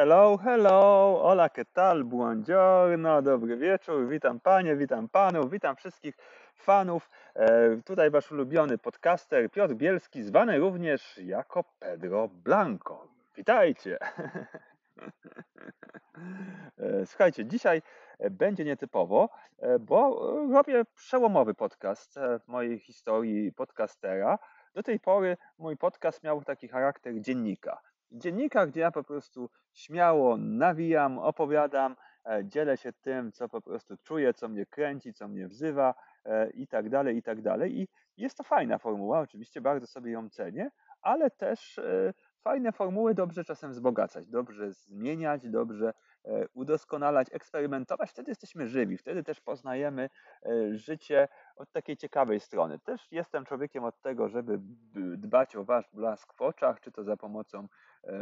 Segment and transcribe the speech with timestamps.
[0.00, 2.04] Hello, hello, hola, ¿qué tal?
[2.04, 6.16] Buongiorno, dobry wieczór, witam panie, witam panów, witam wszystkich
[6.54, 7.10] fanów.
[7.34, 13.08] E, tutaj wasz ulubiony podcaster Piotr Bielski, zwany również jako Pedro Blanco.
[13.36, 13.98] Witajcie!
[16.78, 17.82] E, słuchajcie, dzisiaj
[18.30, 19.28] będzie nietypowo,
[19.58, 20.20] e, bo
[20.52, 24.38] robię przełomowy podcast w mojej historii podcastera.
[24.74, 27.80] Do tej pory mój podcast miał taki charakter dziennika
[28.12, 31.96] dziennika, gdzie ja po prostu śmiało nawijam, opowiadam,
[32.26, 36.50] e, dzielę się tym, co po prostu czuję, co mnie kręci, co mnie wzywa e,
[36.50, 37.80] i tak dalej, i tak dalej.
[37.80, 40.70] I jest to fajna formuła, oczywiście bardzo sobie ją cenię,
[41.02, 45.92] ale też e, fajne formuły dobrze czasem wzbogacać, dobrze zmieniać, dobrze
[46.54, 48.10] udoskonalać, eksperymentować.
[48.10, 50.10] Wtedy jesteśmy żywi, wtedy też poznajemy
[50.70, 52.78] życie od takiej ciekawej strony.
[52.78, 54.58] Też jestem człowiekiem od tego, żeby
[55.16, 57.68] dbać o wasz blask w oczach, czy to za pomocą
[58.04, 58.12] E,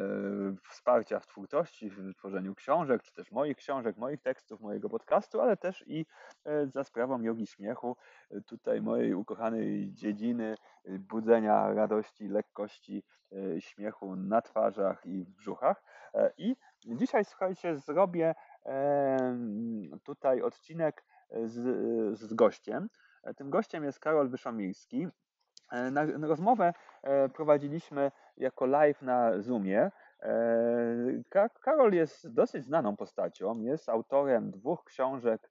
[0.70, 5.56] wsparcia w twórczości, w tworzeniu książek, czy też moich książek, moich tekstów, mojego podcastu, ale
[5.56, 6.06] też i
[6.44, 7.97] e, za sprawą jogi śmiechu,
[8.31, 10.56] e, tutaj mojej ukochanej dziedziny
[10.88, 13.03] budzenia radości, lekkości,
[13.59, 15.83] śmiechu na twarzach i w brzuchach.
[16.38, 16.56] I
[16.87, 18.34] dzisiaj, słuchajcie, zrobię
[20.05, 21.05] tutaj odcinek
[21.45, 22.89] z, z gościem.
[23.37, 25.09] Tym gościem jest Karol Wyszomirski,
[25.70, 29.91] E, na, rozmowę e, prowadziliśmy jako live na Zoomie.
[30.23, 33.61] E, Karol jest dosyć znaną postacią.
[33.61, 35.50] Jest autorem dwóch książek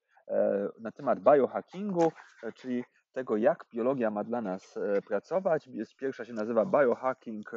[0.80, 2.12] na temat biohackingu,
[2.56, 2.84] czyli
[3.16, 5.68] tego, jak biologia ma dla nas pracować.
[5.68, 7.52] Jest pierwsza się nazywa Biohacking,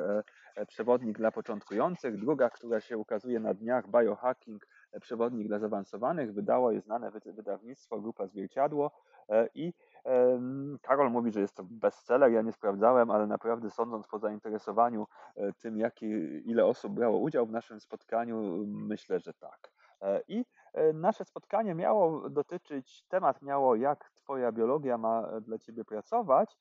[0.68, 2.18] przewodnik dla początkujących.
[2.18, 4.66] Druga, która się ukazuje na dniach, Biohacking,
[5.00, 6.34] przewodnik dla zaawansowanych.
[6.34, 8.90] Wydało je znane wydawnictwo Grupa Zwierciadło
[9.54, 9.72] i
[10.82, 12.32] Karol mówi, że jest to bestseller.
[12.32, 16.06] Ja nie sprawdzałem, ale naprawdę sądząc po zainteresowaniu e, tym, jaki,
[16.50, 19.70] ile osób brało udział w naszym spotkaniu, myślę, że tak.
[20.00, 20.44] E, I e,
[20.94, 26.56] nasze spotkanie miało dotyczyć, temat miało, jak Twoja biologia ma dla Ciebie pracować,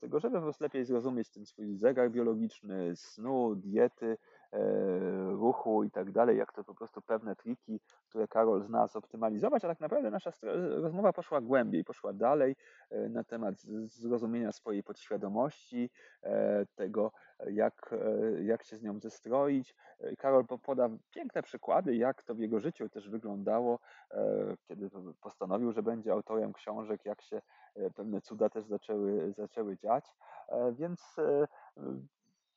[0.00, 4.18] tego, żeby po lepiej zrozumieć ten swój zegar biologiczny, snu, diety,
[5.30, 9.68] ruchu i tak dalej, jak to po prostu pewne triki, które Karol zna, zoptymalizować, a
[9.68, 10.32] tak naprawdę nasza
[10.82, 12.56] rozmowa poszła głębiej, poszła dalej
[12.90, 13.54] e, na temat
[13.84, 15.90] zrozumienia swojej podświadomości,
[16.22, 17.12] e, tego,
[17.46, 19.74] jak, e, jak się z nią zestroić.
[20.18, 23.78] Karol poda piękne przykłady, jak to w jego życiu też wyglądało,
[24.68, 24.90] kiedy
[25.20, 27.42] postanowił, że będzie autorem książek, jak się
[27.94, 30.16] pewne cuda też zaczęły, zaczęły dziać.
[30.72, 31.16] Więc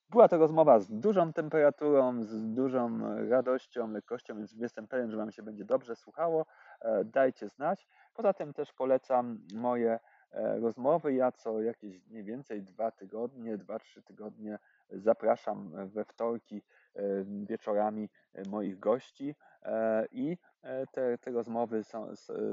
[0.09, 2.99] była to rozmowa z dużą temperaturą, z dużą
[3.29, 6.45] radością, lekkością, więc jestem pewien, że Wam się będzie dobrze słuchało.
[6.81, 7.87] E, dajcie znać.
[8.13, 9.99] Poza tym też polecam moje
[10.31, 11.13] e, rozmowy.
[11.13, 16.61] Ja co jakieś mniej więcej dwa tygodnie, dwa, trzy tygodnie zapraszam we wtorki
[16.95, 17.01] e,
[17.45, 18.09] wieczorami
[18.49, 19.35] moich gości
[20.11, 20.37] i
[20.91, 22.07] te, te rozmowy są,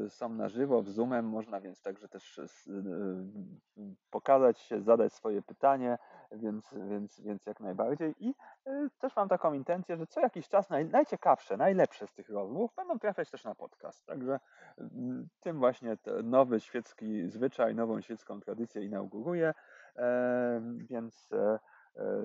[0.08, 2.40] są na żywo, w Zoomem, można więc także też
[4.10, 5.98] pokazać się, zadać swoje pytanie,
[6.34, 8.14] więc, więc, więc jak najbardziej.
[8.20, 8.34] I
[8.66, 12.74] y, też mam taką intencję, że co jakiś czas naj, najciekawsze, najlepsze z tych rozmów
[12.76, 14.06] będą trafiać też na podcast.
[14.06, 14.40] Także
[14.78, 19.54] mm, tym właśnie nowy świecki zwyczaj, nową świecką tradycję inauguruję.
[20.76, 21.58] Więc e,
[21.96, 22.22] e,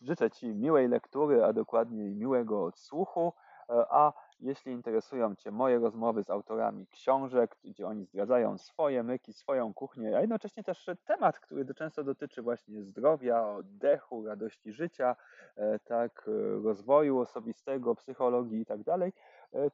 [0.00, 3.32] życzę Ci miłej lektury, a dokładniej miłego odsłuchu.
[3.70, 9.32] E, a jeśli interesują Cię moje rozmowy z autorami książek, gdzie oni zdradzają swoje myki,
[9.32, 15.16] swoją kuchnię, a jednocześnie też temat, który często dotyczy właśnie zdrowia, oddechu, radości życia,
[15.56, 19.12] e, tak, e, rozwoju osobistego, psychologii i tak dalej,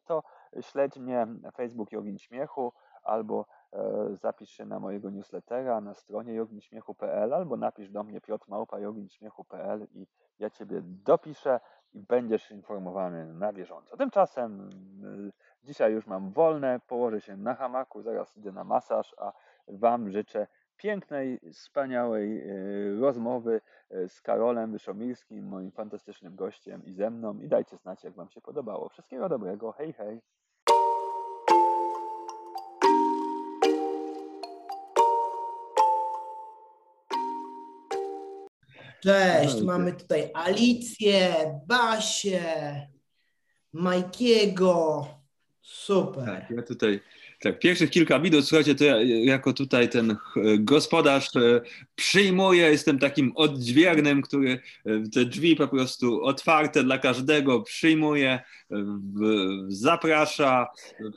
[0.05, 0.23] to
[0.61, 3.47] śledź mnie na Facebook Jogin Śmiechu albo
[4.13, 10.07] zapisz się na mojego newslettera na stronie joginśmiechu.pl albo napisz do mnie piotrmałpa.joginśmiechu.pl i
[10.39, 11.61] ja Ciebie dopiszę
[11.95, 13.97] i będziesz informowany na bieżąco.
[13.97, 14.71] Tymczasem
[15.05, 15.33] y,
[15.65, 19.33] dzisiaj już mam wolne, położę się na hamaku, zaraz idę na masaż, a
[19.69, 20.47] Wam życzę
[20.77, 23.61] pięknej, wspaniałej y, rozmowy
[23.93, 28.29] y, z Karolem Wyszomirskim, moim fantastycznym gościem i ze mną i dajcie znać, jak Wam
[28.29, 28.89] się podobało.
[28.89, 30.21] Wszystkiego dobrego, hej, hej!
[39.05, 41.35] Cześć, mamy tutaj Alicję,
[41.67, 42.43] Basię,
[43.73, 45.07] Majkiego.
[45.61, 46.25] Super.
[46.25, 47.01] Tak, ja tutaj
[47.45, 50.17] Tak, pierwszych kilka minut, słuchajcie, to ja jako tutaj ten
[50.59, 51.31] gospodarz
[51.95, 54.61] przyjmuję, jestem takim odźwiernym, który
[55.13, 58.41] te drzwi po prostu otwarte dla każdego przyjmuje,
[59.69, 60.67] zaprasza,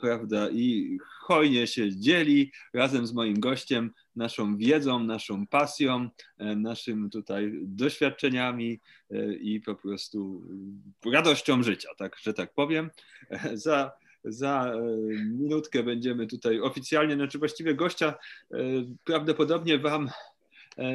[0.00, 0.98] prawda, i
[1.28, 6.08] hojnie się dzieli razem z moim gościem naszą wiedzą, naszą pasją,
[6.38, 8.80] e, naszym tutaj doświadczeniami
[9.10, 10.42] e, i po prostu
[11.12, 12.90] radością życia, tak, że tak powiem.
[13.30, 13.92] E, za,
[14.24, 14.72] za
[15.24, 18.14] minutkę będziemy tutaj oficjalnie, znaczy właściwie gościa
[19.04, 20.10] prawdopodobnie Wam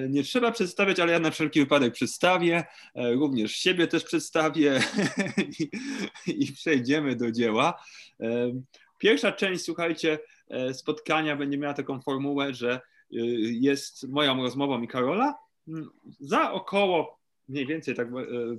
[0.09, 2.63] nie trzeba przedstawiać, ale ja na wszelki wypadek przedstawię,
[2.95, 4.79] również siebie też przedstawię
[5.59, 5.69] i,
[6.27, 7.83] i przejdziemy do dzieła.
[8.97, 10.19] Pierwsza część, słuchajcie,
[10.73, 12.81] spotkania będzie miała taką formułę, że
[13.51, 15.35] jest moją rozmową i Karola.
[15.67, 15.89] Mm,
[16.19, 18.11] za około mniej więcej tak e,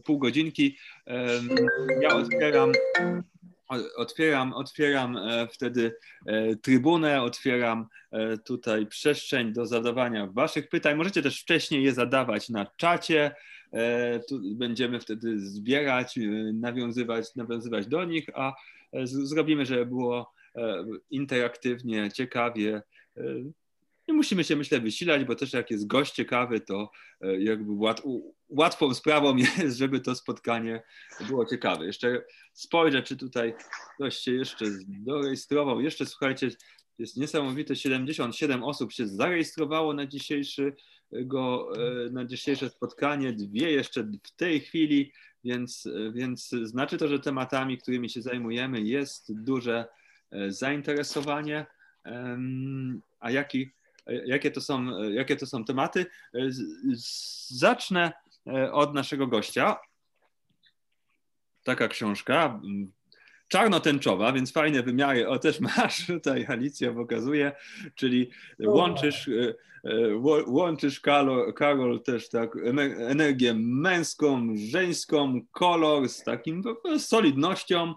[0.05, 0.77] pół godzinki
[2.01, 2.73] ja otwieram
[3.97, 5.97] otwieram, otwieram e, wtedy
[6.27, 7.87] e, trybunę, otwieram
[8.45, 10.97] tutaj przestrzeń do zadawania Waszych pytań.
[10.97, 13.35] Możecie też wcześniej je zadawać na czacie.
[14.29, 16.19] Tu będziemy wtedy zbierać,
[16.53, 18.53] nawiązywać, nawiązywać do nich, a
[19.03, 20.33] zrobimy, żeby było
[21.11, 22.83] interaktywnie, ciekawie.
[24.09, 26.91] Nie musimy się, myślę, wysilać, bo też jak jest gość ciekawy, to
[27.21, 28.03] e, jakby łat,
[28.57, 30.83] łatwą sprawą jest, żeby to spotkanie
[31.29, 31.87] było ciekawe.
[31.87, 33.55] Jeszcze spojrzę, czy tutaj
[33.95, 35.81] ktoś się jeszcze dorejestrował.
[35.81, 36.51] Jeszcze słuchajcie,
[36.99, 44.31] jest niesamowite, 77 osób się zarejestrowało na, dzisiejszego, e, na dzisiejsze spotkanie, dwie jeszcze w
[44.37, 45.13] tej chwili,
[45.45, 49.87] więc, więc znaczy to, że tematami, którymi się zajmujemy jest duże
[50.31, 51.67] e, zainteresowanie.
[53.21, 53.71] A jaki
[54.07, 56.07] jakie to są, jakie to są tematy.
[57.49, 58.13] Zacznę e,
[58.73, 59.77] od naszego gościa.
[61.63, 62.61] Taka książka,
[63.49, 65.29] czarno-tęczowa, więc fajne wymiary.
[65.29, 67.53] O, też masz tutaj, Alicja pokazuje,
[67.95, 68.31] czyli
[68.61, 69.55] łączysz, e,
[69.85, 72.57] e, łączysz Karol, Karol też tak
[72.99, 76.63] energię męską, żeńską, kolor z takim
[76.99, 77.95] solidnością.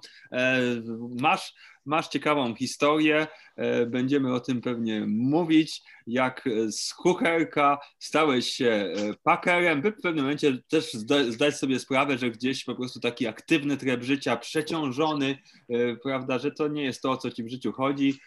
[1.19, 1.53] Masz
[1.88, 8.94] masz ciekawą historię, e, będziemy o tym pewnie mówić, jak z kucharka stałeś się e,
[9.24, 10.94] pakerem, by w pewnym momencie też
[11.30, 15.38] zdać sobie sprawę, że gdzieś po prostu taki aktywny tryb życia, przeciążony,
[15.69, 18.19] e, prawda, że to nie jest to, o co ci w życiu chodzi,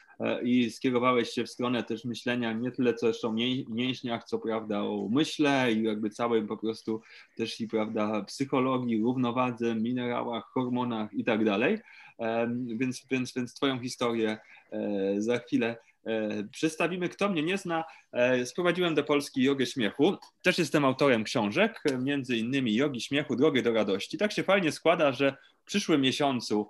[0.43, 3.33] i skierowałeś się w stronę też myślenia nie tyle co jeszcze o
[3.69, 7.01] mięśniach, co prawda o myśle i jakby całym po prostu
[7.37, 11.79] też i prawda psychologii, równowadze, minerałach, hormonach i tak dalej.
[12.67, 14.39] Więc, więc, więc Twoją historię
[14.73, 15.77] e, za chwilę
[16.07, 17.09] e, przedstawimy.
[17.09, 20.17] Kto mnie nie zna, e, sprowadziłem do Polski jogę śmiechu.
[20.43, 24.19] Też jestem autorem książek, między innymi Jogi Śmiechu, Drogę do Radości.
[24.19, 26.69] Tak się fajnie składa, że w przyszłym miesiącu,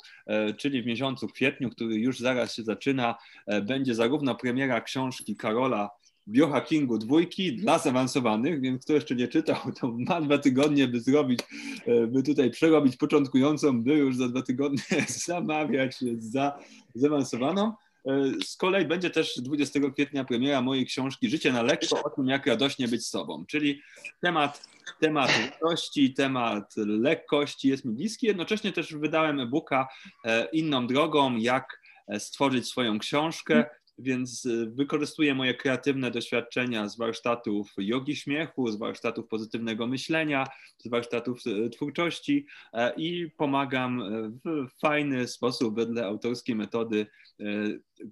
[0.59, 3.15] czyli w miesiącu kwietniu, który już zaraz się zaczyna,
[3.63, 5.91] będzie zarówno premiera książki Karola
[6.31, 11.41] biohackingu dwójki dla zaawansowanych, więc kto jeszcze nie czytał, to ma dwa tygodnie, by zrobić,
[11.87, 14.83] e, by tutaj przerobić początkującą, by już za dwa tygodnie
[15.27, 16.59] zamawiać za
[16.95, 17.73] zaawansowaną.
[18.07, 22.29] E, z kolei będzie też 20 kwietnia premiera mojej książki Życie na lekko o tym,
[22.29, 23.81] jak radośnie być sobą, czyli
[24.21, 24.69] temat,
[25.01, 28.27] temat lekkości, temat lekkości jest mi bliski.
[28.27, 29.89] Jednocześnie też wydałem e-booka
[30.25, 31.81] e, inną drogą, jak
[32.19, 33.65] stworzyć swoją książkę
[34.03, 40.47] więc y, wykorzystuję moje kreatywne doświadczenia z warsztatów jogi śmiechu, z warsztatów pozytywnego myślenia,
[40.79, 44.07] z warsztatów y, twórczości e, i pomagam e,
[44.45, 47.07] w fajny sposób, wedle autorskiej metody,
[47.41, 47.45] e,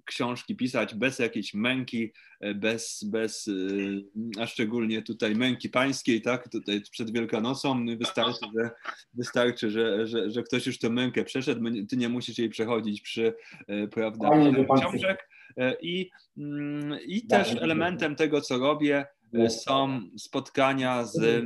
[0.05, 2.11] książki pisać bez jakiejś męki,
[2.55, 3.49] bez, bez
[4.39, 8.69] a szczególnie tutaj męki pańskiej, tak, tutaj przed Wielkanocą wystarczy, że,
[9.13, 13.33] wystarczy, że, że, że ktoś już tę mękę przeszedł, ty nie musisz jej przechodzić przy,
[13.91, 14.29] prawda,
[14.77, 15.28] książek.
[15.57, 21.45] E, I, mm, i też elementem tego, co robię, e, są spotkania z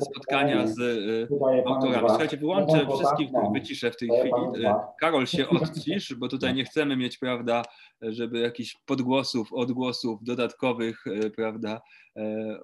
[0.00, 2.08] spotkania z e, autorami.
[2.08, 4.66] Słuchajcie, wyłączę wszystkich, wyciszę w tej chwili.
[5.00, 7.62] Karol się odcisz, bo tutaj nie chcemy mieć, prawda,
[8.02, 11.04] żeby jakichś podgłosów, odgłosów dodatkowych,
[11.36, 11.80] prawda,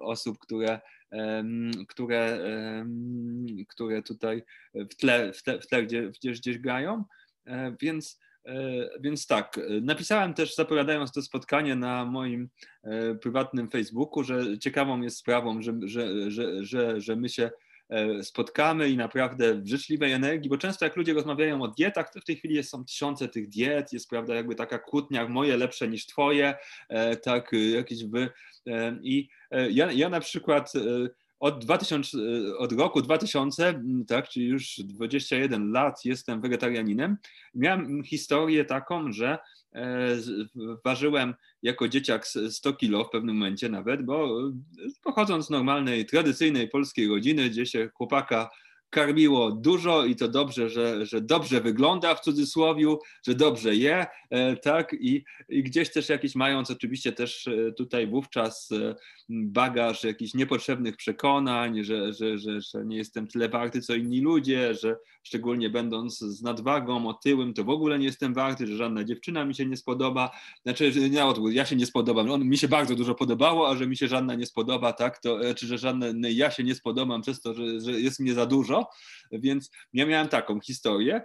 [0.00, 0.80] osób, które
[1.88, 2.40] które,
[3.68, 4.42] które tutaj
[4.74, 7.04] w tle, w tle, w tle gdzie, gdzieś, gdzieś grają.
[7.80, 8.20] Więc
[9.00, 12.48] więc tak, e, napisałem też zapowiadając to spotkanie na moim
[12.82, 17.50] e, prywatnym Facebooku, że ciekawą jest sprawą, że, że, że, że, że my się
[18.22, 22.24] spotkamy i naprawdę w życzliwej energii, bo często jak ludzie rozmawiają o dietach, to w
[22.24, 26.54] tej chwili są tysiące tych diet, jest prawda jakby taka kłótnia, moje lepsze niż twoje,
[27.22, 28.28] tak jakieś wy.
[29.02, 29.28] I
[29.70, 30.72] ja, ja na przykład
[31.40, 32.18] od, 2000,
[32.58, 37.16] od roku 2000, tak, czyli już 21 lat jestem wegetarianinem,
[37.54, 39.38] miałem historię taką, że
[40.84, 44.38] ważyłem jako dzieciak 100 kilo w pewnym momencie nawet, bo
[45.02, 48.50] pochodząc z normalnej, tradycyjnej polskiej rodziny, gdzie się chłopaka
[48.90, 54.56] karmiło dużo i to dobrze, że, że dobrze wygląda w cudzysłowie, że dobrze je, e,
[54.56, 58.94] tak, I, i gdzieś też jakiś mając oczywiście też e, tutaj wówczas e,
[59.28, 64.74] bagaż jakichś niepotrzebnych przekonań, że, że, że, że nie jestem tyle warty co inni ludzie,
[64.74, 69.44] że szczególnie będąc z nadwagą, otyłym, to w ogóle nie jestem warty, że żadna dziewczyna
[69.44, 70.30] mi się nie spodoba,
[70.62, 73.96] znaczy, nie ja się nie spodobam, on, mi się bardzo dużo podobało, a że mi
[73.96, 77.54] się żadna nie spodoba, tak, to, czy że żadne, ja się nie spodobam przez to,
[77.54, 78.86] że, że jest mnie za dużo,
[79.32, 81.22] więc ja miałem taką historię.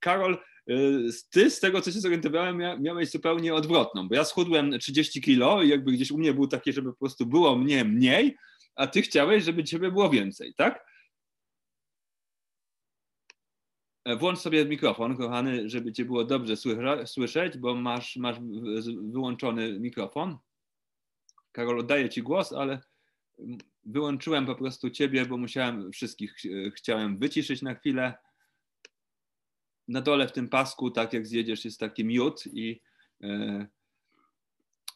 [0.00, 0.74] Karol, e,
[1.30, 5.68] ty z tego, co się zorientowałem, miałeś zupełnie odwrotną, bo ja schudłem 30 kilo i
[5.68, 8.36] jakby gdzieś u mnie był takie, żeby po prostu było mnie mniej,
[8.74, 10.84] a ty chciałeś, żeby ciebie było więcej, tak?
[10.84, 10.94] E,
[14.18, 16.56] włącz sobie mikrofon, kochany, żeby cię było dobrze
[17.06, 18.36] słyszeć, bo masz, masz
[19.12, 20.38] wyłączony mikrofon.
[21.52, 22.80] Karol, oddaję ci głos, ale
[23.84, 28.14] wyłączyłem po prostu ciebie, bo musiałem wszystkich e, chciałem wyciszyć na chwilę.
[29.88, 32.80] Na dole w tym pasku, tak jak zjedziesz, jest taki miód i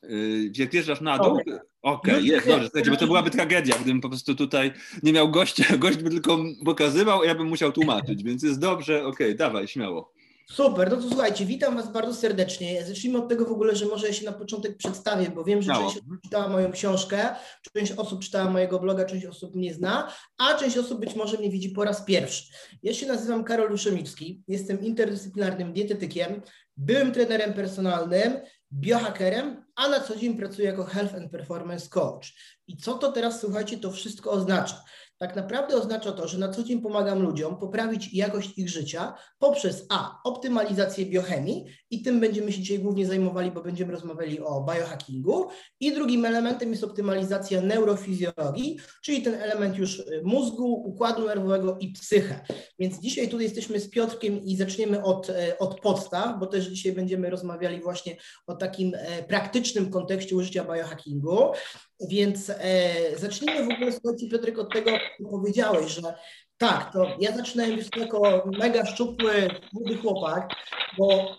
[0.03, 0.11] e, e,
[0.55, 1.41] jak wjeżdżasz na dół,
[1.83, 5.31] okej, okay, jest, dobrze, słuchajcie, bo to byłaby tragedia, gdybym po prostu tutaj nie miał
[5.31, 9.35] gościa, gość by tylko pokazywał, a ja bym musiał tłumaczyć, więc jest dobrze, okej, okay,
[9.35, 10.13] dawaj, śmiało.
[10.51, 12.85] Super, no to słuchajcie, witam Was bardzo serdecznie.
[12.85, 15.73] Zacznijmy od tego w ogóle, że może ja się na początek przedstawię, bo wiem, że
[15.73, 17.29] część osób czytała moją książkę,
[17.75, 21.51] część osób czytała mojego bloga, część osób mnie zna, a część osób być może mnie
[21.51, 22.53] widzi po raz pierwszy.
[22.83, 26.43] Ja się nazywam Karol Juszemicki, jestem interdyscyplinarnym dietetykiem,
[26.77, 28.33] byłym trenerem personalnym,
[28.73, 32.35] biohackerem, a na co dzień pracuję jako Health and Performance Coach.
[32.67, 34.83] I co to teraz, słuchajcie, to wszystko oznacza?
[35.19, 39.87] Tak naprawdę oznacza to, że na co dzień pomagam ludziom poprawić jakość ich życia poprzez
[39.89, 40.21] A.
[40.25, 45.49] optymalizację biochemii i tym będziemy się dzisiaj głównie zajmowali, bo będziemy rozmawiali o biohackingu.
[45.81, 51.93] I drugim elementem jest optymalizacja neurofizjologii, czyli ten element już y, mózgu, układu nerwowego i
[51.93, 52.41] psychę.
[52.79, 56.93] Więc dzisiaj tutaj jesteśmy z Piotrkiem i zaczniemy od, y, od podstaw, bo też dzisiaj
[56.93, 61.53] będziemy rozmawiali właśnie o takim e, praktycznym kontekście użycia biohackingu.
[62.01, 64.91] Więc e, zacznijmy w ogóle, słuchajcie Piotrek, od tego,
[65.23, 66.15] co powiedziałeś, że
[66.59, 70.55] tak, to ja zaczynałem jako mega szczupły, młody chłopak,
[70.99, 71.37] bo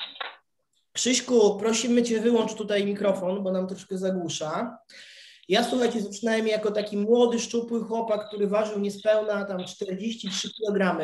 [0.94, 4.78] Krzyśku, prosimy Cię wyłącz tutaj mikrofon, bo nam troszkę zagłusza.
[5.50, 11.00] Ja słuchajcie, zaczynałem jako taki młody, szczupły chłopak, który ważył niespełna tam 43 kg,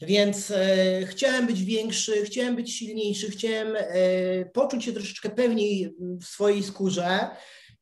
[0.00, 6.24] więc e, chciałem być większy, chciałem być silniejszy, chciałem e, poczuć się troszeczkę pewniej w
[6.24, 7.30] swojej skórze.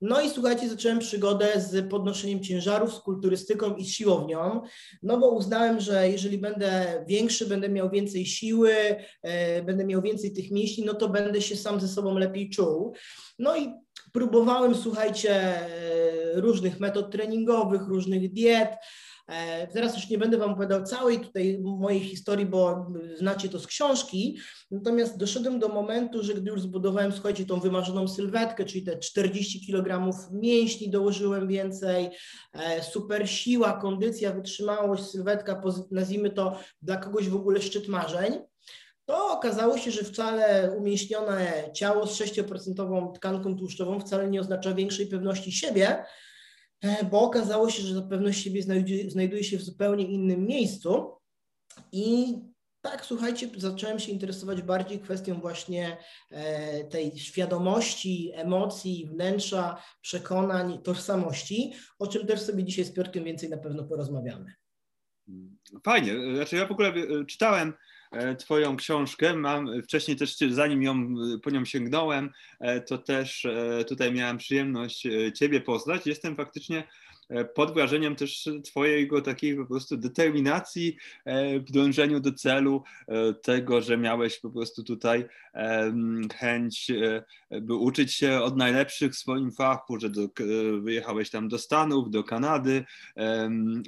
[0.00, 4.62] No i słuchajcie, zacząłem przygodę z podnoszeniem ciężarów, z kulturystyką i z siłownią,
[5.02, 8.74] no bo uznałem, że jeżeli będę większy, będę miał więcej siły,
[9.22, 12.94] e, będę miał więcej tych mięśni, no to będę się sam ze sobą lepiej czuł.
[13.38, 13.72] No i
[14.12, 18.70] próbowałem, słuchajcie, e, różnych metod treningowych, różnych diet,
[19.72, 22.86] teraz już nie będę Wam opowiadał całej tutaj mojej historii, bo
[23.18, 24.38] znacie to z książki,
[24.70, 29.66] natomiast doszedłem do momentu, że gdy już zbudowałem, słuchajcie, tą wymarzoną sylwetkę, czyli te 40
[29.66, 32.10] kg mięśni dołożyłem więcej,
[32.52, 38.38] e, super siła, kondycja, wytrzymałość, sylwetka, nazwijmy to dla kogoś w ogóle szczyt marzeń,
[39.04, 45.06] to okazało się, że wcale umieśnione ciało z 6% tkanką tłuszczową wcale nie oznacza większej
[45.06, 46.04] pewności siebie,
[47.10, 51.12] bo okazało się, że ta pewność siebie znajduje, znajduje się w zupełnie innym miejscu
[51.92, 52.36] i
[52.80, 55.96] tak, słuchajcie, zacząłem się interesować bardziej kwestią właśnie
[56.30, 63.50] e, tej świadomości, emocji, wnętrza, przekonań, tożsamości, o czym też sobie dzisiaj z Piotrkiem więcej
[63.50, 64.54] na pewno porozmawiamy.
[65.84, 66.12] Fajnie.
[66.34, 67.99] Znaczy ja w ogóle e, czytałem E,
[68.38, 69.34] twoją książkę.
[69.34, 75.06] Mam wcześniej też, zanim ją, po nią sięgnąłem, e, to też e, tutaj miałem przyjemność
[75.34, 76.06] Ciebie poznać.
[76.06, 77.09] Jestem faktycznie E,
[77.54, 83.80] pod wrażeniem też Twojego takiej po prostu determinacji e, w dążeniu do celu, e, tego,
[83.80, 85.24] że miałeś po prostu tutaj
[86.34, 86.92] chęć,
[87.62, 90.28] by uczyć się od najlepszych w swoim fachu, że do,
[90.80, 92.84] wyjechałeś tam do Stanów, do Kanady.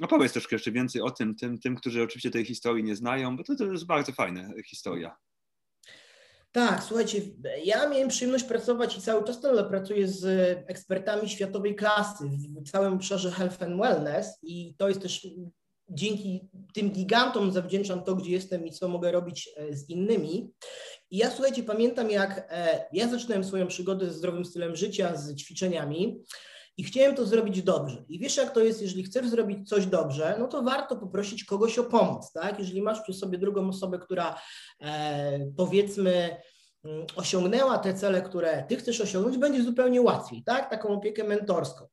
[0.01, 3.43] Opowiedz troszkę jeszcze więcej o tym, tym, tym, którzy oczywiście tej historii nie znają, bo
[3.43, 5.15] to, to jest bardzo fajna historia.
[6.53, 7.21] Tak, słuchajcie,
[7.63, 10.25] ja miałem przyjemność pracować i cały czas nadal pracuję z
[10.67, 12.23] ekspertami światowej klasy
[12.65, 15.27] w całym obszarze health and wellness i to jest też
[15.89, 20.51] dzięki tym gigantom zawdzięczam to, gdzie jestem i co mogę robić e, z innymi.
[21.11, 25.35] I ja słuchajcie, pamiętam jak e, ja zaczynałem swoją przygodę ze zdrowym stylem życia, z
[25.35, 26.23] ćwiczeniami
[26.77, 28.03] i chciałem to zrobić dobrze.
[28.09, 31.79] I wiesz, jak to jest, jeżeli chcesz zrobić coś dobrze, no to warto poprosić kogoś
[31.79, 32.59] o pomoc, tak?
[32.59, 34.39] Jeżeli masz przy sobie drugą osobę, która
[34.81, 36.37] e, powiedzmy
[36.83, 40.69] mm, osiągnęła te cele, które ty chcesz osiągnąć, będzie zupełnie łatwiej, tak?
[40.69, 41.87] Taką opiekę mentorską.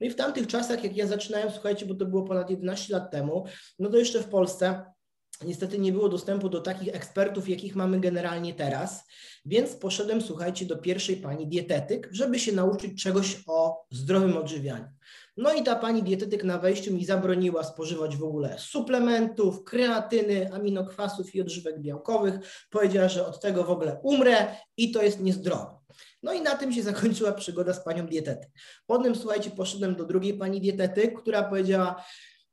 [0.00, 3.10] No i w tamtych czasach, jak ja zaczynałem, słuchajcie, bo to było ponad 11 lat
[3.10, 3.44] temu,
[3.78, 4.95] no to jeszcze w Polsce
[5.44, 9.04] Niestety nie było dostępu do takich ekspertów, jakich mamy generalnie teraz,
[9.46, 14.88] więc poszedłem, słuchajcie, do pierwszej pani dietetyk, żeby się nauczyć czegoś o zdrowym odżywianiu.
[15.36, 21.34] No i ta pani dietetyk na wejściu mi zabroniła spożywać w ogóle suplementów, kreatyny, aminokwasów
[21.34, 22.34] i odżywek białkowych.
[22.70, 25.76] Powiedziała, że od tego w ogóle umrę i to jest niezdrowe.
[26.22, 28.48] No i na tym się zakończyła przygoda z panią dietetyk.
[28.86, 32.04] Potem, słuchajcie, poszedłem do drugiej pani dietetyk, która powiedziała,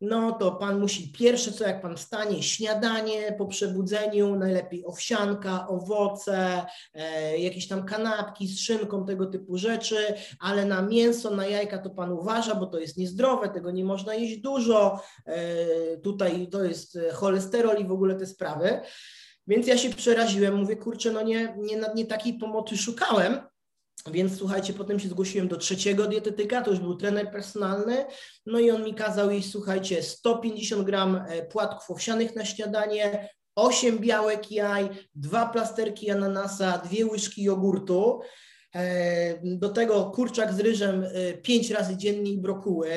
[0.04, 6.66] no to pan musi pierwsze co jak pan wstanie, śniadanie po przebudzeniu, najlepiej owsianka, owoce,
[6.94, 11.90] e, jakieś tam kanapki z szynką, tego typu rzeczy, ale na mięso, na jajka to
[11.90, 17.00] pan uważa, bo to jest niezdrowe, tego nie można jeść dużo, e, tutaj to jest
[17.14, 18.82] cholesterol i w ogóle te sprawy.
[19.48, 23.40] Więc ja się przeraziłem, mówię, kurczę, no nie, nie, nie takiej pomocy szukałem,
[24.12, 28.06] więc słuchajcie, potem się zgłosiłem do trzeciego dietetyka, to już był trener personalny,
[28.46, 34.00] no i on mi kazał jeść, słuchajcie, 150 gram e, płatków owsianych na śniadanie, 8
[34.00, 38.22] białek jaj, dwa plasterki ananasa, dwie łyżki jogurtu,
[39.44, 42.90] do tego kurczak z ryżem e, pięć razy dziennie i brokuły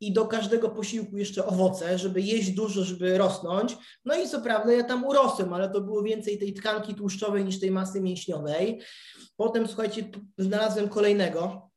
[0.00, 3.76] i do każdego posiłku jeszcze owoce, żeby jeść dużo, żeby rosnąć.
[4.04, 7.60] No i co prawda ja tam urosłem, ale to było więcej tej tkanki tłuszczowej niż
[7.60, 8.80] tej masy mięśniowej.
[9.36, 10.04] Potem, słuchajcie,
[10.38, 11.70] znalazłem kolejnego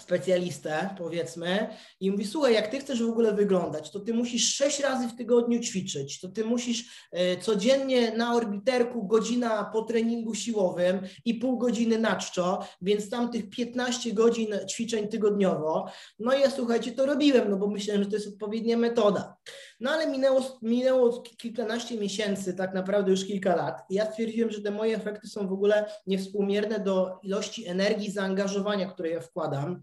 [0.00, 1.68] specjalistę, powiedzmy,
[2.00, 5.16] i mówi, słuchaj, jak ty chcesz w ogóle wyglądać, to ty musisz sześć razy w
[5.16, 11.58] tygodniu ćwiczyć, to ty musisz e, codziennie na orbiterku godzina po treningu siłowym i pół
[11.58, 15.90] godziny na czczo, więc tam tych 15 godzin ćwiczeń tygodniowo.
[16.18, 19.36] No i ja, słuchajcie, to robiłem, no bo myślałem, że to jest odpowiednia metoda.
[19.80, 24.62] No ale minęło, minęło kilkanaście miesięcy, tak naprawdę już kilka lat i ja stwierdziłem, że
[24.62, 29.82] te moje efekty są w ogóle niewspółmierne do ilości energii, zaangażowania, które ja wkładam.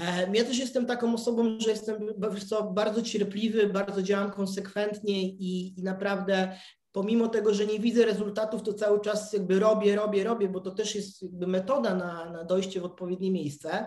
[0.00, 2.08] E, ja też jestem taką osobą, że jestem
[2.74, 6.56] bardzo cierpliwy, bardzo działam konsekwentnie i, i naprawdę
[6.94, 10.70] pomimo tego, że nie widzę rezultatów, to cały czas jakby robię, robię, robię, bo to
[10.70, 13.86] też jest jakby metoda na, na dojście w odpowiednie miejsce.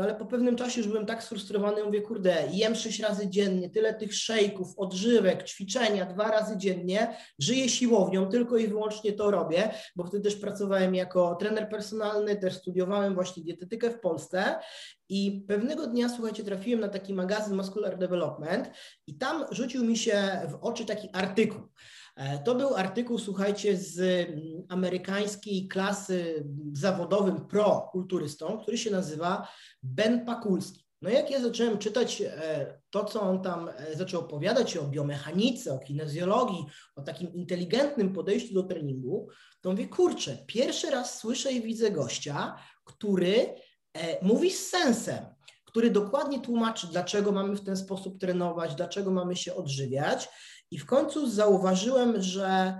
[0.00, 3.70] No ale po pewnym czasie już byłem tak sfrustrowany, mówię, kurde, jem sześć razy dziennie,
[3.70, 9.74] tyle tych szejków, odżywek, ćwiczenia dwa razy dziennie, żyję siłownią, tylko i wyłącznie to robię,
[9.96, 14.58] bo wtedy też pracowałem jako trener personalny, też studiowałem właśnie dietetykę w Polsce
[15.08, 18.70] i pewnego dnia, słuchajcie, trafiłem na taki magazyn Muscular Development
[19.06, 21.60] i tam rzucił mi się w oczy taki artykuł.
[22.20, 29.48] E, to był artykuł, słuchajcie, z mm, amerykańskiej klasy zawodowym pro-kulturystą, który się nazywa
[29.82, 30.84] Ben Pakulski.
[31.02, 35.72] No jak ja zacząłem czytać e, to, co on tam e, zaczął opowiadać o biomechanice,
[35.72, 39.28] o kinezjologii, o takim inteligentnym podejściu do treningu,
[39.60, 43.54] to mówię, kurczę, pierwszy raz słyszę i widzę gościa, który
[44.22, 45.26] mówi z sensem,
[45.64, 50.28] który dokładnie tłumaczy, dlaczego mamy w ten sposób trenować, dlaczego mamy się odżywiać
[50.70, 52.78] i w końcu zauważyłem, że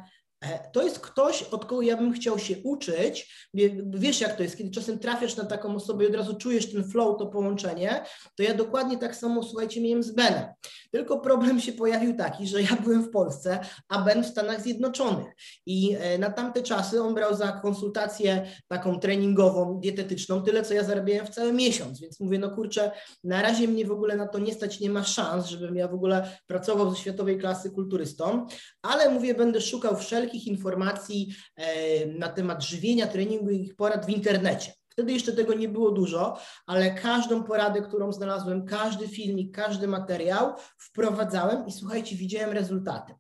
[0.73, 3.49] to jest ktoś, od kogo ja bym chciał się uczyć.
[3.85, 6.85] Wiesz, jak to jest, kiedy czasem trafiasz na taką osobę i od razu czujesz ten
[6.85, 8.05] flow, to połączenie,
[8.37, 10.45] to ja dokładnie tak samo, słuchajcie, miałem z Benem.
[10.91, 15.27] Tylko problem się pojawił taki, że ja byłem w Polsce, a Ben w Stanach Zjednoczonych.
[15.67, 20.85] I e, na tamte czasy on brał za konsultację taką treningową, dietetyczną, tyle, co ja
[20.85, 22.01] zarabiałem w cały miesiąc.
[22.01, 22.91] Więc mówię, no kurczę,
[23.25, 25.95] na razie mnie w ogóle na to nie stać, nie ma szans, żebym ja w
[25.95, 28.47] ogóle pracował ze światowej klasy kulturystą,
[28.83, 34.07] ale mówię, będę szukał wszelkich wszelkich informacji e, na temat żywienia, treningu i ich porad
[34.07, 34.73] w internecie.
[34.89, 40.55] Wtedy jeszcze tego nie było dużo, ale każdą poradę, którą znalazłem, każdy filmik, każdy materiał
[40.79, 43.15] wprowadzałem i słuchajcie, widziałem rezultaty.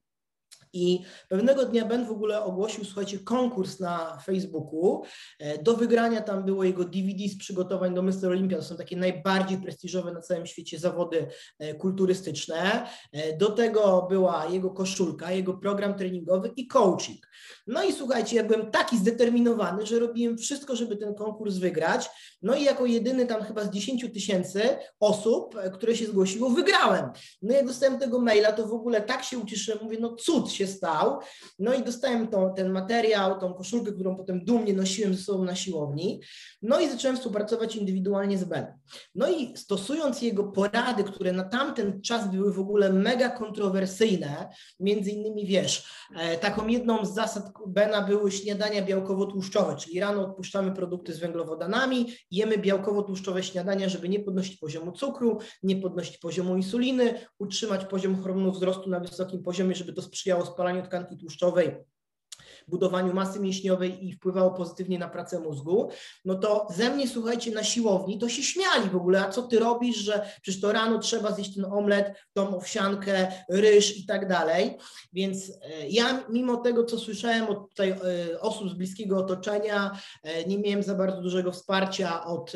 [0.72, 5.02] I pewnego dnia Ben w ogóle ogłosił, słuchajcie, konkurs na Facebooku.
[5.38, 8.26] E, do wygrania tam było jego DVD z przygotowań do Mr.
[8.26, 8.56] Olympia.
[8.56, 11.26] To są takie najbardziej prestiżowe na całym świecie zawody
[11.59, 12.87] e, kulturystyczne.
[13.12, 17.26] E, do tego była jego koszulka, jego program treningowy i coaching.
[17.66, 22.09] No i słuchajcie, ja byłem taki zdeterminowany, że robiłem wszystko, żeby ten konkurs wygrać.
[22.42, 24.62] No i jako jedyny tam chyba z 10 tysięcy
[25.00, 27.11] osób, które się zgłosiło, wygrałem.
[27.42, 30.66] No jak dostałem tego maila, to w ogóle tak się ucieszyłem, mówię, no cud się
[30.66, 31.18] stał.
[31.59, 36.20] No i dostałem ten materiał, tą koszulkę, którą potem dumnie nosiłem ze sobą na siłowni.
[36.62, 38.73] No i zacząłem współpracować indywidualnie z Benem.
[39.14, 44.49] No i stosując jego porady, które na tamten czas były w ogóle mega kontrowersyjne,
[44.81, 45.85] między innymi wiesz,
[46.16, 52.07] e, taką jedną z zasad Bena były śniadania białkowo-tłuszczowe, czyli rano odpuszczamy produkty z węglowodanami,
[52.31, 58.57] jemy białkowo-tłuszczowe śniadania, żeby nie podnosić poziomu cukru, nie podnosić poziomu insuliny, utrzymać poziom hormonów
[58.57, 61.89] wzrostu na wysokim poziomie, żeby to sprzyjało spalaniu tkanki tłuszczowej
[62.68, 65.90] budowaniu masy mięśniowej i wpływało pozytywnie na pracę mózgu,
[66.25, 69.59] no to ze mnie, słuchajcie, na siłowni to się śmiali w ogóle, a co ty
[69.59, 74.79] robisz, że przecież to rano trzeba zjeść ten omlet, tą owsiankę, ryż i tak dalej.
[75.12, 80.44] Więc e, ja mimo tego, co słyszałem od tutaj e, osób z bliskiego otoczenia, e,
[80.44, 82.53] nie miałem za bardzo dużego wsparcia od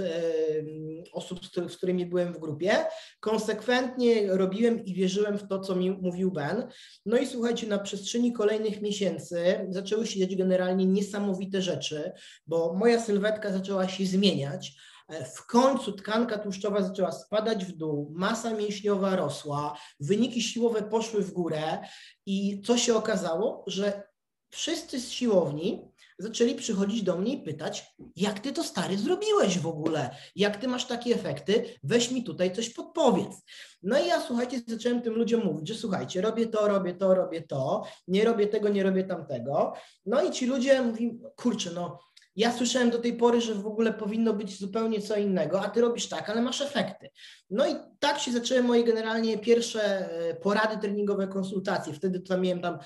[1.13, 2.77] osób, z którymi byłem w grupie.
[3.21, 6.69] Konsekwentnie robiłem i wierzyłem w to, co mi mówił Ben.
[7.07, 12.13] No i słuchajcie, na przestrzeni kolejnych miesięcy zaczęły zaczęły się dziać generalnie niesamowite rzeczy,
[12.47, 14.73] bo moja sylwetka zaczęła się zmieniać.
[15.09, 21.23] E, w końcu tkanka tłuszczowa zaczęła spadać w dół, masa mięśniowa rosła, wyniki siłowe poszły
[21.23, 21.79] w górę
[22.27, 24.03] i co się okazało, że
[24.51, 29.67] wszyscy z siłowni zaczęli przychodzić do mnie i pytać, jak ty to stary zrobiłeś w
[29.67, 30.17] ogóle?
[30.37, 31.65] Jak ty masz takie efekty?
[31.83, 33.43] Weź mi tutaj coś podpowiedz.
[33.83, 37.43] No i ja słuchajcie, zacząłem tym ludziom mówić, że słuchajcie, robię to, robię to, robię
[37.43, 39.73] to, nie robię tego, nie robię tamtego.
[40.07, 41.99] No i ci ludzie mówią, kurczę, no
[42.37, 45.81] ja słyszałem do tej pory, że w ogóle powinno być zupełnie co innego, a ty
[45.81, 47.11] robisz tak, ale masz efekty.
[47.51, 51.95] No i tak się zaczęły moje generalnie pierwsze e, porady treningowe, konsultacje.
[51.95, 52.79] Wtedy to miałem tam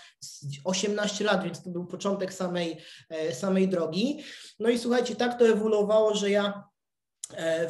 [0.65, 2.77] 18 lat, więc to był początek samej,
[3.11, 4.25] e, samej drogi.
[4.59, 6.68] No i słuchajcie, tak to ewoluowało, że ja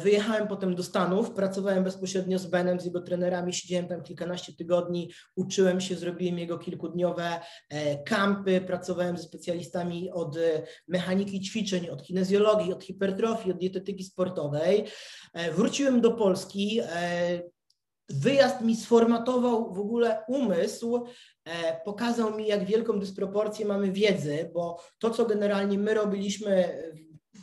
[0.03, 5.11] wyjechałem potem do Stanów, pracowałem bezpośrednio z Benem, z jego trenerami, siedziałem tam kilkanaście tygodni,
[5.35, 12.03] uczyłem się, zrobiłem jego kilkudniowe e, kampy, pracowałem ze specjalistami od e, mechaniki ćwiczeń, od
[12.03, 14.85] kinezjologii, od hipertrofii, od dietetyki sportowej.
[15.55, 16.81] Wróciłem do Polski.
[18.09, 21.05] Wyjazd mi sformatował w ogóle umysł,
[21.85, 26.81] pokazał mi, jak wielką dysproporcję mamy wiedzy, bo to, co generalnie my robiliśmy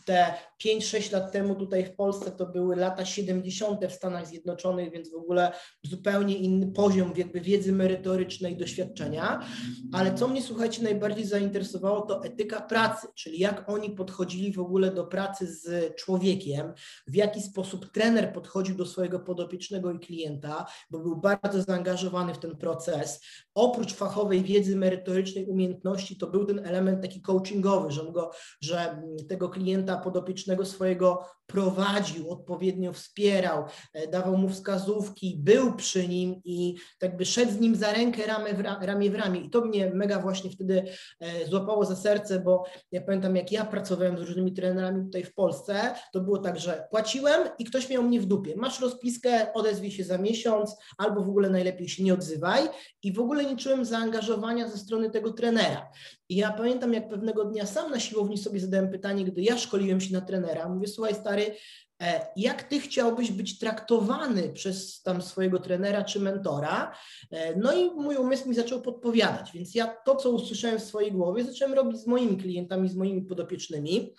[0.06, 3.84] te 5-6 lat temu tutaj w Polsce to były lata 70.
[3.84, 9.46] w Stanach Zjednoczonych, więc w ogóle zupełnie inny poziom jakby wiedzy merytorycznej doświadczenia.
[9.92, 14.90] Ale co mnie, słuchajcie, najbardziej zainteresowało, to etyka pracy, czyli jak oni podchodzili w ogóle
[14.90, 16.72] do pracy z człowiekiem,
[17.06, 22.38] w jaki sposób trener podchodził do swojego podopiecznego i klienta, bo był bardzo zaangażowany w
[22.38, 23.20] ten proces.
[23.54, 29.48] Oprócz fachowej wiedzy merytorycznej, umiejętności, to był ten element taki coachingowy, że, go, że tego
[29.48, 37.16] klienta podopiecznego swojego prowadził, odpowiednio wspierał, e, dawał mu wskazówki, był przy nim i tak
[37.16, 39.40] by szedł z nim za rękę ramię w, ramię w ramię.
[39.40, 40.84] I to mnie mega właśnie wtedy
[41.20, 45.34] e, złapało za serce, bo ja pamiętam, jak ja pracowałem z różnymi trenerami tutaj w
[45.34, 48.56] Polsce, to było tak, że płaciłem i ktoś miał mnie w dupie.
[48.56, 52.62] Masz rozpiskę, odezwij się za miesiąc, albo w ogóle najlepiej się nie odzywaj.
[53.02, 55.90] I w ogóle nie czułem zaangażowania ze strony tego trenera.
[56.28, 60.00] I ja pamiętam, jak pewnego dnia sam na siłowni sobie zadałem pytanie, gdy ja szkoliłem
[60.00, 60.35] się na trenera.
[60.68, 61.56] Mówię, słuchaj, stary,
[62.02, 66.96] e, jak ty chciałbyś być traktowany przez tam swojego trenera czy mentora?
[67.30, 71.12] E, no i mój umysł mi zaczął podpowiadać, więc ja to, co usłyszałem w swojej
[71.12, 74.14] głowie, zacząłem robić z moimi klientami, z moimi podopiecznymi.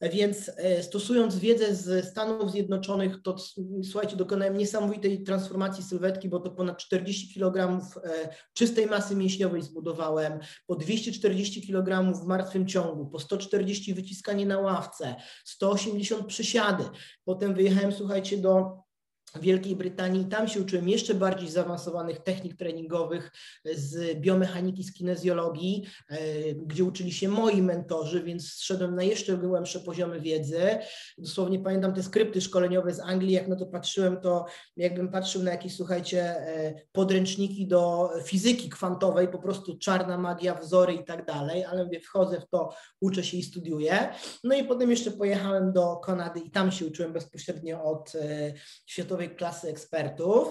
[0.00, 3.36] Więc e, stosując wiedzę z Stanów Zjednoczonych, to
[3.82, 10.38] słuchajcie, dokonałem niesamowitej transformacji sylwetki, bo to ponad 40 kg e, czystej masy mięśniowej zbudowałem,
[10.66, 16.84] po 240 kg w martwym ciągu, po 140 wyciskanie na ławce, 180 przysiady.
[17.24, 18.87] Potem wyjechałem, słuchajcie, do
[19.40, 20.24] Wielkiej Brytanii.
[20.24, 23.32] Tam się uczyłem jeszcze bardziej zaawansowanych technik treningowych
[23.64, 26.18] z biomechaniki, z kinezjologii, e,
[26.54, 30.78] gdzie uczyli się moi mentorzy, więc szedłem na jeszcze głębsze poziomy wiedzy.
[31.18, 35.50] Dosłownie pamiętam te skrypty szkoleniowe z Anglii, jak na to patrzyłem, to jakbym patrzył na
[35.50, 41.64] jakieś, słuchajcie, e, podręczniki do fizyki kwantowej, po prostu czarna magia, wzory i tak dalej,
[41.64, 44.08] ale mówię, wchodzę w to, uczę się i studiuję.
[44.44, 48.52] No i potem jeszcze pojechałem do Kanady i tam się uczyłem bezpośrednio od e,
[49.28, 50.48] klasy ekspertów.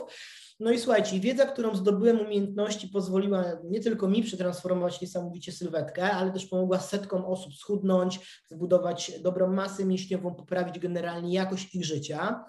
[0.60, 6.32] No i słuchajcie, wiedza, którą zdobyłem umiejętności, pozwoliła nie tylko mi przetransformować niesamowicie sylwetkę, ale
[6.32, 12.46] też pomogła setkom osób schudnąć, zbudować dobrą masę mięśniową, poprawić generalnie jakość ich życia.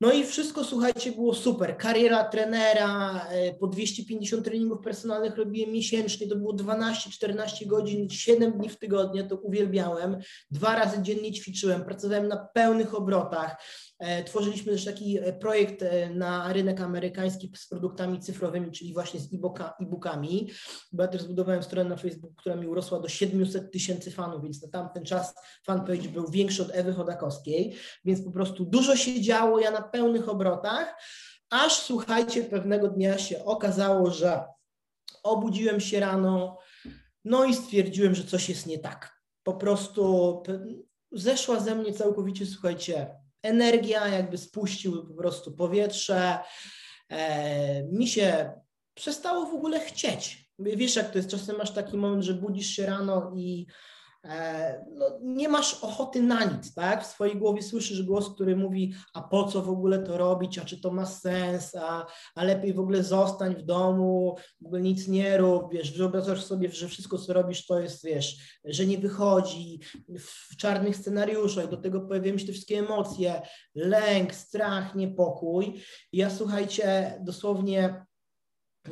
[0.00, 1.76] No i wszystko, słuchajcie, było super.
[1.76, 8.68] Kariera trenera, e, po 250 treningów personalnych robiłem miesięcznie, to było 12-14 godzin, 7 dni
[8.68, 10.16] w tygodniu, to uwielbiałem.
[10.50, 13.56] Dwa razy dziennie ćwiczyłem, pracowałem na pełnych obrotach.
[13.98, 15.84] E, tworzyliśmy też taki e, projekt
[16.14, 19.34] na rynek amerykański z produktami cyfrowymi, czyli właśnie z
[19.80, 20.50] e-bookami.
[20.92, 24.62] Bo ja też zbudowałem stronę na Facebooku, która mi urosła do 700 tysięcy fanów, więc
[24.62, 25.34] na tamten czas
[25.66, 29.60] fanpage był większy od Ewy Chodakowskiej, więc po prostu dużo się działo.
[29.60, 30.94] Ja na pełnych obrotach,
[31.50, 34.44] aż słuchajcie, pewnego dnia się okazało, że
[35.22, 36.58] obudziłem się rano,
[37.24, 39.22] no i stwierdziłem, że coś jest nie tak.
[39.42, 40.42] Po prostu
[41.12, 46.38] zeszła ze mnie całkowicie, słuchajcie, energia, jakby spuścił po prostu powietrze.
[47.08, 48.52] E, mi się
[48.94, 50.48] przestało w ogóle chcieć.
[50.58, 53.66] Wiesz, jak to jest, czasem masz taki moment, że budzisz się rano i
[54.94, 57.04] no, nie masz ochoty na nic, tak?
[57.04, 60.64] W swojej głowie słyszysz głos, który mówi, a po co w ogóle to robić, a
[60.64, 65.08] czy to ma sens, a, a lepiej w ogóle zostań w domu, w ogóle nic
[65.08, 69.80] nie rób, wiesz, wyobrażasz sobie, że wszystko, co robisz, to jest, wiesz, że nie wychodzi
[70.18, 73.42] w czarnych scenariuszach, do tego pojawiają się te wszystkie emocje,
[73.74, 75.82] lęk, strach, niepokój.
[76.12, 78.04] Ja, słuchajcie, dosłownie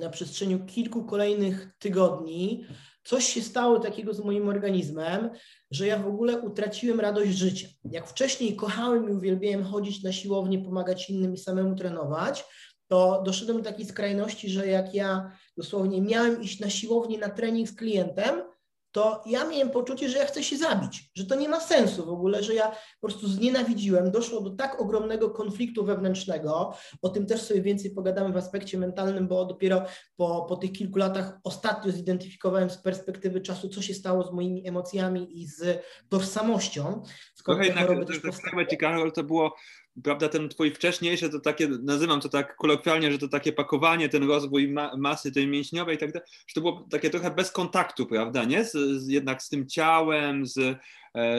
[0.00, 2.66] na przestrzeni kilku kolejnych tygodni
[3.06, 5.30] coś się stało takiego z moim organizmem,
[5.70, 7.68] że ja w ogóle utraciłem radość życia.
[7.84, 12.44] Jak wcześniej kochałem i uwielbiałem chodzić na siłownię, pomagać innym i samemu trenować,
[12.88, 17.68] to doszedłem do takiej skrajności, że jak ja dosłownie miałem iść na siłownię na trening
[17.68, 18.42] z klientem,
[18.96, 22.08] to ja miałem poczucie, że ja chcę się zabić, że to nie ma sensu w
[22.08, 24.10] ogóle, że ja po prostu znienawidziłem.
[24.10, 26.74] Doszło do tak ogromnego konfliktu wewnętrznego.
[27.02, 29.82] O tym też sobie więcej pogadamy w aspekcie mentalnym, bo dopiero
[30.16, 34.68] po, po tych kilku latach ostatnio zidentyfikowałem z perspektywy czasu, co się stało z moimi
[34.68, 37.02] emocjami i z tożsamością.
[37.44, 39.54] Trochę jednak, tak, tak, Karol, to było
[40.04, 44.28] prawda, ten twój wcześniejszy, to takie, nazywam to tak kolokwialnie, że to takie pakowanie, ten
[44.28, 48.06] rozwój ma, masy tej mięśniowej i tak dalej, że to było takie trochę bez kontaktu,
[48.06, 48.64] prawda, nie?
[48.64, 50.78] Z, z, jednak z tym ciałem, z,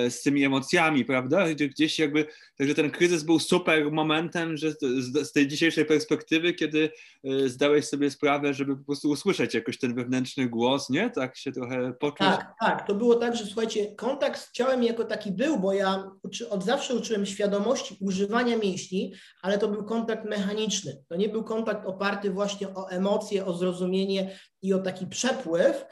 [0.09, 1.45] z tymi emocjami, prawda?
[1.53, 2.25] Gdzieś jakby,
[2.57, 6.89] także ten kryzys był super momentem, że z, z tej dzisiejszej perspektywy, kiedy
[7.23, 11.09] e, zdałeś sobie sprawę, żeby po prostu usłyszeć jakoś ten wewnętrzny głos, nie?
[11.09, 12.27] Tak się trochę poczuć.
[12.27, 12.87] Tak, tak.
[12.87, 16.63] To było tak, że słuchajcie, kontakt z ciałem jako taki był, bo ja uczy, od
[16.63, 21.03] zawsze uczyłem świadomości używania mięśni, ale to był kontakt mechaniczny.
[21.09, 25.85] To nie był kontakt oparty właśnie o emocje, o zrozumienie i o taki przepływ.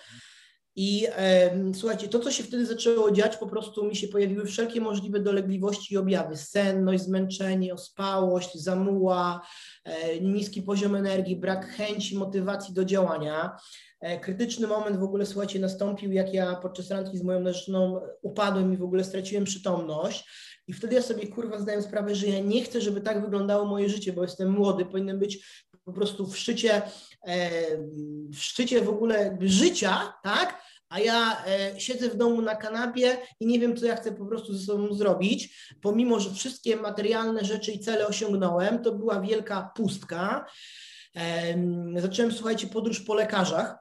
[0.75, 4.81] I e, słuchajcie, to, co się wtedy zaczęło dziać, po prostu mi się pojawiły wszelkie
[4.81, 6.37] możliwe dolegliwości i objawy.
[6.37, 9.47] Senność, zmęczenie, ospałość, zamuła,
[9.83, 13.57] e, niski poziom energii, brak chęci, motywacji do działania.
[14.01, 18.73] E, krytyczny moment w ogóle, słuchajcie, nastąpił, jak ja podczas randki z moją narzeczoną upadłem
[18.73, 20.29] i w ogóle straciłem przytomność.
[20.67, 23.89] I wtedy ja sobie kurwa zdałem sprawę, że ja nie chcę, żeby tak wyglądało moje
[23.89, 26.81] życie, bo jestem młody, powinienem być po prostu w szczycie,
[28.33, 30.61] w szczycie w ogóle życia, tak?
[30.89, 34.25] A ja e, siedzę w domu na kanapie i nie wiem, co ja chcę po
[34.25, 35.69] prostu ze sobą zrobić.
[35.81, 40.45] Pomimo, że wszystkie materialne rzeczy i cele osiągnąłem, to była wielka pustka.
[41.95, 43.75] Zacząłem, słuchajcie, podróż po lekarzach.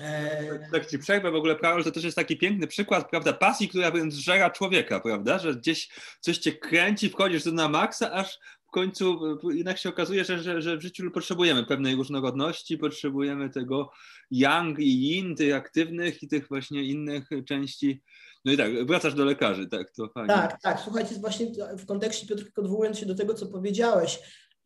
[0.00, 3.68] E, tak ci przerwę, w ogóle Karol, to też jest taki piękny przykład, prawda, pasji,
[3.68, 5.88] która zżera człowieka, prawda, że gdzieś
[6.20, 8.38] coś cię kręci, wchodzisz na maksa, aż
[8.76, 13.90] końcu e, jednak się okazuje, że, że, że w życiu potrzebujemy pewnej różnorodności, potrzebujemy tego
[14.30, 18.02] yang i yin, tych aktywnych i tych właśnie innych części.
[18.44, 20.34] No i tak, wracasz do lekarzy, tak, to fajnie.
[20.34, 21.46] Tak, tak, słuchajcie, właśnie
[21.78, 24.18] w kontekście Piotr, odwołując się do tego, co powiedziałeś,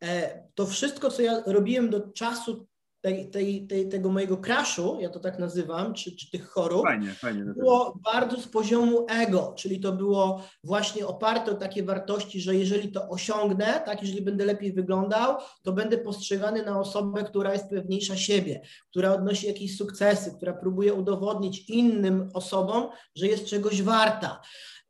[0.02, 2.66] e, to wszystko, co ja robiłem do czasu
[3.00, 7.14] tej, tej, tej, tego mojego crashu, ja to tak nazywam, czy, czy tych chorób, fajnie,
[7.14, 12.54] fajnie było bardzo z poziomu ego, czyli to było właśnie oparte o takie wartości, że
[12.54, 17.68] jeżeli to osiągnę, tak, jeżeli będę lepiej wyglądał, to będę postrzegany na osobę, która jest
[17.68, 18.60] pewniejsza siebie,
[18.90, 24.40] która odnosi jakieś sukcesy, która próbuje udowodnić innym osobom, że jest czegoś warta.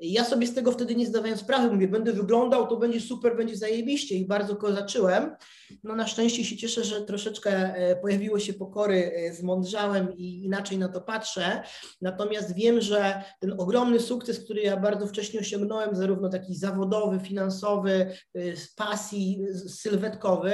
[0.00, 3.56] Ja sobie z tego wtedy nie zdawałem sprawy, mówię, będę wyglądał, to będzie super, będzie
[3.56, 5.36] zajebiście i bardzo kozaczyłem.
[5.84, 10.78] No na szczęście się cieszę, że troszeczkę e, pojawiło się pokory, e, zmądrzałem i inaczej
[10.78, 11.62] na to patrzę.
[12.00, 18.12] Natomiast wiem, że ten ogromny sukces, który ja bardzo wcześnie osiągnąłem, zarówno taki zawodowy, finansowy,
[18.34, 20.52] e, z pasji, sylwetkowy,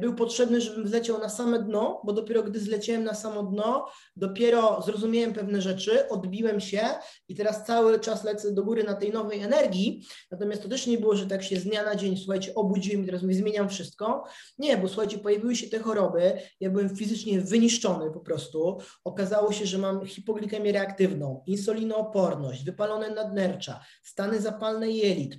[0.00, 4.82] był potrzebny, żebym zleciał na same dno, bo dopiero gdy zleciałem na samo dno, dopiero
[4.86, 6.80] zrozumiałem pewne rzeczy, odbiłem się
[7.28, 10.06] i teraz cały czas lecę do góry na tej nowej energii.
[10.30, 13.06] Natomiast to też nie było, że tak się z dnia na dzień, słuchajcie, obudziłem i
[13.06, 14.21] teraz mówię, zmieniam wszystko.
[14.58, 18.78] Nie, bo słuchajcie, pojawiły się te choroby, ja byłem fizycznie wyniszczony po prostu.
[19.04, 25.34] Okazało się, że mam hipoglikemię reaktywną, insulinooporność, wypalone nadnercza, stany zapalne jelit,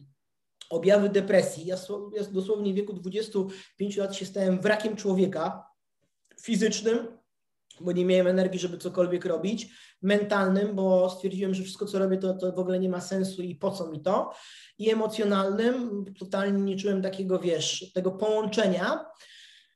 [0.70, 1.66] objawy depresji.
[1.66, 1.76] Ja,
[2.16, 5.66] ja dosłownie w wieku 25 lat się stałem wrakiem człowieka
[6.42, 7.23] fizycznym,
[7.82, 9.70] bo nie miałem energii, żeby cokolwiek robić,
[10.02, 13.56] mentalnym, bo stwierdziłem, że wszystko, co robię, to, to w ogóle nie ma sensu i
[13.56, 14.34] po co mi to,
[14.78, 19.06] i emocjonalnym, totalnie nie czułem takiego, wiesz, tego połączenia.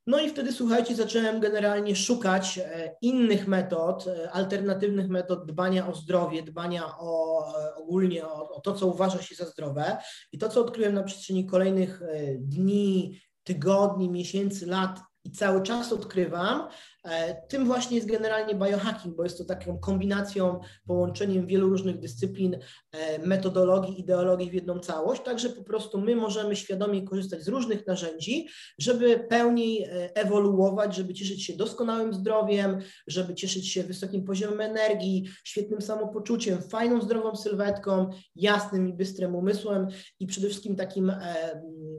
[0.08, 5.96] No i wtedy, słuchajcie, zacząłem generalnie szukać e, innych metod, e, alternatywnych metod dbania o
[5.96, 9.98] zdrowie, dbania o e, ogólnie o, o to, co uważa się za zdrowe.
[10.32, 12.02] I to, co odkryłem na przestrzeni kolejnych
[12.40, 16.68] dni, tygodni, miesięcy, lat i cały czas odkrywam,
[17.08, 22.58] E, tym właśnie jest generalnie biohacking, bo jest to taką kombinacją, połączeniem wielu różnych dyscyplin,
[22.92, 27.88] e, metodologii, ideologii w jedną całość, także po prostu my możemy świadomie korzystać z różnych
[27.88, 28.48] narzędzi,
[28.80, 35.30] żeby pełniej e, ewoluować, żeby cieszyć się doskonałym zdrowiem, żeby cieszyć się wysokim poziomem energii,
[35.44, 39.88] świetnym samopoczuciem, fajną, zdrową sylwetką, jasnym i bystrym umysłem
[40.20, 41.12] i przede wszystkim takim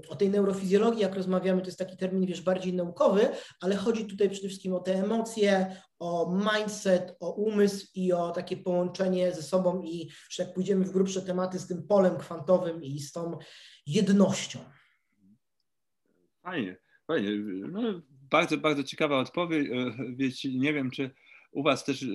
[0.09, 3.29] o tej neurofizjologii, jak rozmawiamy, to jest taki termin, wiesz, bardziej naukowy,
[3.61, 8.57] ale chodzi tutaj przede wszystkim o te emocje, o mindset, o umysł i o takie
[8.57, 13.01] połączenie ze sobą i że jak pójdziemy w grubsze tematy z tym polem kwantowym i
[13.01, 13.39] z tą
[13.87, 14.59] jednością.
[16.43, 17.31] Fajnie, fajnie.
[17.69, 19.69] No, bardzo, bardzo ciekawa odpowiedź.
[20.45, 21.11] E, nie wiem, czy
[21.51, 22.07] u Was też e,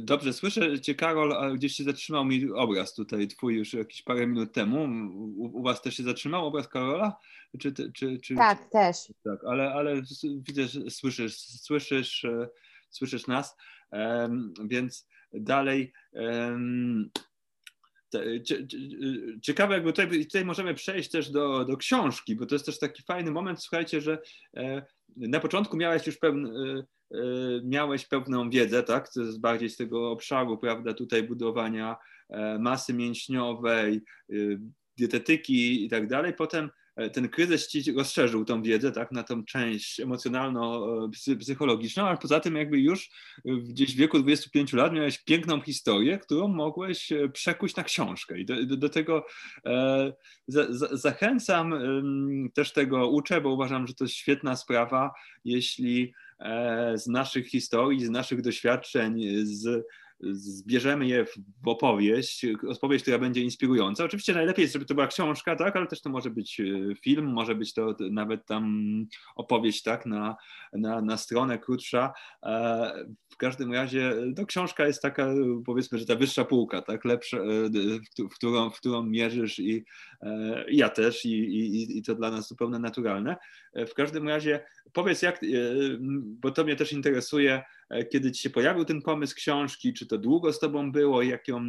[0.00, 4.26] dobrze słyszę Cię, Karol, a gdzieś się zatrzymał mi obraz tutaj Twój już jakieś parę
[4.26, 4.84] minut temu.
[5.36, 7.16] U, u Was też się zatrzymał obraz Karola?
[7.60, 8.96] Czy, czy, czy, tak, też.
[9.24, 10.02] Tak, ale, ale
[10.36, 12.48] widzę, że słyszysz, słyszysz, e,
[12.90, 13.56] słyszysz nas,
[14.64, 15.92] więc dalej.
[19.42, 23.02] Ciekawe, jakby tutaj, tutaj możemy przejść też do, do książki, bo to jest też taki
[23.02, 23.62] fajny moment.
[23.62, 24.18] Słuchajcie, że
[24.56, 26.84] e, na początku miałeś już pewien, e,
[27.64, 29.12] miałeś pewną wiedzę, tak?
[29.12, 31.96] To jest bardziej z tego obszaru, prawda, tutaj budowania
[32.58, 34.00] masy mięśniowej,
[34.98, 36.32] dietetyki i tak dalej.
[36.32, 42.40] Potem E, ten kryzys ci rozszerzył tą wiedzę, tak, na tą część emocjonalno-psychologiczną, ale poza
[42.40, 43.10] tym jakby już
[43.44, 48.44] gdzieś w wieku 25 lat miałeś piękną historię, którą mogłeś e, przekuć na książkę i
[48.44, 49.26] do, do, do tego
[49.66, 50.12] e,
[50.46, 52.02] za, za, zachęcam e,
[52.54, 55.12] też tego uczę, bo uważam, że to jest świetna sprawa,
[55.44, 56.12] jeśli e,
[56.94, 59.86] z naszych historii, z naszych doświadczeń, z
[60.32, 61.24] zbierzemy je
[61.64, 64.04] w opowieść, opowieść, która będzie inspirująca.
[64.04, 67.32] Oczywiście najlepiej jest, żeby to była książka, tak, ale też to może być e, film,
[67.32, 68.84] może być to nawet tam
[69.36, 70.36] opowieść, tak, na,
[70.72, 72.12] na, na stronę krótsza.
[72.42, 75.28] E, w każdym razie no, książka jest taka,
[75.66, 79.84] powiedzmy, że ta wyższa półka, tak, lepsza, e, w którą, w którą mierzysz i
[80.68, 83.36] ja też i, i, i to dla nas zupełnie naturalne.
[83.74, 85.40] W każdym razie powiedz jak,
[86.40, 87.62] bo to mnie też interesuje,
[88.12, 91.62] kiedy ci się pojawił ten pomysł książki, czy to długo z tobą było, jak ją,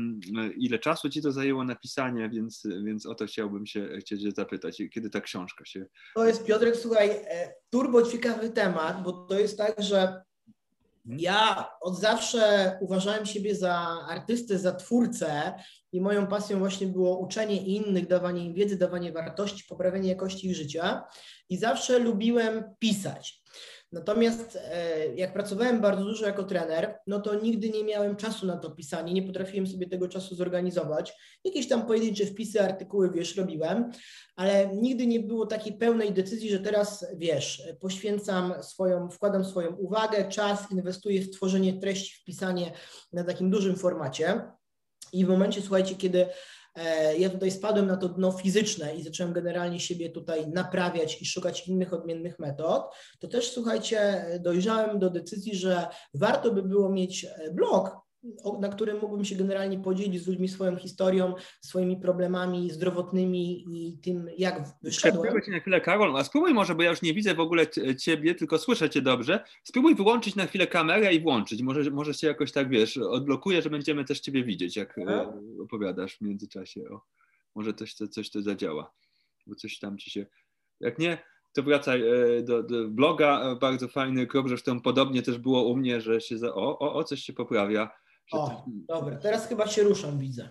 [0.58, 5.10] ile czasu ci to zajęło napisanie, więc, więc o to chciałbym się chcieć zapytać, kiedy
[5.10, 5.86] ta książka się...
[6.16, 10.22] To jest Piotrek, słuchaj, e, turbo ciekawy temat, bo to jest tak, że
[11.06, 13.74] ja od zawsze uważałem siebie za
[14.10, 15.54] artystę, za twórcę
[15.92, 20.56] i moją pasją właśnie było uczenie innych, dawanie im wiedzy, dawanie wartości, poprawienie jakości ich
[20.56, 21.04] życia
[21.50, 23.44] i zawsze lubiłem pisać.
[23.92, 28.58] Natomiast e, jak pracowałem bardzo dużo jako trener, no to nigdy nie miałem czasu na
[28.58, 31.14] to pisanie, nie potrafiłem sobie tego czasu zorganizować.
[31.44, 33.92] Jakieś tam pojedyncze wpisy, artykuły, wiesz, robiłem,
[34.36, 40.30] ale nigdy nie było takiej pełnej decyzji, że teraz, wiesz, poświęcam swoją, wkładam swoją uwagę,
[40.30, 42.72] czas, inwestuję w tworzenie treści, w pisanie
[43.14, 44.42] na takim dużym formacie.
[45.14, 46.26] I w momencie, słuchajcie, kiedy
[47.18, 51.68] ja tutaj spadłem na to dno fizyczne i zacząłem generalnie siebie tutaj naprawiać i szukać
[51.68, 52.84] innych odmiennych metod,
[53.20, 58.05] to też słuchajcie, dojrzałem do decyzji, że warto by było mieć e, blog,
[58.60, 64.30] na którym mógłbym się generalnie podzielić z ludźmi swoją historią, swoimi problemami zdrowotnymi i tym,
[64.38, 65.28] jak wyszedłem.
[65.28, 67.68] Spróbuj na chwilę, Karol, a spróbuj może, bo ja już nie widzę w ogóle
[68.00, 69.44] ciebie, tylko słyszę cię dobrze.
[69.64, 71.62] Spróbuj wyłączyć na chwilę kamerę i włączyć.
[71.62, 75.34] Może, może się jakoś tak, wiesz, odblokuje, że będziemy też ciebie widzieć, jak e,
[75.64, 76.82] opowiadasz w międzyczasie.
[76.90, 77.02] O,
[77.56, 78.92] może coś, coś to zadziała,
[79.48, 80.26] bo coś tam ci się...
[80.80, 81.18] Jak nie,
[81.56, 85.78] to wracaj e, do, do bloga, e, bardzo fajny krok, zresztą podobnie też było u
[85.78, 87.92] mnie, że się za, o, o, o coś się poprawia
[88.32, 90.50] o, dobra, teraz chyba się ruszam, widzę.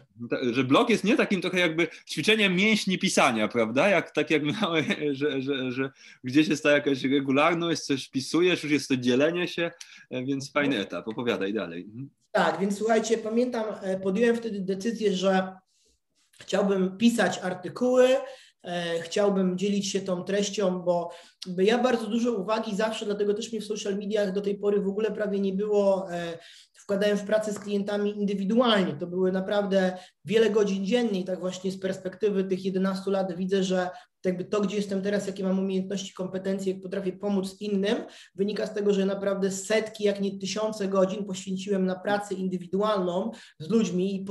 [0.50, 3.88] Że blog jest nie takim trochę jakby ćwiczeniem mięśni pisania, prawda?
[3.88, 4.86] Jak, tak jak miałeś,
[5.18, 5.90] że, że, że
[6.24, 9.70] gdzieś jest ta jakaś regularność, coś wpisujesz, już jest to dzielenie się,
[10.10, 11.08] e, więc fajny etap.
[11.08, 11.82] Opowiadaj dalej.
[11.82, 12.10] Mhm.
[12.30, 15.52] Tak, więc słuchajcie, pamiętam, e, podjąłem wtedy decyzję, że
[16.40, 18.08] chciałbym pisać artykuły,
[18.62, 21.10] e, chciałbym dzielić się tą treścią, bo
[21.58, 24.88] ja bardzo dużo uwagi zawsze, dlatego też mnie w social mediach do tej pory w
[24.88, 26.08] ogóle prawie nie było
[26.84, 28.92] wkładałem w pracę z klientami indywidualnie.
[28.92, 33.64] To były naprawdę wiele godzin dziennie i tak właśnie z perspektywy tych 11 lat widzę,
[33.64, 33.90] że
[34.24, 37.96] to jakby to, gdzie jestem teraz, jakie mam umiejętności, kompetencje, jak potrafię pomóc innym,
[38.34, 43.70] wynika z tego, że naprawdę setki, jak nie tysiące godzin poświęciłem na pracę indywidualną z
[43.70, 44.24] ludźmi i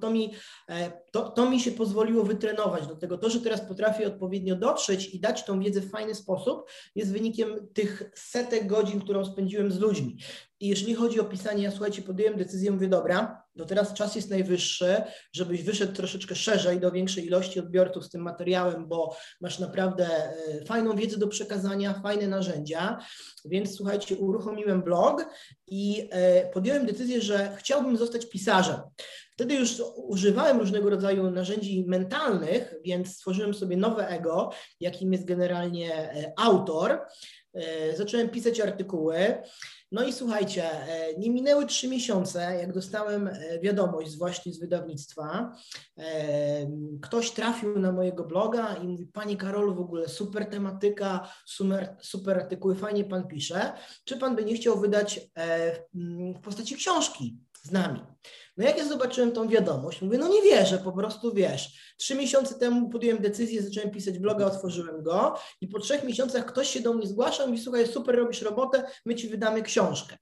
[0.00, 0.32] to mi,
[0.68, 3.18] e, to, to mi się pozwoliło wytrenować do tego.
[3.18, 7.68] To, że teraz potrafię odpowiednio dotrzeć i dać tą wiedzę w fajny sposób, jest wynikiem
[7.74, 10.16] tych setek godzin, którą spędziłem z ludźmi.
[10.60, 14.30] I jeżeli chodzi o pisanie, ja słuchajcie, podjąłem decyzję, mówię, dobra, to teraz czas jest
[14.30, 20.06] najwyższy, żebyś wyszedł troszeczkę szerzej do większej ilości odbiorców z tym materiałem, bo masz naprawdę
[20.06, 22.98] e, fajną wiedzę do przekazania, fajne narzędzia.
[23.44, 25.26] Więc słuchajcie, uruchomiłem blog
[25.66, 28.80] i e, podjąłem decyzję, że chciałbym zostać pisarzem.
[29.32, 34.50] Wtedy już używałem różnego rodzaju narzędzi mentalnych, więc stworzyłem sobie nowe ego,
[34.80, 37.00] jakim jest generalnie e, autor.
[37.96, 39.42] Zacząłem pisać artykuły.
[39.92, 45.52] No i słuchajcie, e, nie minęły trzy miesiące, jak dostałem e, wiadomość właśnie z wydawnictwa.
[45.98, 46.70] E,
[47.02, 52.38] ktoś trafił na mojego bloga i mówi: Panie Karolu, w ogóle super tematyka, super, super
[52.38, 53.72] artykuły, fajnie pan pisze.
[54.04, 55.20] Czy pan by nie chciał wydać
[56.36, 58.00] w postaci książki z nami?
[58.56, 61.94] No jak ja zobaczyłem tą wiadomość, mówię, no nie wierzę, po prostu wiesz.
[61.96, 66.68] Trzy miesiące temu podjąłem decyzję, zacząłem pisać bloga, otworzyłem go i po trzech miesiącach ktoś
[66.68, 70.16] się do mnie zgłaszał i mówi, słuchaj, super robisz robotę, my ci wydamy książkę.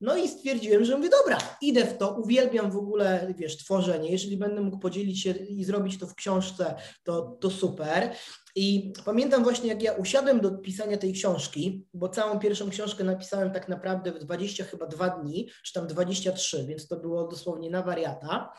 [0.00, 4.10] No i stwierdziłem, że mówię, dobra, idę w to, uwielbiam w ogóle, wiesz, tworzenie.
[4.10, 8.16] Jeżeli będę mógł podzielić się i zrobić to w książce, to, to super.
[8.56, 13.50] I pamiętam właśnie, jak ja usiadłem do pisania tej książki, bo całą pierwszą książkę napisałem
[13.50, 17.82] tak naprawdę w 20 chyba dwa dni, czy tam 23, więc to było dosłownie na
[17.82, 18.52] wariata.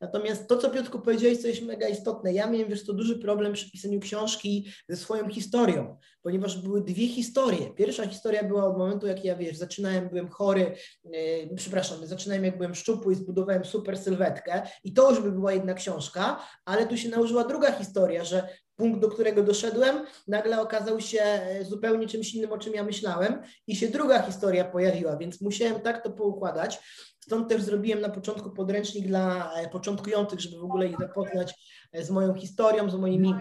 [0.00, 3.52] Natomiast to, co Piotrku powiedziałeś, co jest mega istotne, ja miałem, wiesz, to duży problem
[3.52, 7.74] przy pisaniu książki ze swoją historią, ponieważ były dwie historie.
[7.74, 10.74] Pierwsza historia była od momentu, jak ja, wiesz, zaczynałem, byłem chory,
[11.04, 15.52] yy, przepraszam, zaczynałem jak byłem szczupły i zbudowałem super sylwetkę i to już by była
[15.52, 21.00] jedna książka, ale tu się nałożyła druga historia, że punkt, do którego doszedłem, nagle okazał
[21.00, 25.40] się e, zupełnie czymś innym, o czym ja myślałem i się druga historia pojawiła, więc
[25.40, 26.78] musiałem tak to poukładać.
[27.20, 31.54] Stąd też zrobiłem na początku podręcznik dla e, początkujących, żeby w ogóle ich zapoznać
[31.92, 33.34] e, z moją historią, z moimi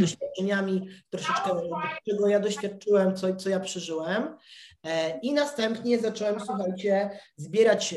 [0.00, 1.50] doświadczeniami, troszeczkę
[2.08, 4.36] czego ja doświadczyłem, co, co ja przeżyłem.
[4.84, 7.94] E, I następnie zacząłem, słuchajcie, zbierać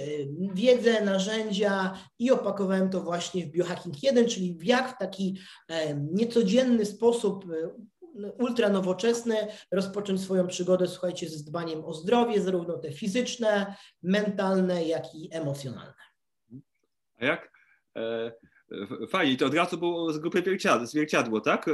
[0.54, 5.40] wiedzę, narzędzia i opakowałem to właśnie w Biohacking 1, czyli jak w taki
[6.12, 7.46] niecodzienny sposób
[8.40, 9.36] ultra nowoczesny,
[9.72, 15.94] rozpocząć swoją przygodę, słuchajcie, ze dbaniem o zdrowie, zarówno te fizyczne, mentalne, jak i emocjonalne.
[17.18, 17.52] A jak?
[17.98, 18.32] E,
[19.10, 20.44] fajnie, to od razu było z grupy
[20.84, 21.68] zwierciadło, tak?
[21.68, 21.74] E,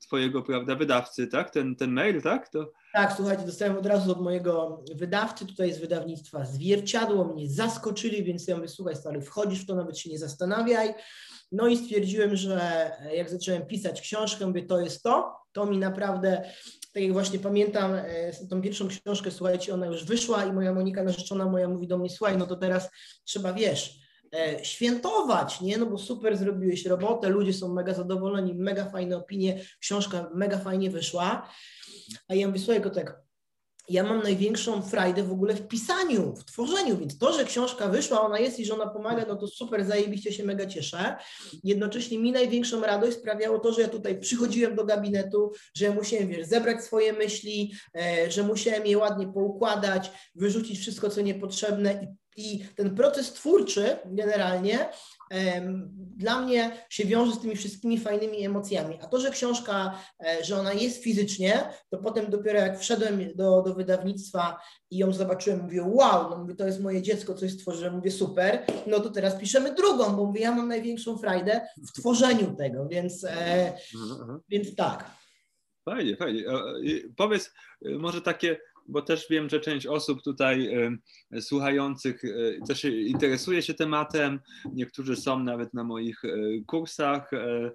[0.00, 1.50] twojego, prawda, wydawcy, tak?
[1.50, 2.48] Ten, ten mail, tak?
[2.48, 2.72] To...
[2.94, 8.48] Tak, słuchajcie, dostałem od razu od mojego wydawcy tutaj z wydawnictwa Zwierciadło, mnie zaskoczyli, więc
[8.48, 10.94] ja mówię, słuchaj stary, wchodzisz w to, nawet się nie zastanawiaj.
[11.52, 16.50] No i stwierdziłem, że jak zacząłem pisać książkę, mówię, to jest to, to mi naprawdę,
[16.92, 21.02] tak jak właśnie pamiętam e, tą pierwszą książkę, słuchajcie, ona już wyszła i moja Monika
[21.02, 22.90] narzeczona moja mówi do mnie, słuchaj, no to teraz
[23.24, 23.98] trzeba, wiesz,
[24.34, 25.78] e, świętować, nie?
[25.78, 30.90] No bo super zrobiłeś robotę, ludzie są mega zadowoleni, mega fajne opinie, książka mega fajnie
[30.90, 31.48] wyszła.
[32.28, 33.24] A ja mówię, słuchaj, Kotek,
[33.88, 38.20] ja mam największą frajdę w ogóle w pisaniu, w tworzeniu, więc to, że książka wyszła,
[38.20, 41.16] ona jest i że ona pomaga, no to super, zajebiście się mega cieszę.
[41.64, 46.46] Jednocześnie mi największą radość sprawiało to, że ja tutaj przychodziłem do gabinetu, że musiałem, wiesz,
[46.46, 52.64] zebrać swoje myśli, e, że musiałem je ładnie poukładać, wyrzucić wszystko, co niepotrzebne i, i
[52.76, 54.88] ten proces twórczy generalnie
[56.16, 58.98] dla mnie się wiąże z tymi wszystkimi fajnymi emocjami.
[59.02, 63.62] A to, że książka, e, że ona jest fizycznie, to potem dopiero jak wszedłem do,
[63.62, 64.60] do wydawnictwa
[64.90, 68.66] i ją zobaczyłem, mówię, wow, no mówię, to jest moje dziecko, coś stworzyłem, mówię, super,
[68.86, 73.24] no to teraz piszemy drugą, bo mówię, ja mam największą frajdę w tworzeniu tego, więc,
[73.24, 73.72] e,
[74.48, 75.10] więc tak.
[75.84, 76.44] Fajnie, fajnie.
[77.16, 77.52] Powiedz
[77.98, 78.56] może takie
[78.88, 80.70] bo też wiem, że część osób tutaj
[81.40, 82.22] słuchających
[82.68, 84.40] też interesuje się tematem.
[84.72, 86.28] Niektórzy są nawet na moich e,
[86.66, 87.32] kursach.
[87.32, 87.70] E,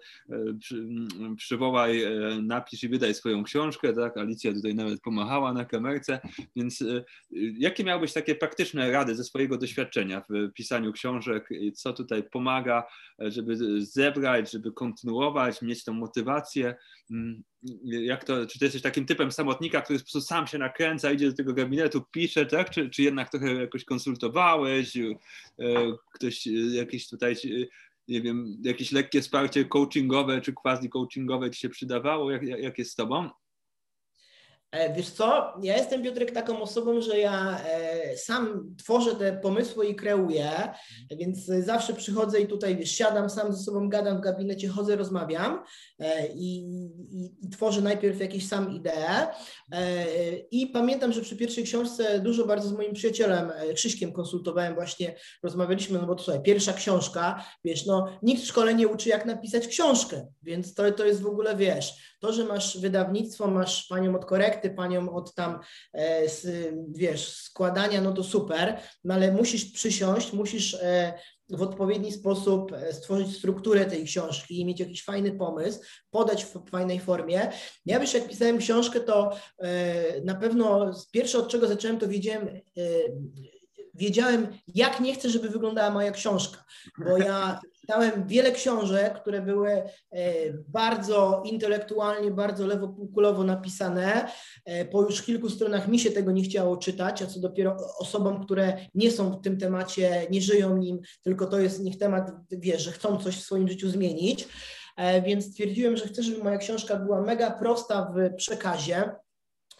[1.37, 2.03] przywołaj,
[2.41, 4.17] napisz i wydaj swoją książkę, tak?
[4.17, 6.19] Alicja tutaj nawet pomachała na kamerce,
[6.55, 6.83] więc
[7.57, 11.49] jakie miałbyś takie praktyczne rady ze swojego doświadczenia w pisaniu książek?
[11.73, 12.83] Co tutaj pomaga,
[13.19, 16.75] żeby zebrać, żeby kontynuować, mieć tą motywację?
[17.11, 17.43] Mm,
[17.83, 21.29] jak to, czy ty jesteś takim typem samotnika, który po prostu sam się nakręca, idzie
[21.29, 22.69] do tego gabinetu, pisze, tak?
[22.69, 25.15] Czy, czy jednak trochę jakoś konsultowałeś, e,
[26.13, 27.65] ktoś e, jakieś tutaj, e,
[28.07, 32.31] nie wiem, jakieś lekkie wsparcie coachingowe czy quasi coachingowe ci się przydawało?
[32.31, 33.29] Jak, jak jest z tobą?
[34.71, 39.87] E, wiesz co, ja jestem Piotrek taką osobą, że ja e, sam tworzę te pomysły
[39.87, 40.51] i kreuję,
[41.11, 45.63] więc zawsze przychodzę i tutaj wiesz, siadam sam ze sobą, gadam w gabinecie, chodzę, rozmawiam
[45.99, 46.59] e, i,
[47.11, 49.27] i, i tworzę najpierw jakieś sam idee.
[50.51, 55.99] I pamiętam, że przy pierwszej książce dużo bardzo z moim przyjacielem Krzyśkiem konsultowałem właśnie, rozmawialiśmy,
[55.99, 59.67] no bo to słuchaj, pierwsza książka, wiesz, no nikt w szkole nie uczy jak napisać
[59.67, 64.25] książkę, więc to, to jest w ogóle, wiesz, to, że masz wydawnictwo, masz panią od
[64.25, 65.59] korekty, panią od tam,
[65.93, 66.21] e,
[66.89, 71.13] wiesz, składania, no to super, no ale musisz przysiąść, musisz e,
[71.49, 75.79] w odpowiedni sposób e, stworzyć strukturę tej książki i mieć jakiś fajny pomysł,
[76.09, 77.51] podać w fajnej formie.
[77.85, 79.31] Ja wiesz, jak pisałem książkę, to
[80.23, 82.49] na pewno pierwsze od czego zacząłem, to wiedziałem,
[83.93, 86.63] wiedziałem, jak nie chcę, żeby wyglądała moja książka,
[87.05, 89.83] bo ja czytałem wiele książek, które były e,
[90.67, 94.31] bardzo intelektualnie, bardzo lewopółkulowo napisane.
[94.65, 98.43] E, po już kilku stronach mi się tego nie chciało czytać, a co dopiero osobom,
[98.43, 102.81] które nie są w tym temacie, nie żyją nim, tylko to jest niech temat, wiesz,
[102.81, 104.47] że chcą coś w swoim życiu zmienić.
[104.97, 109.11] E, więc stwierdziłem, że chcę, żeby moja książka była mega prosta w przekazie,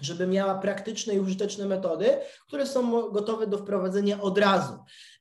[0.02, 4.74] żeby miała praktyczne i użyteczne metody, które są gotowe do wprowadzenia od razu.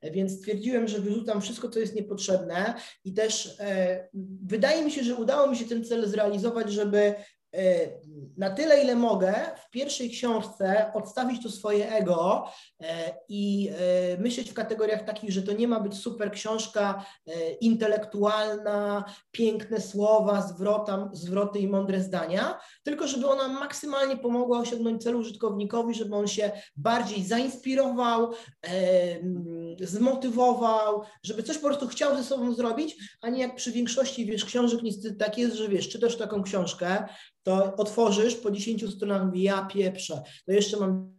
[0.03, 2.75] Więc stwierdziłem, że wyrzucam wszystko, co jest niepotrzebne
[3.05, 4.09] i też e,
[4.43, 7.38] wydaje mi się, że udało mi się ten cel zrealizować, żeby E,
[8.37, 9.35] na tyle, ile mogę,
[9.67, 12.49] w pierwszej książce odstawić to swoje ego
[12.81, 17.05] e, i e, myśleć w kategoriach takich, że to nie ma być super książka
[17.61, 25.19] intelektualna, piękne słowa, zwrota, zwroty i mądre zdania, tylko żeby ona maksymalnie pomogła osiągnąć celu
[25.19, 28.33] użytkownikowi, żeby on się bardziej zainspirował,
[29.81, 34.45] zmotywował, żeby coś po prostu chciał ze sobą zrobić, a nie jak przy większości wiesz,
[34.45, 37.09] książek niestety tak jest, że wiesz, czytasz taką książkę,
[37.43, 41.18] to otworzysz po 10 stronach, ja pieprzę, to jeszcze mam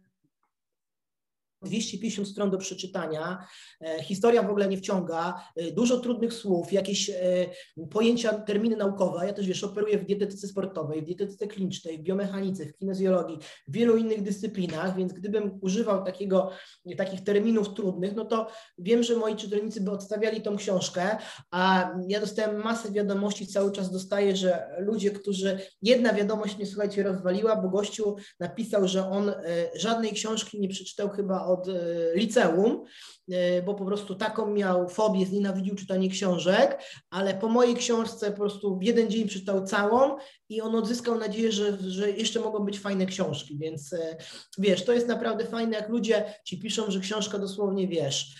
[1.62, 3.46] 250 stron do przeczytania,
[3.80, 7.14] e, historia w ogóle nie wciąga, e, dużo trudnych słów, jakieś e,
[7.90, 9.26] pojęcia, terminy naukowe.
[9.26, 13.38] Ja też wiesz, operuję w dietetyce sportowej, w dietetyce klinicznej, w biomechanice, w kinezjologii,
[13.68, 16.50] w wielu innych dyscyplinach, więc gdybym używał takiego,
[16.96, 21.16] takich terminów trudnych, no to wiem, że moi czytelnicy by odstawiali tą książkę,
[21.50, 27.02] a ja dostałem masę wiadomości, cały czas dostaję, że ludzie, którzy, jedna wiadomość mnie, słuchajcie,
[27.02, 29.32] rozwaliła, bo gościu napisał, że on
[29.74, 31.72] żadnej książki nie przeczytał chyba od e,
[32.14, 32.84] liceum,
[33.30, 38.36] e, bo po prostu taką miał fobię, znienawidził czytanie książek, ale po mojej książce po
[38.36, 40.16] prostu w jeden dzień przeczytał całą
[40.48, 44.16] i on odzyskał nadzieję, że, że jeszcze mogą być fajne książki, więc e,
[44.58, 48.34] wiesz, to jest naprawdę fajne, jak ludzie ci piszą, że książka dosłownie, wiesz,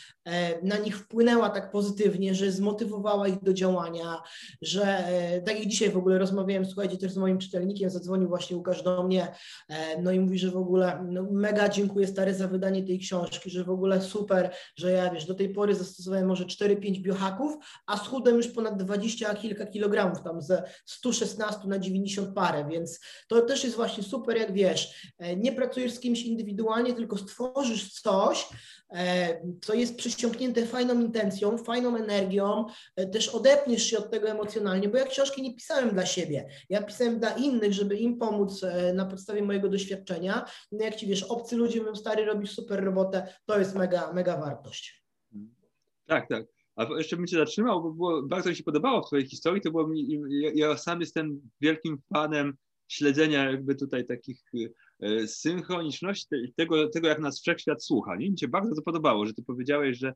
[0.62, 4.22] na nich wpłynęła tak pozytywnie, że zmotywowała ich do działania,
[4.62, 8.56] że e, tak jak dzisiaj w ogóle rozmawiałem, słuchajcie, też z moim czytelnikiem, zadzwonił właśnie
[8.56, 9.34] Łukasz do mnie,
[9.68, 13.50] e, no i mówi, że w ogóle no mega dziękuję stary za wydanie tej książki,
[13.50, 17.56] że w ogóle super, że ja wiesz, do tej pory zastosowałem może 4-5 biohaków,
[17.86, 23.42] a schudłem już ponad 20 kilka kilogramów, tam ze 116 na 90 parę, więc to
[23.42, 28.46] też jest właśnie super, jak wiesz, nie pracujesz z kimś indywidualnie, tylko stworzysz coś,
[29.62, 34.88] co jest przy przyciągnięte fajną intencją, fajną energią, e, też odepniesz się od tego emocjonalnie,
[34.88, 38.92] bo ja książki nie pisałem dla siebie, ja pisałem dla innych, żeby im pomóc e,
[38.92, 40.44] na podstawie mojego doświadczenia.
[40.72, 44.36] No jak ci wiesz, obcy ludzie mówią, stary, robisz super robotę, to jest mega, mega
[44.36, 45.04] wartość.
[46.06, 46.44] Tak, tak.
[46.76, 49.70] A jeszcze bym się zatrzymał, bo było, bardzo mi się podobało w Twojej historii, to
[49.70, 52.56] było mi, ja, ja sam jestem wielkim fanem
[52.88, 54.42] śledzenia jakby tutaj takich
[55.02, 56.26] E, synchroniczność
[56.56, 58.16] tego, tego, jak nas wszechświat słucha.
[58.16, 58.30] Nie?
[58.30, 60.14] Mi się bardzo to podobało, że ty powiedziałeś, że e,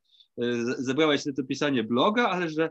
[0.78, 2.70] zebrałeś to pisanie bloga, ale że,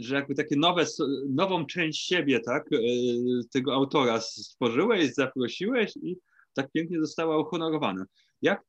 [0.00, 0.84] że jakby takie nowe,
[1.28, 2.78] nową część siebie, tak, e,
[3.52, 6.16] tego autora stworzyłeś, zaprosiłeś i
[6.54, 8.04] tak pięknie została uhonorowana.
[8.42, 8.62] Jak,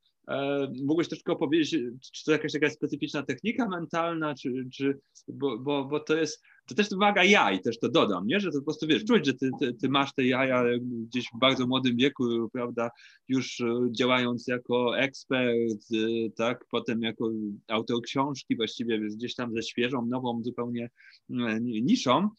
[0.83, 5.99] Mógłbyś troszkę opowiedzieć, czy to jakaś taka specyficzna technika mentalna, czy, czy bo, bo, bo
[5.99, 8.39] to jest, to też wymaga jaj, też to dodam, nie?
[8.39, 11.39] że to po prostu wiesz, czuć, że ty, ty, ty, masz te jaja gdzieś w
[11.39, 12.89] bardzo młodym wieku, prawda,
[13.27, 17.29] już e, działając jako ekspert, e, tak, potem jako
[17.67, 20.89] autor książki, właściwie gdzieś tam ze świeżą, nową zupełnie
[21.29, 22.29] e, niszą.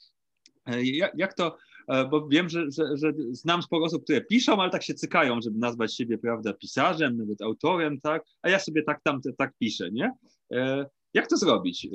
[1.15, 1.57] Jak to,
[2.11, 5.59] bo wiem, że, że, że, znam sporo osób, które piszą, ale tak się cykają, żeby
[5.59, 10.13] nazwać siebie, prawda, pisarzem, nawet autorem, tak, a ja sobie tak tam tak piszę, nie?
[11.15, 11.89] Jak to zrobić?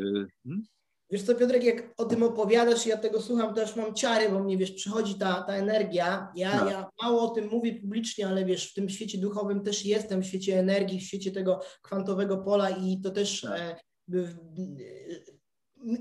[0.44, 0.64] Hmm?
[1.12, 4.30] Wiesz co, Piotrek, jak o tym opowiadasz i ja tego słucham, to już mam ciary,
[4.30, 6.32] bo mnie, wiesz, przychodzi ta, ta energia.
[6.36, 6.72] Ja, no.
[6.72, 10.26] ja mało o tym mówię publicznie, ale wiesz, w tym świecie duchowym też jestem, w
[10.26, 13.58] świecie energii, w świecie tego kwantowego pola i to też no.
[13.58, 13.76] e,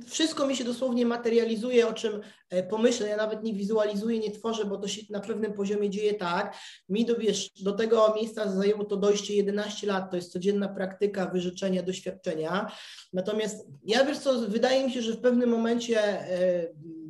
[0.07, 2.21] wszystko mi się dosłownie materializuje, o czym
[2.51, 6.15] e, pomyślę, ja nawet nie wizualizuję, nie tworzę, bo to się na pewnym poziomie dzieje
[6.15, 6.57] tak.
[6.89, 11.27] Mi do, wiesz, do tego miejsca zajęło to dojście 11 lat, to jest codzienna praktyka,
[11.27, 12.73] wyżyczenia, doświadczenia.
[13.13, 16.67] Natomiast ja wiesz co, wydaje mi się, że w pewnym momencie e,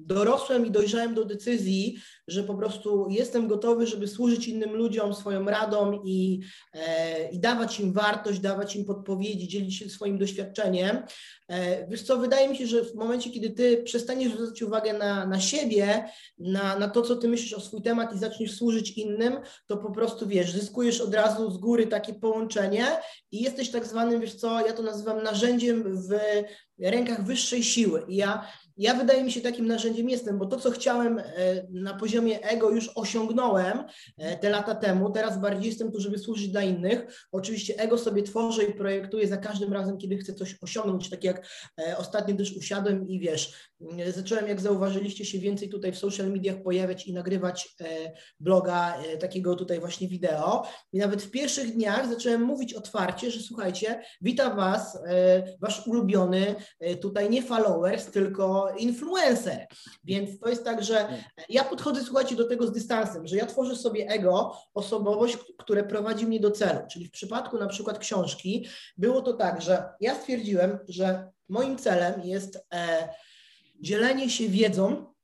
[0.06, 1.98] dorosłem i dojrzałem do decyzji,
[2.28, 6.40] że po prostu jestem gotowy, żeby służyć innym ludziom swoją radą i,
[6.72, 11.02] e, i dawać im wartość, dawać im podpowiedzi, dzielić się swoim doświadczeniem.
[11.48, 15.26] E, wiesz co, wydaje mi się, że w momencie, kiedy ty przestaniesz zwracać uwagę na,
[15.26, 19.40] na siebie, na, na to, co ty myślisz o swój temat i zaczniesz służyć innym,
[19.66, 22.86] to po prostu, wiesz, zyskujesz od razu z góry takie połączenie
[23.32, 26.18] i jesteś tak zwanym, wiesz co, ja to nazywam narzędziem w
[26.78, 28.04] rękach wyższej siły.
[28.08, 28.46] I ja
[28.76, 31.24] ja wydaje mi się takim narzędziem jestem, bo to, co chciałem e,
[31.70, 33.84] na poziomie ego już osiągnąłem
[34.18, 37.26] e, te lata temu, teraz bardziej jestem tu, żeby służyć dla innych.
[37.32, 41.46] Oczywiście ego sobie tworzę i projektuję za każdym razem, kiedy chcę coś osiągnąć, tak jak
[41.80, 43.70] e, ostatnio też usiadłem i wiesz,
[44.14, 47.76] zacząłem, jak zauważyliście się więcej tutaj w social mediach pojawiać i nagrywać
[48.40, 50.66] bloga, takiego tutaj właśnie wideo.
[50.92, 54.98] I nawet w pierwszych dniach zacząłem mówić otwarcie, że słuchajcie, witam Was,
[55.60, 56.54] Wasz ulubiony
[57.00, 59.66] tutaj nie followers, tylko influencer.
[60.04, 61.08] Więc to jest tak, że
[61.48, 66.26] ja podchodzę, słuchajcie, do tego z dystansem, że ja tworzę sobie ego, osobowość, które prowadzi
[66.26, 66.80] mnie do celu.
[66.92, 72.20] Czyli w przypadku na przykład książki było to tak, że ja stwierdziłem, że moim celem
[72.24, 73.08] jest e,
[73.80, 75.14] dzielenie się wiedzą,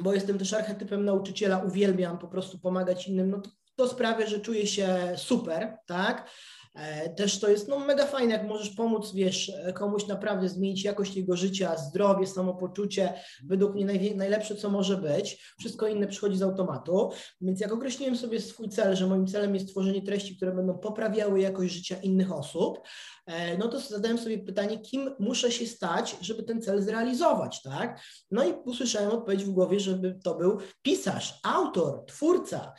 [0.00, 4.40] bo jestem też archetypem nauczyciela, uwielbiam po prostu pomagać innym, no to, to sprawia, że
[4.40, 6.30] czuję się super, tak?
[6.76, 11.16] E, też to jest no, mega fajne, jak możesz pomóc, wiesz, komuś naprawdę zmienić jakość
[11.16, 13.12] jego życia, zdrowie, samopoczucie,
[13.44, 15.54] według mnie naj, najlepsze, co może być.
[15.58, 17.10] Wszystko inne przychodzi z automatu.
[17.40, 21.40] Więc jak określiłem sobie swój cel, że moim celem jest tworzenie treści, które będą poprawiały
[21.40, 23.15] jakość życia innych osób, e,
[23.58, 28.00] no to zadałem sobie pytanie, kim muszę się stać, żeby ten cel zrealizować, tak?
[28.30, 32.72] No i usłyszałem odpowiedź w głowie, żeby to był pisarz, autor, twórca.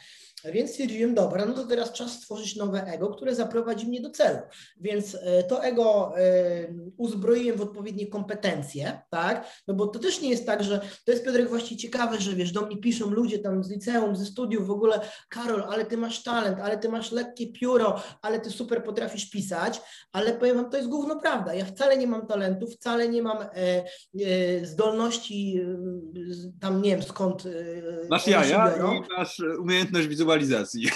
[0.45, 4.39] Więc stwierdziłem, dobra, no to teraz czas stworzyć nowe ego, które zaprowadzi mnie do celu.
[4.79, 6.21] Więc e, to ego e,
[6.97, 9.47] uzbroiłem w odpowiednie kompetencje, tak?
[9.67, 12.51] No bo to też nie jest tak, że to jest Piotrek właśnie ciekawe, że wiesz,
[12.51, 16.23] do mnie piszą ludzie tam z liceum, ze studiów w ogóle, Karol, ale ty masz
[16.23, 19.81] talent, ale ty masz lekkie pióro, ale ty super potrafisz pisać,
[20.11, 21.53] ale powiem wam, to jest główno prawda.
[21.53, 27.03] Ja wcale nie mam talentu, wcale nie mam e, e, zdolności e, tam nie wiem
[27.03, 27.45] skąd.
[27.45, 27.49] E,
[28.09, 30.89] masz jaja i masz umiejętność wizualną wizualizacji.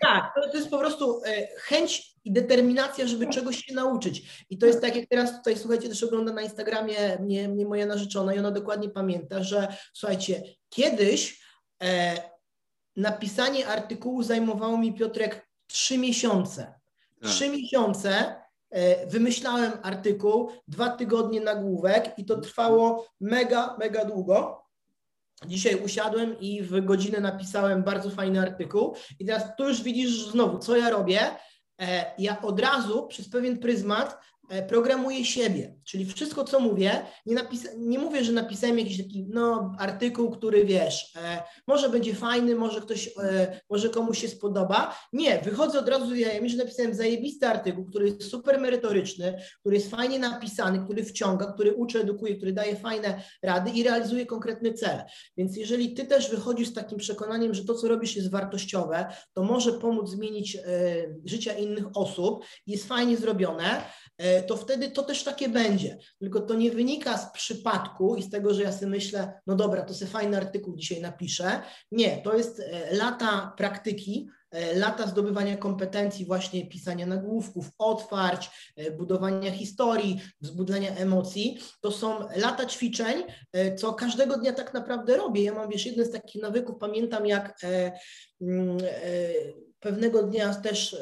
[0.00, 4.44] Tak, to jest po prostu e, chęć i determinacja, żeby czegoś się nauczyć.
[4.50, 7.86] I to jest tak, jak teraz tutaj, słuchajcie, też ogląda na Instagramie mnie, mnie moja
[7.86, 11.42] narzeczona i ona dokładnie pamięta, że słuchajcie, kiedyś
[11.82, 12.16] e,
[12.96, 16.74] napisanie artykułu zajmowało mi Piotrek trzy miesiące.
[17.22, 17.30] Tak.
[17.30, 18.43] Trzy miesiące e,
[19.06, 24.64] wymyślałem artykuł, dwa tygodnie nagłówek i to trwało mega, mega długo.
[25.46, 28.96] Dzisiaj usiadłem i w godzinę napisałem bardzo fajny artykuł.
[29.18, 31.20] I teraz tu już widzisz znowu, co ja robię.
[31.80, 34.33] E, ja od razu przez pewien pryzmat E,
[34.68, 39.72] programuję siebie, czyli wszystko, co mówię, nie, napisa- nie mówię, że napisałem jakiś taki no,
[39.78, 44.96] artykuł, który wiesz, e, może będzie fajny, może ktoś, e, może komuś się spodoba.
[45.12, 49.76] Nie, wychodzę od razu z jajami, że napisałem zajebisty artykuł, który jest super merytoryczny, który
[49.76, 54.72] jest fajnie napisany, który wciąga, który uczy, edukuje, który daje fajne rady i realizuje konkretny
[54.72, 55.02] cel.
[55.36, 59.42] Więc jeżeli ty też wychodzisz z takim przekonaniem, że to, co robisz jest wartościowe, to
[59.42, 60.60] może pomóc zmienić e,
[61.24, 63.82] życia innych osób, jest fajnie zrobione,
[64.18, 65.98] E, to wtedy to też takie będzie.
[66.18, 69.82] Tylko to nie wynika z przypadku i z tego, że ja sobie myślę, no dobra,
[69.82, 71.60] to sobie fajny artykuł dzisiaj napiszę.
[71.92, 78.50] Nie, to jest e, lata praktyki, e, lata zdobywania kompetencji, właśnie pisania nagłówków, otwarć,
[78.98, 81.58] budowania historii, wzbudzania emocji.
[81.80, 83.22] To są lata ćwiczeń,
[83.76, 85.42] co każdego dnia tak naprawdę robię.
[85.42, 87.60] Ja mam, wiesz, jeden z takich nawyków, pamiętam jak
[88.40, 88.78] mm,
[89.80, 90.96] pewnego dnia też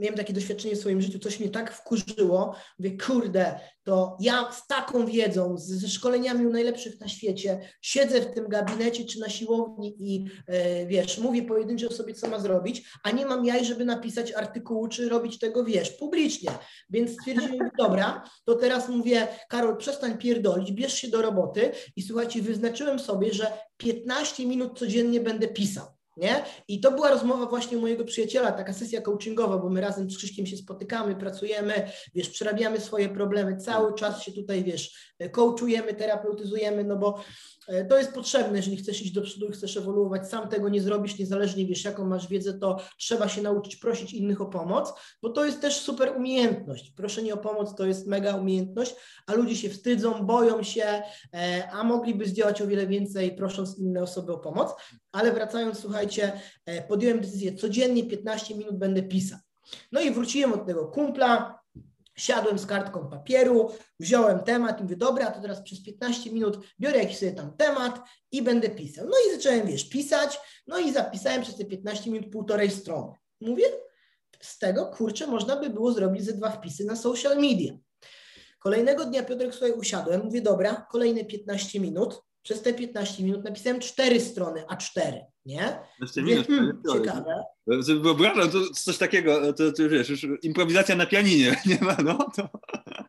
[0.00, 4.66] miałem takie doświadczenie w swoim życiu, coś mnie tak wkurzyło, mówię, kurde, to ja z
[4.66, 9.96] taką wiedzą, ze szkoleniami u najlepszych na świecie, siedzę w tym gabinecie czy na siłowni
[9.98, 14.32] i e, wiesz, mówię pojedynczo sobie, co ma zrobić, a nie mam jaj, żeby napisać
[14.32, 16.50] artykułu, czy robić tego, wiesz, publicznie.
[16.90, 22.42] Więc stwierdziłem, dobra, to teraz mówię, Karol, przestań pierdolić, bierz się do roboty i słuchajcie,
[22.42, 25.95] wyznaczyłem sobie, że 15 minut codziennie będę pisał.
[26.16, 26.44] Nie?
[26.68, 30.46] I to była rozmowa właśnie mojego przyjaciela, taka sesja coachingowa, bo my razem z Krzyśkiem
[30.46, 36.96] się spotykamy, pracujemy, wiesz, przerabiamy swoje problemy, cały czas się tutaj, wiesz, coachujemy, terapeutyzujemy, no
[36.96, 37.20] bo
[37.68, 40.80] e, to jest potrzebne, jeżeli chcesz iść do przodu i chcesz ewoluować, sam tego nie
[40.80, 44.92] zrobisz, niezależnie wiesz, jaką masz wiedzę, to trzeba się nauczyć prosić innych o pomoc,
[45.22, 46.90] bo to jest też super umiejętność.
[46.90, 48.94] Proszenie o pomoc to jest mega umiejętność,
[49.26, 51.02] a ludzie się wstydzą, boją się,
[51.34, 54.72] e, a mogliby zdziałać o wiele więcej, prosząc inne osoby o pomoc.
[55.12, 59.38] Ale wracając, słuchajcie, e, podjąłem decyzję, codziennie 15 minut będę pisał.
[59.92, 61.60] No i wróciłem od tego kumpla,
[62.16, 66.98] Siadłem z kartką papieru, wziąłem temat i mówię, dobra, to teraz przez 15 minut biorę
[66.98, 68.00] jakiś sobie tam temat
[68.32, 69.06] i będę pisał.
[69.06, 73.12] No i zacząłem, wiesz, pisać, no i zapisałem przez te 15 minut półtorej strony.
[73.40, 73.64] Mówię,
[74.40, 77.72] z tego, kurczę, można by było zrobić ze dwa wpisy na social media.
[78.58, 82.22] Kolejnego dnia Piotrek sobie usiadłem, mówię, dobra, kolejne 15 minut.
[82.42, 85.78] Przez te 15 minut napisałem cztery strony A4, nie?
[85.98, 87.44] 15 minut, hmm, ciekawe.
[88.02, 92.48] Wyobrażam, to coś takiego, to, to wiesz, już improwizacja na pianinie, nie ma, no to...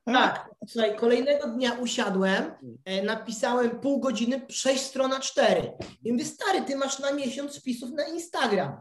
[0.05, 2.51] Tak, słuchaj, kolejnego dnia usiadłem,
[2.85, 5.71] e, napisałem pół godziny, sześć stron a cztery.
[6.03, 8.77] I mówię, stary, ty masz na miesiąc wpisów na Instagram.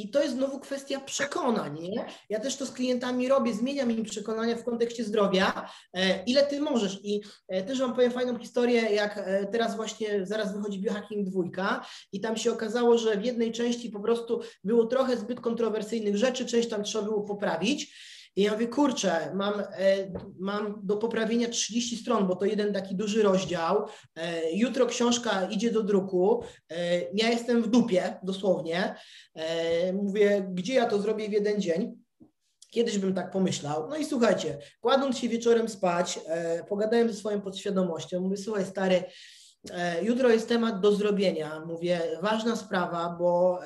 [0.00, 1.80] I to jest znowu kwestia przekonań.
[1.80, 2.04] Nie?
[2.28, 6.60] Ja też to z klientami robię, zmieniam im przekonania w kontekście zdrowia, e, ile ty
[6.60, 7.00] możesz.
[7.02, 11.86] I e, też Wam powiem fajną historię, jak e, teraz właśnie zaraz wychodzi Biohacking dwójka
[12.12, 16.46] i tam się okazało, że w jednej części po prostu było trochę zbyt kontrowersyjnych rzeczy,
[16.46, 17.94] część tam trzeba było poprawić.
[18.40, 19.64] I ja mówię, kurczę, mam, e,
[20.38, 23.86] mam do poprawienia 30 stron, bo to jeden taki duży rozdział.
[24.16, 26.44] E, jutro książka idzie do druku.
[26.70, 28.94] E, ja jestem w dupie, dosłownie.
[29.92, 31.96] Mówię, gdzie ja to zrobię w jeden dzień?
[32.70, 33.88] Kiedyś bym tak pomyślał.
[33.88, 36.20] No i słuchajcie, kładąc się wieczorem spać,
[36.68, 38.20] pogadałem ze swoją podświadomością.
[38.20, 39.04] Mówię, słuchaj, stary,
[40.02, 41.60] jutro jest temat do zrobienia.
[41.66, 43.60] Mówię, ważna sprawa, bo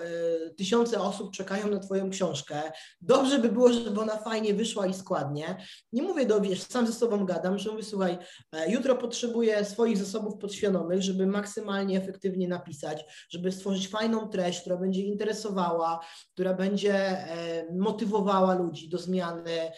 [0.50, 2.62] y, tysiące osób czekają na Twoją książkę.
[3.00, 5.56] Dobrze by było, żeby ona fajnie wyszła i składnie.
[5.92, 8.18] Nie mówię do, wiesz, sam ze sobą gadam, że mówię, słuchaj,
[8.52, 14.76] e, jutro potrzebuję swoich zasobów podświadomych, żeby maksymalnie efektywnie napisać, żeby stworzyć fajną treść, która
[14.76, 16.00] będzie interesowała,
[16.32, 19.72] która będzie e, motywowała ludzi do zmiany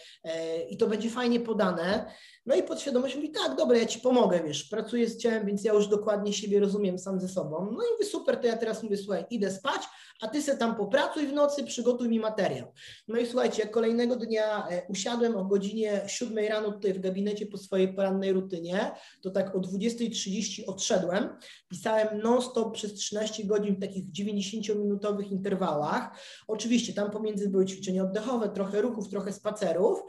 [0.69, 2.11] i to będzie fajnie podane.
[2.47, 5.73] No i podświadomość mówi, tak, dobra, ja Ci pomogę, wiesz, pracuję z ciałem, więc ja
[5.73, 7.65] już dokładnie siebie rozumiem sam ze sobą.
[7.71, 9.81] No i mówię, super, to ja teraz mówię, słuchaj, idę spać,
[10.21, 12.73] a Ty se tam popracuj w nocy, przygotuj mi materiał.
[13.07, 17.57] No i słuchajcie, kolejnego dnia e, usiadłem o godzinie 7 rano tutaj w gabinecie po
[17.57, 18.91] swojej porannej rutynie,
[19.21, 21.29] to tak o 20.30 odszedłem,
[21.69, 26.19] pisałem non-stop przez 13 godzin w takich 90-minutowych interwałach.
[26.47, 29.99] Oczywiście tam pomiędzy były ćwiczenia oddechowe, trochę ruchów, trochę spacerów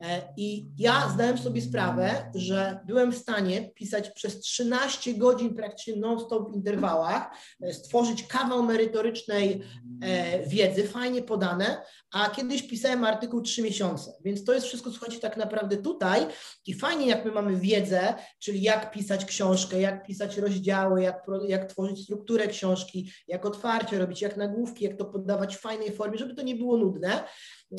[0.00, 1.85] e, i ja zdałem sobie sprawę,
[2.34, 7.30] że byłem w stanie pisać przez 13 godzin praktycznie non-stop w interwałach,
[7.62, 9.62] e, stworzyć kawał merytorycznej
[10.02, 11.82] e, wiedzy, fajnie podane,
[12.12, 16.26] a kiedyś pisałem artykuł 3 miesiące, więc to jest wszystko, słuchajcie, tak naprawdę tutaj
[16.66, 21.72] i fajnie jak my mamy wiedzę, czyli jak pisać książkę, jak pisać rozdziały, jak, jak
[21.72, 26.34] tworzyć strukturę książki, jak otwarcie robić, jak nagłówki, jak to poddawać w fajnej formie, żeby
[26.34, 27.24] to nie było nudne,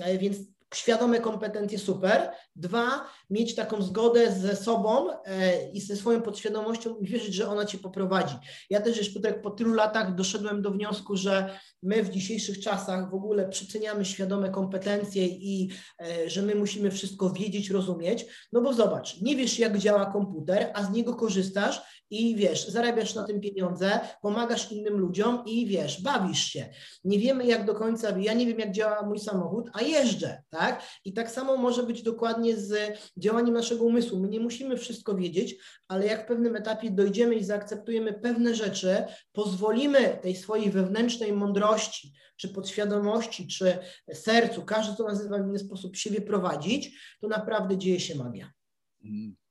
[0.02, 0.38] e, więc
[0.74, 2.32] świadome kompetencje super.
[2.56, 7.66] Dwa, mieć taką zgodę ze sobą e, i ze swoją podświadomością i wierzyć, że ona
[7.66, 8.36] cię poprowadzi.
[8.70, 13.12] Ja też już tutaj po tylu latach doszedłem do wniosku, że my w dzisiejszych czasach
[13.12, 15.70] w ogóle przeceniamy świadome kompetencje i
[16.02, 18.26] e, że my musimy wszystko wiedzieć, rozumieć.
[18.52, 23.16] No bo zobacz, nie wiesz jak działa komputer, a z niego korzystasz i wiesz, zarabiasz
[23.16, 26.70] na tym pieniądze, pomagasz innym ludziom i wiesz, bawisz się.
[27.04, 30.84] Nie wiemy jak do końca, ja nie wiem jak działa mój samochód, a jeżdżę, tak?
[31.06, 34.20] I tak samo może być dokładnie z działaniem naszego umysłu.
[34.20, 35.56] My nie musimy wszystko wiedzieć,
[35.88, 42.14] ale jak w pewnym etapie dojdziemy i zaakceptujemy pewne rzeczy, pozwolimy tej swojej wewnętrznej mądrości,
[42.38, 43.78] czy podświadomości, czy
[44.14, 48.57] sercu, każdy to nazywa w inny sposób, siebie prowadzić, to naprawdę dzieje się magia.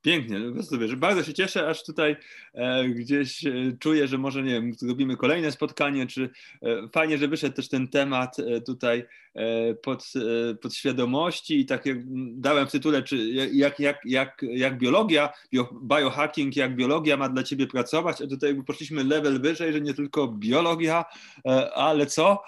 [0.03, 2.17] Pięknie, prostu wiesz, bardzo się cieszę, aż tutaj
[2.55, 6.31] e, gdzieś e, czuję, że może, nie wiem, zrobimy kolejne spotkanie, czy
[6.63, 10.13] e, fajnie, że wyszedł też ten temat e, tutaj e, pod,
[10.51, 11.99] e, pod świadomości i tak jak
[12.33, 13.17] dałem w tytule, czy
[13.53, 15.33] jak, jak, jak, jak biologia,
[15.83, 20.29] biohacking, jak biologia ma dla ciebie pracować, a tutaj poszliśmy level wyżej, że nie tylko
[20.29, 21.05] biologia,
[21.75, 22.43] ale co?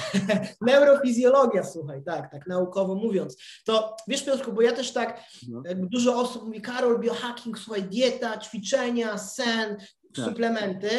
[0.60, 3.36] Neurofizjologia, słuchaj, tak, tak naukowo mówiąc.
[3.64, 5.62] To wiesz, Piotrku, bo ja też tak, no.
[5.64, 9.76] jakby dużo osób mówi, Karol, biohacking, słuchaj, dieta, ćwiczenia, sen,
[10.14, 10.24] tak.
[10.24, 10.90] suplementy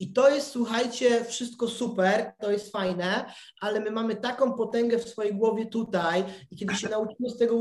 [0.00, 3.24] i to jest, słuchajcie, wszystko super, to jest fajne,
[3.60, 7.60] ale my mamy taką potęgę w swojej głowie tutaj i kiedy się nauczymy z tego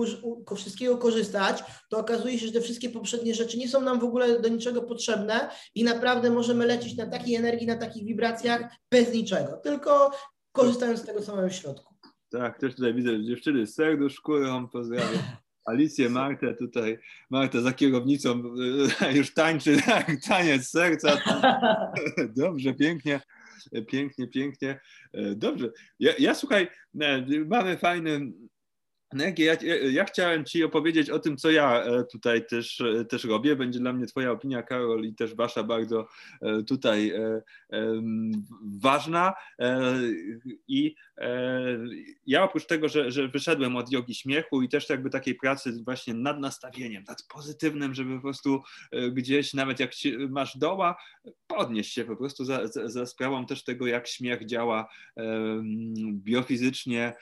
[0.55, 4.39] wszystkiego korzystać, to okazuje się, że te wszystkie poprzednie rzeczy nie są nam w ogóle
[4.39, 9.57] do niczego potrzebne i naprawdę możemy lecieć na takiej energii, na takich wibracjach bez niczego,
[9.63, 10.11] tylko
[10.53, 11.93] korzystając z tego samego środku.
[12.29, 15.23] Tak, też tutaj widzę dziewczyny z serduszkują, pozdrawiam.
[15.65, 16.99] Alicję, Martę tutaj,
[17.29, 18.43] Marta za kierownicą
[19.17, 21.21] już tańczy tak, taniec serca.
[22.35, 23.21] Dobrze, pięknie,
[23.87, 24.79] pięknie, pięknie.
[25.13, 25.71] E, dobrze.
[25.99, 26.67] Ja, ja słuchaj,
[27.01, 28.31] e, mamy fajny
[29.37, 29.55] ja,
[29.91, 33.55] ja, chciałem Ci opowiedzieć o tym, co ja e, tutaj też, e, też robię.
[33.55, 36.07] Będzie dla mnie Twoja opinia, Karol, i też Wasza bardzo
[36.41, 37.13] e, tutaj
[38.81, 39.33] ważna.
[40.67, 40.95] I
[42.25, 46.13] ja oprócz tego, że, że wyszedłem od jogi śmiechu i też jakby takiej pracy właśnie
[46.13, 48.61] nad nastawieniem, nad pozytywnym, żeby po prostu
[49.11, 49.91] gdzieś, nawet jak
[50.29, 50.95] masz doła,
[51.47, 54.89] podnieść się po prostu za, za, sprawą też tego, jak śmiech działa
[56.13, 57.13] biofizycznie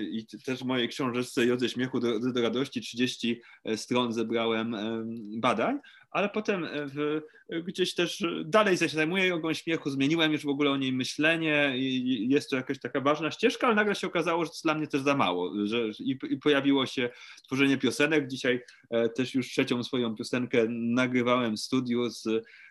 [0.00, 4.76] i też w mojej książeczce Jodze Śmiechu do, do radości 30 e, stron zebrałem
[5.40, 5.78] badań,
[6.10, 7.22] ale potem e, w,
[7.64, 12.28] gdzieś też dalej się zajmuję jogą śmiechu, zmieniłem już w ogóle o niej myślenie i
[12.28, 14.86] jest to jakaś taka ważna ścieżka, ale nagle się okazało, że to jest dla mnie
[14.86, 17.10] też za mało że, i, i pojawiło się
[17.46, 18.26] tworzenie piosenek.
[18.26, 22.28] Dzisiaj e, też już trzecią swoją piosenkę nagrywałem w studiu z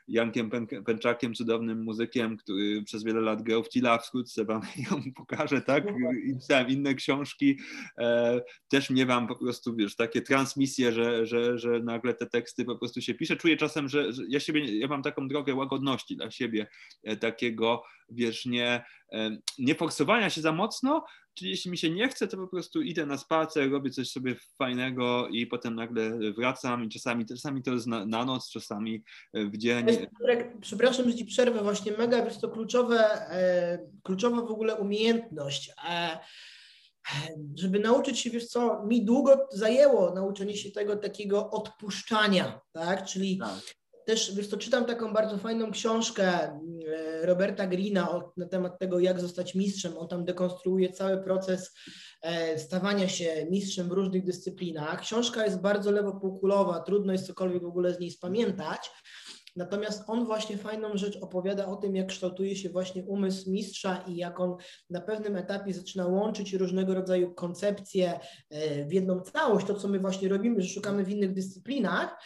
[0.09, 0.49] Jankiem
[0.85, 5.83] Pęczakiem, cudownym muzykiem, który przez wiele lat grał w Tila, wkrótce wam ją pokażę, tak?
[6.25, 7.59] I pisałem inne książki.
[7.97, 12.65] E, też mnie wam po prostu, wiesz, takie transmisje, że, że, że nagle te teksty
[12.65, 13.35] po prostu się pisze.
[13.35, 16.67] Czuję czasem, że, że ja siebie, ja mam taką drogę łagodności dla siebie,
[17.03, 21.05] e, takiego, wiesz, nie, e, nie forsowania się za mocno,
[21.39, 24.35] Czyli jeśli mi się nie chce, to po prostu idę na spacer, robię coś sobie
[24.57, 29.57] fajnego i potem nagle wracam i czasami, czasami to jest na, na noc, czasami w
[29.57, 29.85] dzień.
[30.61, 32.99] Przepraszam, że Ci przerwę, właśnie mega, jest to kluczowe,
[33.31, 35.71] e, kluczowa w ogóle umiejętność.
[35.89, 36.19] E,
[37.55, 43.05] żeby nauczyć się, wiesz co, mi długo zajęło nauczenie się tego takiego odpuszczania, tak?
[43.05, 43.78] Czyli tak
[44.09, 46.59] też, wiesz to czytam taką bardzo fajną książkę e,
[47.25, 49.97] Roberta Greena na temat tego, jak zostać mistrzem.
[49.97, 51.73] On tam dekonstruuje cały proces
[52.21, 55.01] e, stawania się mistrzem w różnych dyscyplinach.
[55.01, 58.91] Książka jest bardzo lewopółkulowa, trudno jest cokolwiek w ogóle z niej spamiętać,
[59.55, 64.15] Natomiast on właśnie fajną rzecz opowiada o tym, jak kształtuje się właśnie umysł mistrza i
[64.15, 64.55] jak on
[64.89, 68.19] na pewnym etapie zaczyna łączyć różnego rodzaju koncepcje
[68.49, 72.17] e, w jedną całość, to co my właśnie robimy, że szukamy w innych dyscyplinach.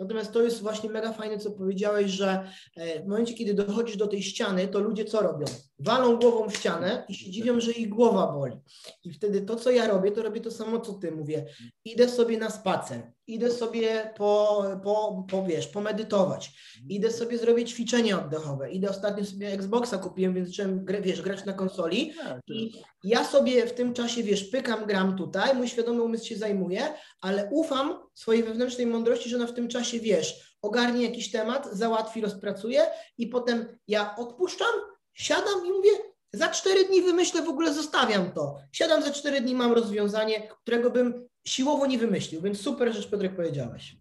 [0.00, 4.06] Natomiast to jest właśnie mega fajne, co powiedziałeś, że e, w momencie, kiedy dochodzisz do
[4.06, 5.44] tej ściany, to ludzie co robią?
[5.80, 8.56] Walą głową w ścianę i się dziwią, że ich głowa boli.
[9.04, 11.12] I wtedy to, co ja robię, to robię to samo, co ty.
[11.12, 11.46] Mówię,
[11.84, 16.52] idę sobie na spacer, idę sobie po, po, po wiesz, pomedytować,
[16.88, 21.52] idę sobie zrobić ćwiczenia oddechowe, idę ostatnio sobie Xboxa kupiłem, więc zacząłem, wiesz, grać na
[21.52, 22.72] konsoli tak, i
[23.04, 27.48] ja sobie w tym czasie, wiesz, pykam, gram tutaj, mój świadomy umysł się zajmuje, ale
[27.52, 32.82] ufam swojej wewnętrznej mądrości, że ona w tym czasie, wiesz, ogarnie jakiś temat, załatwi, rozpracuje
[33.18, 35.90] i potem ja odpuszczam, siadam i mówię,
[36.32, 38.58] za cztery dni wymyślę, w ogóle zostawiam to.
[38.72, 43.36] Siadam za cztery dni, mam rozwiązanie, którego bym siłowo nie wymyślił, więc super rzecz, Piotrek,
[43.36, 43.96] powiedziałeś.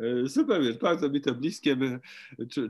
[0.00, 2.00] E, super, wiesz, bardzo mi to bliskie, my,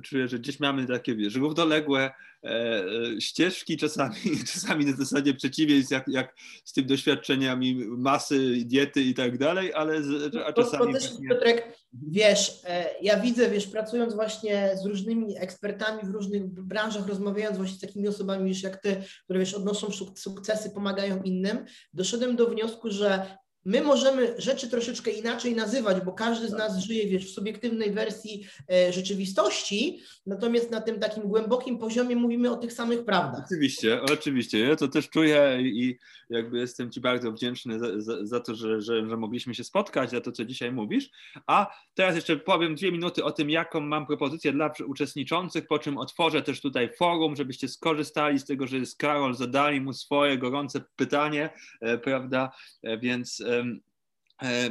[0.03, 2.11] czuję, że gdzieś mamy takie, wiesz, równoległe
[2.45, 4.15] e, e, ścieżki, czasami,
[4.53, 10.03] czasami na zasadzie przeciwieństw, jak, jak z tym doświadczeniami masy, diety i tak dalej, ale
[10.03, 10.87] z, a czasami...
[10.87, 11.29] To, to też, właśnie...
[11.29, 12.63] Piotrek, wiesz,
[13.03, 18.09] ja widzę, wiesz, pracując właśnie z różnymi ekspertami w różnych branżach, rozmawiając właśnie z takimi
[18.09, 23.83] osobami, wiesz, jak ty, które, wiesz, odnoszą sukcesy, pomagają innym, doszedłem do wniosku, że My
[23.83, 28.93] możemy rzeczy troszeczkę inaczej nazywać, bo każdy z nas żyje, wiesz, w subiektywnej wersji e,
[28.93, 33.45] rzeczywistości, natomiast na tym takim głębokim poziomie mówimy o tych samych prawdach.
[33.47, 34.59] Oczywiście, oczywiście.
[34.59, 35.99] Ja to też czuję i
[36.31, 40.11] jakby jestem Ci bardzo wdzięczny za, za, za to, że, że, że, mogliśmy się spotkać,
[40.11, 41.11] za to, co dzisiaj mówisz.
[41.47, 45.99] A teraz jeszcze powiem dwie minuty o tym, jaką mam propozycję dla uczestniczących, po czym
[45.99, 50.81] otworzę też tutaj forum, żebyście skorzystali z tego, że jest Karol, zadali mu swoje gorące
[50.97, 51.51] pytanie,
[51.81, 52.51] e, prawda,
[52.83, 53.43] e, więc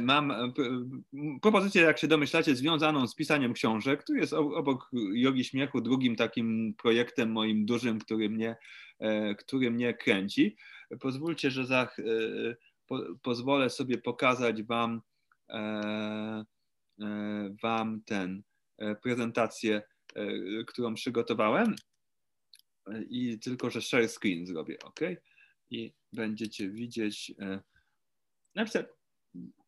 [0.00, 0.52] mam e,
[1.42, 4.04] propozycję, jak się domyślacie, związaną z pisaniem książek.
[4.04, 8.56] Tu jest obok Jogi Śmiechu drugim takim projektem moim dużym, który mnie,
[8.98, 10.56] e, który mnie kręci.
[11.00, 11.88] Pozwólcie, że za,
[12.86, 15.02] po, pozwolę sobie pokazać Wam,
[17.62, 18.42] wam ten
[19.02, 19.82] prezentację,
[20.66, 21.74] którą przygotowałem.
[23.10, 25.00] I tylko, że share screen zrobię, ok?
[25.70, 27.32] I będziecie widzieć
[28.58, 28.86] na przykład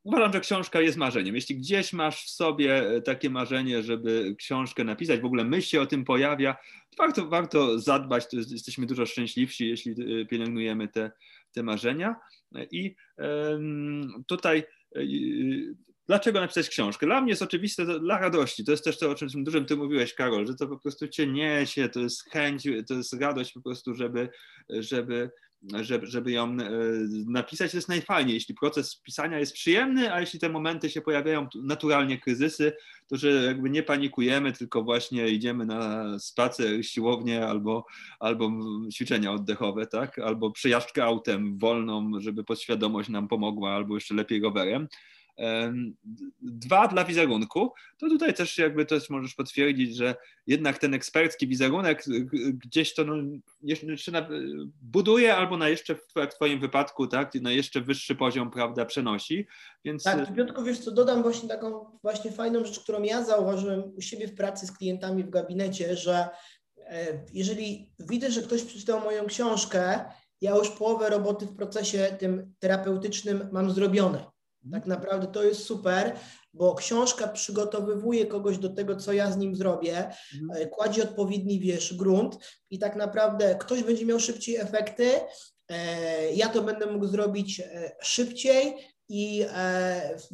[0.02, 1.34] uważam, że książka jest marzeniem.
[1.34, 5.86] Jeśli gdzieś masz w sobie takie marzenie, żeby książkę napisać, w ogóle myśl się o
[5.86, 6.56] tym pojawia,
[6.98, 9.94] warto, warto zadbać, to jest, jesteśmy dużo szczęśliwsi, jeśli
[10.26, 11.10] pielęgnujemy te,
[11.52, 12.16] te marzenia.
[12.70, 12.94] I
[14.26, 14.64] tutaj
[16.10, 17.06] Dlaczego napisać książkę?
[17.06, 18.64] Dla mnie jest oczywiste, to dla radości.
[18.64, 21.26] To jest też to, o czym dużym ty mówiłeś, Karol, że to po prostu cię
[21.26, 24.28] niesie, to jest chęć, to jest radość po prostu, żeby,
[24.68, 25.30] żeby,
[25.62, 26.56] żeby, żeby ją e,
[27.26, 27.70] napisać.
[27.70, 32.18] To jest najfajniej, jeśli proces pisania jest przyjemny, a jeśli te momenty się pojawiają, naturalnie
[32.18, 32.72] kryzysy,
[33.06, 37.86] to że jakby nie panikujemy, tylko właśnie idziemy na spacer, siłownię albo,
[38.20, 38.50] albo
[38.92, 40.18] ćwiczenia oddechowe, tak?
[40.18, 44.88] albo przejażdżkę autem wolną, żeby podświadomość nam pomogła, albo jeszcze lepiej rowerem
[46.42, 50.14] Dwa dla wizerunku, to tutaj też jakby też możesz potwierdzić, że
[50.46, 52.04] jednak ten ekspercki wizerunek
[52.64, 53.14] gdzieś to no,
[53.62, 54.28] jeszcze na,
[54.82, 59.46] buduje albo na jeszcze w Twoim wypadku, tak, na jeszcze wyższy poziom, prawda, przenosi.
[59.84, 60.02] Więc...
[60.02, 64.28] Tak, Piotku, wiesz co, dodam właśnie taką właśnie fajną rzecz, którą ja zauważyłem u siebie
[64.28, 66.28] w pracy z klientami w gabinecie, że
[66.78, 70.04] e, jeżeli widzę, że ktoś przeczytał moją książkę,
[70.40, 74.39] ja już połowę roboty w procesie tym terapeutycznym mam zrobione.
[74.72, 76.16] Tak naprawdę to jest super,
[76.54, 80.62] bo książka przygotowywuje kogoś do tego, co ja z nim zrobię, mhm.
[80.62, 82.38] E, kładzie odpowiedni, wiesz, grunt
[82.70, 85.10] i tak naprawdę ktoś będzie miał szybciej efekty,
[85.68, 88.74] e, ja to będę mógł zrobić e, szybciej
[89.12, 89.46] i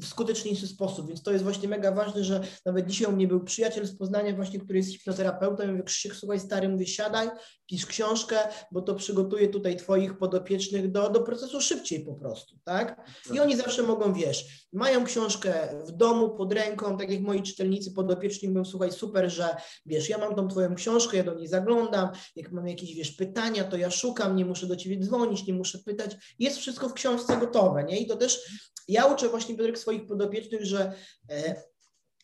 [0.03, 1.09] w skuteczniejszy sposób.
[1.09, 4.37] Więc to jest właśnie mega ważne, że nawet dzisiaj u mnie był przyjaciel z Poznania
[4.37, 7.29] właśnie, który jest hipnoterapeutą i mówi, Krzysiek, słuchaj stary, mówię, siadaj,
[7.67, 8.39] pisz książkę,
[8.73, 13.11] bo to przygotuje tutaj twoich podopiecznych do, do procesu szybciej po prostu, tak?
[13.35, 17.93] I oni zawsze mogą, wiesz, mają książkę w domu, pod ręką, tak jak moi czytelnicy
[17.93, 19.57] podopieczni mówią, słuchaj, super, że
[19.87, 23.65] wiesz, ja mam tą twoją książkę, ja do niej zaglądam, jak mam jakieś, wiesz, pytania,
[23.65, 27.37] to ja szukam, nie muszę do ciebie dzwonić, nie muszę pytać, jest wszystko w książce
[27.37, 27.99] gotowe, nie?
[27.99, 28.41] I to też
[28.89, 30.93] ja uczę właśnie Piotrek swoich podopiecznych, że
[31.31, 31.63] e,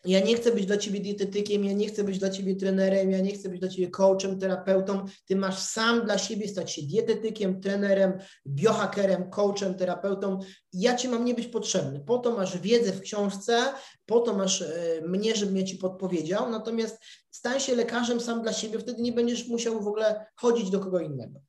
[0.04, 3.20] ja nie chcę być dla ciebie dietetykiem, ja nie chcę być dla ciebie trenerem, ja
[3.20, 5.04] nie chcę być dla ciebie coachem, terapeutą.
[5.26, 10.38] Ty masz sam dla siebie stać się dietetykiem, trenerem, biohackerem, coachem, terapeutą.
[10.72, 12.00] Ja ci mam nie być potrzebny.
[12.00, 13.62] Po to masz wiedzę w książce,
[14.06, 16.50] po to masz e, mnie, żebym ja ci podpowiedział.
[16.50, 16.98] Natomiast
[17.30, 21.00] stań się lekarzem sam dla siebie, wtedy nie będziesz musiał w ogóle chodzić do kogo
[21.00, 21.40] innego.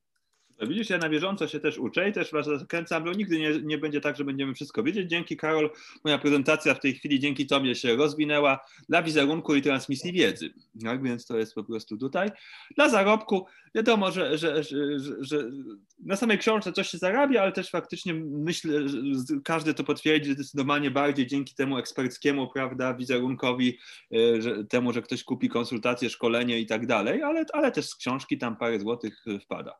[0.60, 3.78] Widzisz, ja na bieżąco się też uczę i też was zachęcam, bo nigdy nie, nie
[3.78, 5.10] będzie tak, że będziemy wszystko wiedzieć.
[5.10, 5.70] Dzięki Karol,
[6.04, 10.50] moja prezentacja w tej chwili dzięki Tobie się rozwinęła dla wizerunku i transmisji wiedzy.
[10.82, 12.30] Tak więc to jest po prostu tutaj.
[12.76, 14.76] Dla zarobku wiadomo, że, że, że,
[15.20, 15.50] że
[15.98, 18.98] na samej książce coś się zarabia, ale też faktycznie myślę, że
[19.44, 23.78] każdy to potwierdzi zdecydowanie bardziej dzięki temu eksperckiemu, prawda, wizerunkowi,
[24.14, 27.94] e, że, temu, że ktoś kupi konsultację, szkolenie i tak dalej, ale, ale też z
[27.94, 29.78] książki tam parę złotych wpada.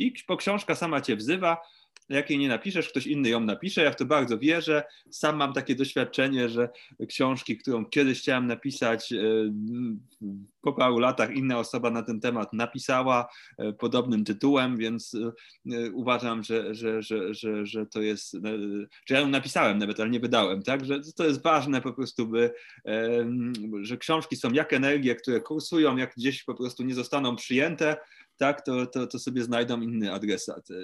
[0.00, 1.62] I po książka sama cię wzywa,
[2.10, 3.82] jak jej nie napiszesz, ktoś inny ją napisze.
[3.82, 4.84] Ja w to bardzo wierzę.
[5.10, 6.68] Sam mam takie doświadczenie, że
[7.08, 9.18] książki, którą kiedyś chciałem napisać, e,
[10.60, 13.28] po paru latach inna osoba na ten temat napisała
[13.58, 18.32] e, podobnym tytułem, więc e, uważam, że, że, że, że, że to jest,
[19.06, 20.84] że ja ją napisałem nawet, ale nie wydałem, tak?
[20.84, 22.50] Że to jest ważne po prostu, by,
[23.82, 27.96] że książki są jak energie, które kursują, jak gdzieś po prostu nie zostaną przyjęte,
[28.40, 30.74] tak, to, to, to sobie znajdą inny adresat, e,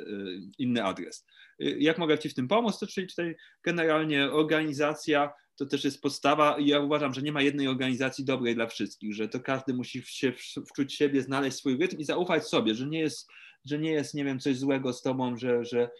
[0.58, 1.26] inny adres.
[1.60, 2.78] E, jak mogę Ci w tym pomóc?
[2.78, 6.56] To czyli tutaj generalnie organizacja to też jest podstawa.
[6.58, 10.32] Ja uważam, że nie ma jednej organizacji dobrej dla wszystkich, że to każdy musi się
[10.68, 13.28] wczuć siebie, znaleźć swój rytm i zaufać sobie, że nie jest,
[13.64, 15.90] że nie jest, nie wiem, coś złego z tobą, że, że,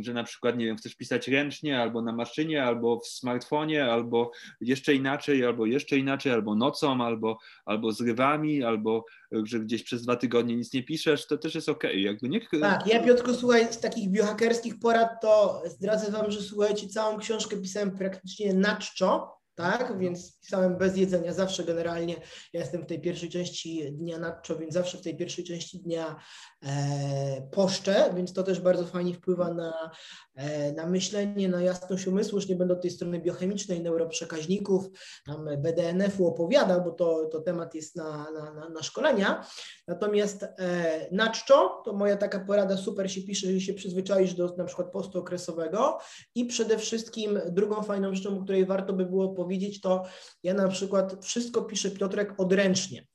[0.00, 4.30] że na przykład, nie wiem, chcesz pisać ręcznie, albo na maszynie, albo w smartfonie, albo
[4.60, 10.16] jeszcze inaczej, albo jeszcze inaczej, albo nocą, albo, albo zrywami, albo że gdzieś przez dwa
[10.16, 11.90] tygodnie nic nie piszesz, to też jest okej.
[11.90, 12.00] Okay.
[12.00, 12.48] Jakby niech...
[12.60, 17.56] Tak, ja Piotrku, słuchaj, z takich biohakerskich porad to zdradzę wam, że słuchajcie, całą książkę
[17.56, 19.98] pisałem praktycznie na czczo, tak?
[19.98, 22.14] Więc pisałem bez jedzenia zawsze generalnie.
[22.52, 26.16] Ja jestem w tej pierwszej części dnia nadczo, więc zawsze w tej pierwszej części dnia
[26.64, 29.90] e, poszczę, więc to też bardzo fajnie wpływa na,
[30.34, 32.38] e, na myślenie, na jasność umysłu.
[32.38, 34.84] Już nie będę od tej strony biochemicznej, neuroprzekaźników,
[35.26, 39.46] tam BDNF-u opowiadał, bo to, to temat jest na, na, na, na szkolenia.
[39.88, 44.54] Natomiast e, na czczo, to moja taka porada super się pisze, że się przyzwyczaisz do
[44.56, 45.98] na przykład postu okresowego
[46.34, 49.47] i przede wszystkim drugą fajną rzeczą, o której warto by było powiedzieć,
[49.82, 50.04] to
[50.42, 53.06] ja na przykład wszystko piszę Piotrek odręcznie.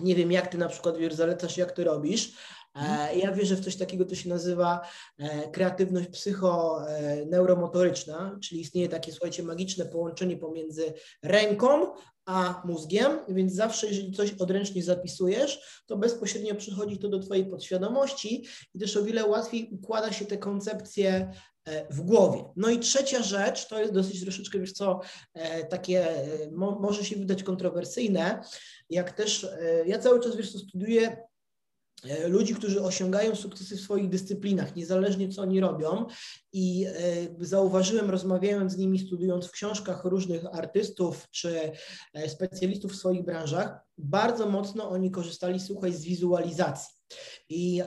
[0.00, 2.32] Nie wiem, jak ty na przykład wiesz, zalecasz, jak ty robisz.
[2.74, 3.18] E, mhm.
[3.18, 4.80] Ja wierzę w coś takiego, to się nazywa
[5.18, 11.86] e, kreatywność psycho-neuromotoryczna, czyli istnieje takie, słuchajcie, magiczne połączenie pomiędzy ręką
[12.26, 18.46] a mózgiem, więc zawsze, jeżeli coś odręcznie zapisujesz, to bezpośrednio przychodzi to do Twojej podświadomości
[18.74, 21.30] i też o wiele łatwiej układa się te koncepcje
[21.64, 22.44] e, w głowie.
[22.56, 25.00] No i trzecia rzecz, to jest dosyć troszeczkę, wiesz co,
[25.34, 26.06] e, takie
[26.52, 28.42] mo, może się wydać kontrowersyjne,
[28.90, 29.46] jak też
[29.86, 31.33] ja cały czas, wiesz co, studiuję E,
[32.26, 36.06] ludzi, którzy osiągają sukcesy w swoich dyscyplinach, niezależnie co oni robią.
[36.52, 36.92] I e,
[37.40, 41.72] zauważyłem, rozmawiając z nimi, studiując w książkach różnych artystów czy
[42.14, 46.94] e, specjalistów w swoich branżach, bardzo mocno oni korzystali, słuchaj, z wizualizacji.
[47.54, 47.86] I e,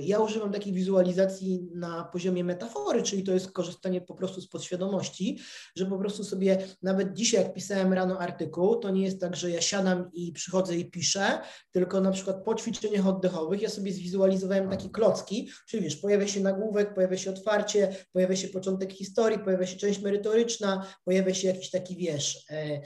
[0.00, 5.38] ja używam takiej wizualizacji na poziomie metafory, czyli to jest korzystanie po prostu z podświadomości,
[5.76, 9.50] że po prostu sobie, nawet dzisiaj jak pisałem rano artykuł, to nie jest tak, że
[9.50, 11.40] ja siadam i przychodzę i piszę,
[11.72, 16.40] tylko na przykład po ćwiczeniach oddechowych ja sobie zwizualizowałem takie klocki, czyli wiesz, pojawia się
[16.40, 21.70] nagłówek, pojawia się otwarcie, pojawia się początek historii, pojawia się część merytoryczna, pojawia się jakiś
[21.70, 22.80] taki, wiesz, e,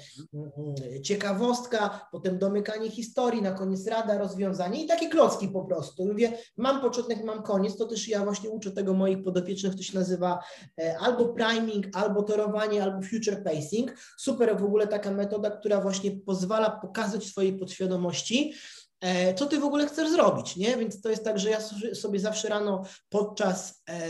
[1.03, 6.02] ciekawostka, potem domykanie historii, na koniec rada, rozwiązanie i takie klocki po prostu.
[6.07, 9.99] Mówię, mam początek, mam koniec, to też ja właśnie uczę tego moich podopiecznych, to się
[9.99, 10.39] nazywa
[10.81, 13.95] e, albo priming, albo torowanie, albo future pacing.
[14.19, 18.55] Super w ogóle taka metoda, która właśnie pozwala pokazać swojej podświadomości,
[19.01, 20.77] e, co ty w ogóle chcesz zrobić, nie?
[20.77, 21.59] Więc to jest tak, że ja
[21.95, 24.01] sobie zawsze rano podczas e,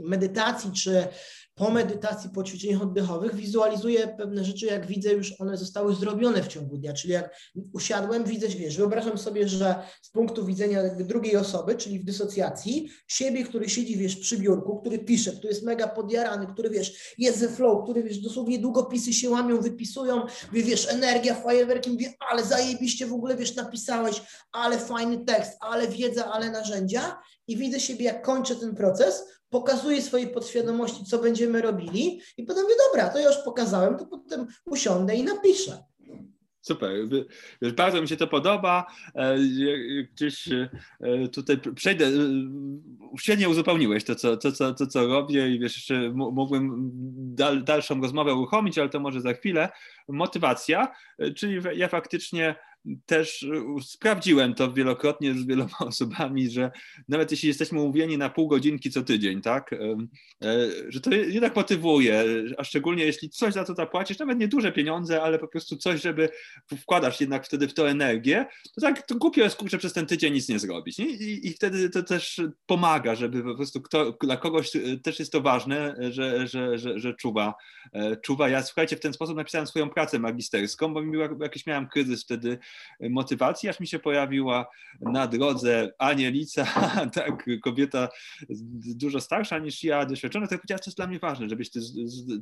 [0.00, 1.08] medytacji czy
[1.54, 6.48] po medytacji, po ćwiczeniach oddechowych wizualizuję pewne rzeczy, jak widzę, już one zostały zrobione w
[6.48, 7.36] ciągu dnia, czyli jak
[7.72, 13.44] usiadłem, widzę, wiesz, wyobrażam sobie, że z punktu widzenia drugiej osoby, czyli w dysocjacji, siebie,
[13.44, 17.48] który siedzi, wiesz, przy biurku, który pisze, który jest mega podjarany, który, wiesz, jest ze
[17.48, 20.22] flow, który, wiesz, dosłownie długopisy się łamią, wypisują,
[20.52, 24.22] wiesz, energia, fajerwerki, mówię, ale zajebiście w ogóle, wiesz, napisałeś,
[24.52, 27.18] ale fajny tekst, ale wiedza, ale narzędzia.
[27.46, 32.62] I widzę siebie, jak kończę ten proces, pokazuję swojej podświadomości, co będziemy robili i potem
[32.62, 35.78] mówię, dobra, to ja już pokazałem, to potem usiądę i napiszę.
[36.60, 36.90] Super,
[37.76, 38.86] bardzo mi się to podoba.
[39.14, 39.36] E,
[40.14, 40.68] gdzieś e,
[41.28, 42.10] tutaj przejdę, e,
[43.18, 46.90] świetnie uzupełniłeś to, co, to, co, to, co robię i wiesz, jeszcze mógłbym
[47.34, 49.68] dal, dalszą rozmowę uruchomić, ale to może za chwilę.
[50.08, 50.92] Motywacja,
[51.36, 52.54] czyli ja faktycznie
[53.06, 53.46] też
[53.82, 56.70] sprawdziłem to wielokrotnie z wieloma osobami, że
[57.08, 59.74] nawet jeśli jesteśmy umówieni na pół godzinki co tydzień, tak,
[60.88, 62.24] że to jednak motywuje,
[62.58, 66.02] a szczególnie jeśli coś za to zapłacisz, nawet nie duże pieniądze, ale po prostu coś,
[66.02, 66.28] żeby
[66.80, 70.32] wkładasz jednak wtedy w to energię, to tak to głupio jest kurczę przez ten tydzień
[70.32, 70.98] nic nie zrobić.
[70.98, 75.32] I, I wtedy to też pomaga, żeby po prostu kto, dla kogoś e, też jest
[75.32, 77.54] to ważne, że, że, że, że czuwa,
[77.92, 78.48] e, czuwa.
[78.48, 81.00] Ja słuchajcie, w ten sposób napisałem swoją pracę magisterską, bo
[81.40, 82.58] jakiś miałem kryzys wtedy
[83.00, 84.66] motywacji, aż mi się pojawiła
[85.00, 86.64] na drodze anielica,
[87.14, 88.08] tak, kobieta
[88.94, 91.80] dużo starsza niż ja, doświadczona, to powiedziała, to jest dla mnie ważne, żebyś ty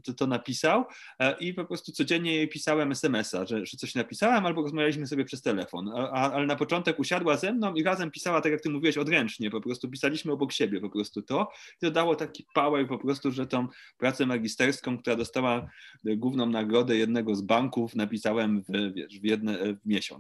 [0.04, 0.84] to, to napisał.
[1.18, 5.24] E, i po prostu codziennie jej pisałem SMS-a, że, że coś napisałem albo rozmawialiśmy sobie
[5.24, 8.98] przez telefon, ale na początek usiadła ze mną i razem pisała, tak jak ty mówiłeś,
[8.98, 11.50] odręcznie, po prostu pisaliśmy obok siebie po prostu to.
[11.76, 13.68] I to dało taki power po prostu, że tą
[13.98, 15.70] pracę magisterską, która dostała
[16.04, 20.19] główną nagrodę jednego z banków, napisałem w, wiesz, w, jedne, w miesiąc.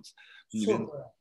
[0.54, 0.68] Więc,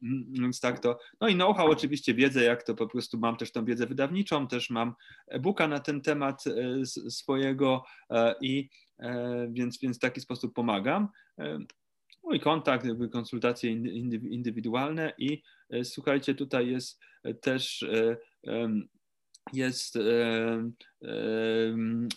[0.03, 0.99] mm, więc, tak to.
[1.21, 4.69] No i know-how, oczywiście wiedzę, jak to po prostu mam też tą wiedzę wydawniczą, też
[4.69, 4.95] mam
[5.27, 8.69] e-booka na ten temat e, swojego e, i
[8.99, 11.07] e, więc, więc w taki sposób pomagam.
[12.23, 15.41] Mój kontakt, konsultacje indywidualne i
[15.83, 16.99] słuchajcie, tutaj jest
[17.41, 17.85] też
[19.53, 19.97] jest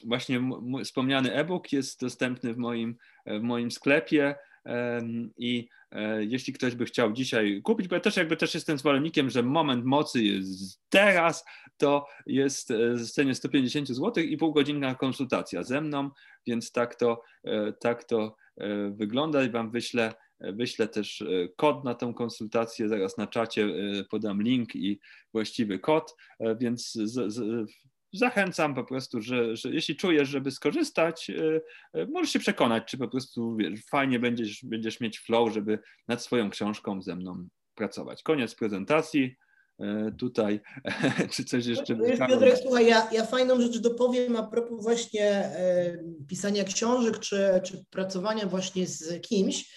[0.04, 0.40] właśnie
[0.84, 2.96] wspomniany e-book, jest dostępny w moim,
[3.26, 4.34] w moim sklepie
[5.36, 9.30] i e, jeśli ktoś by chciał dzisiaj kupić, bo ja też jakby też jestem zwolennikiem,
[9.30, 11.44] że moment mocy jest teraz,
[11.76, 16.10] to jest e, w cenie 150 zł i półgodzinna konsultacja ze mną,
[16.46, 18.36] więc tak to, e, tak to
[18.90, 21.24] wygląda i Wam wyślę, wyślę też
[21.56, 23.68] kod na tą konsultację, zaraz na czacie
[24.10, 25.00] podam link i
[25.32, 26.16] właściwy kod,
[26.60, 27.70] więc z, z,
[28.12, 31.62] zachęcam po prostu, że, że jeśli czujesz, żeby skorzystać, y,
[31.96, 36.22] y, możesz się przekonać, czy po prostu wiesz, fajnie będziesz, będziesz mieć flow, żeby nad
[36.22, 38.22] swoją książką ze mną pracować.
[38.22, 39.36] Koniec prezentacji.
[39.80, 40.60] Y, tutaj,
[41.32, 41.96] czy coś jeszcze?
[41.96, 45.98] Wiesz, Piotrek, słuchaj, ja, ja fajną rzecz dopowiem a propos właśnie e,
[46.28, 49.72] pisania książek, czy, czy pracowania właśnie z kimś.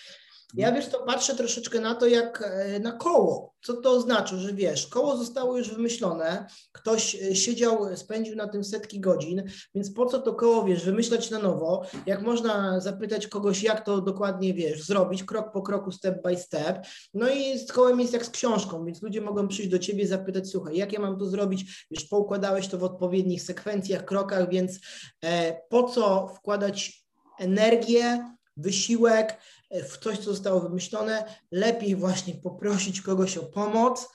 [0.58, 3.56] Ja wiesz, to patrzę troszeczkę na to jak e, na koło.
[3.64, 8.64] Co to oznacza, że wiesz, koło zostało już wymyślone, ktoś e, siedział, spędził na tym
[8.64, 9.44] setki godzin,
[9.76, 14.02] więc po co to koło, wiesz, wymyślać na nowo, jak można zapytać kogoś, jak to
[14.02, 16.86] dokładnie, wiesz, zrobić, krok po kroku, step by step.
[17.14, 20.50] No i z kołem jest jak z książką, więc ludzie mogą przyjść do ciebie zapytać,
[20.50, 24.80] słuchaj, jak ja mam to zrobić, wiesz, poukładałeś to w odpowiednich sekwencjach, krokach, więc
[25.24, 27.06] e, po co wkładać
[27.40, 29.38] energię, wysiłek,
[29.72, 34.14] w coś, co zostało wymyślone, lepiej właśnie poprosić kogoś o pomoc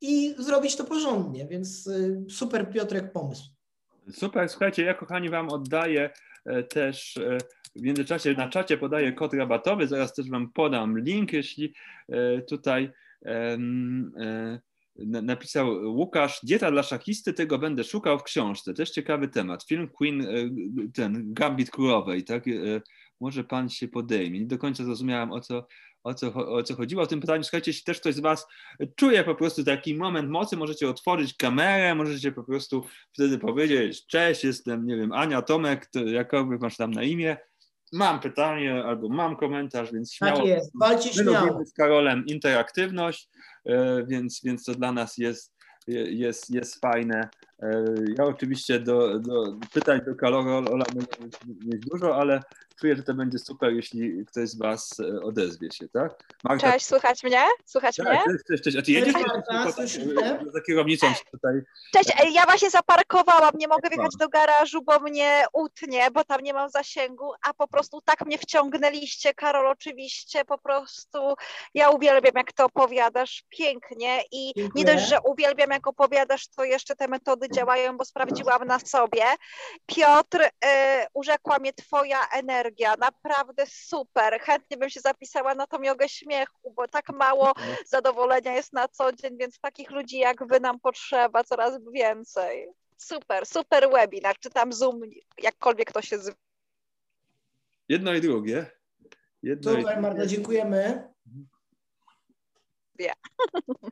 [0.00, 1.90] i zrobić to porządnie, więc
[2.30, 3.44] super Piotrek pomysł.
[4.12, 6.10] Super, słuchajcie, ja kochani Wam oddaję
[6.68, 7.18] też
[7.76, 11.74] w międzyczasie na czacie podaję kod rabatowy, zaraz też Wam podam link, jeśli
[12.48, 12.92] tutaj
[14.96, 18.74] napisał Łukasz, dieta dla szachisty, tego będę szukał w książce.
[18.74, 19.64] Też ciekawy temat.
[19.64, 20.26] Film Queen, e,
[20.94, 22.44] ten Gambit Królowej, tak?
[23.20, 24.40] Może pan się podejmie.
[24.40, 25.66] Nie do końca zrozumiałam o co,
[26.04, 27.44] o co, o co chodziło w tym pytaniu.
[27.44, 28.46] Słuchajcie, jeśli też ktoś z Was
[28.96, 34.44] czuje po prostu taki moment mocy, możecie otworzyć kamerę, możecie po prostu wtedy powiedzieć, cześć,
[34.44, 37.36] jestem, nie wiem, Ania, Tomek, to jakoby masz tam na imię,
[37.92, 40.38] mam pytanie albo mam komentarz, więc tak śmiało.
[40.38, 41.64] Tak jest, walcie śmiało.
[41.64, 43.28] z Karolem interaktywność,
[43.66, 45.54] e, więc, więc to dla nas jest,
[45.86, 47.28] jest, jest fajne.
[47.62, 47.84] E,
[48.18, 50.84] ja oczywiście do, do pytań do Karola
[51.64, 52.42] mieć dużo, ale
[52.80, 56.12] czuję, że to będzie super, jeśli ktoś z Was e, odezwie się, tak?
[56.44, 57.42] Marta, cześć, słychać mnie?
[57.64, 58.18] Słychać tak, mnie?
[58.18, 58.76] Cześć, cześć, cześć.
[58.76, 59.70] A ty jedziesz Marta,
[60.52, 61.54] za kierownicą tutaj?
[61.92, 66.54] Cześć, ja właśnie zaparkowałam, nie mogę wjechać do garażu, bo mnie utnie, bo tam nie
[66.54, 71.34] mam zasięgu, a po prostu tak mnie wciągnęliście, Karol, oczywiście, po prostu
[71.74, 74.84] ja uwielbiam, jak to opowiadasz, pięknie i Dziękuję.
[74.84, 79.24] nie dość, że uwielbiam, jak opowiadasz, to jeszcze te metody działają, bo sprawdziłam na sobie.
[79.86, 80.48] Piotr, y,
[81.14, 84.40] urzekła mnie twoja energia, energia, naprawdę super.
[84.40, 87.52] Chętnie bym się zapisała na tą jogę śmiechu, bo tak mało
[87.86, 92.68] zadowolenia jest na co dzień, więc takich ludzi jak wy nam potrzeba coraz więcej.
[92.96, 95.00] Super, super webinar, czy tam Zoom,
[95.42, 96.34] jakkolwiek to się zwie.
[97.88, 98.66] Jedno i drugie.
[99.42, 100.00] Jedno super, i.
[100.00, 101.13] Marta, dziękujemy.
[102.98, 103.12] Wie.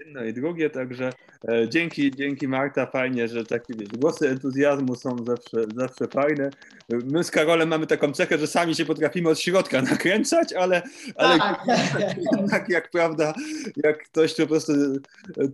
[0.00, 1.12] Jedno i drugie, także
[1.48, 6.50] e, dzięki, dzięki Marta, fajnie, że takie wiesz, głosy entuzjazmu są zawsze, zawsze fajne.
[6.88, 10.82] My z Karolem mamy taką cechę, że sami się potrafimy od środka nakręcać, ale,
[11.16, 11.66] ale tak.
[12.50, 13.34] tak jak prawda,
[13.76, 14.72] jak ktoś po prostu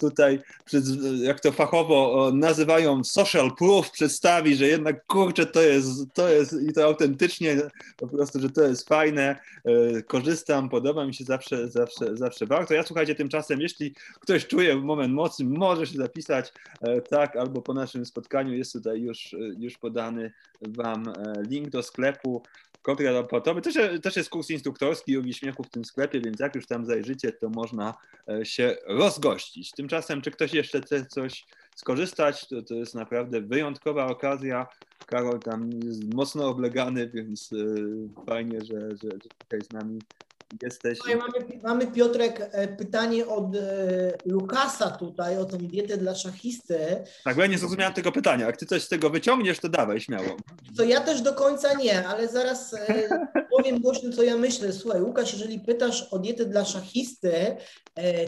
[0.01, 0.41] tutaj,
[1.23, 6.73] jak to fachowo nazywają social proof, przedstawi, że jednak kurczę, to jest, to jest i
[6.73, 7.57] to autentycznie
[7.97, 12.75] po prostu, że to jest fajne, e, korzystam, podoba mi się zawsze, zawsze, zawsze warto.
[12.75, 17.75] Ja słuchajcie, tymczasem, jeśli ktoś czuje moment mocy, może się zapisać, e, tak, albo po
[17.75, 20.33] naszym spotkaniu jest tutaj już, już podany
[20.63, 22.43] Wam e, link do sklepu
[22.83, 23.63] Kontrakt raportowy.
[23.63, 27.33] Też, też jest kurs instruktorski Jogi Śmiechu w tym sklepie, więc jak już tam zajrzycie,
[27.33, 27.95] to można
[28.29, 29.71] e, się rozgościć.
[29.71, 31.47] Tymczasem, czy ktoś jeszcze chce coś
[31.77, 34.67] skorzystać, to, to jest naprawdę wyjątkowa okazja.
[35.07, 37.51] Karol tam jest mocno oblegany, więc
[38.27, 39.99] fajnie, że, że, że tutaj z nami
[40.63, 40.99] jesteś.
[41.07, 43.61] mamy, mamy Piotrek e, pytanie od e,
[44.25, 46.79] Lukasa tutaj o tą dietę dla szachisty.
[47.25, 48.47] Tak, bo ja nie zrozumiałem tego pytania.
[48.47, 50.37] Jak ty coś z tego wyciągniesz, to dawaj śmiało.
[50.77, 53.09] To ja też do końca nie, ale zaraz e,
[53.57, 54.73] powiem głośno, co ja myślę.
[54.73, 57.57] Słuchaj, Łukasz, jeżeli pytasz o dietę dla szachisty,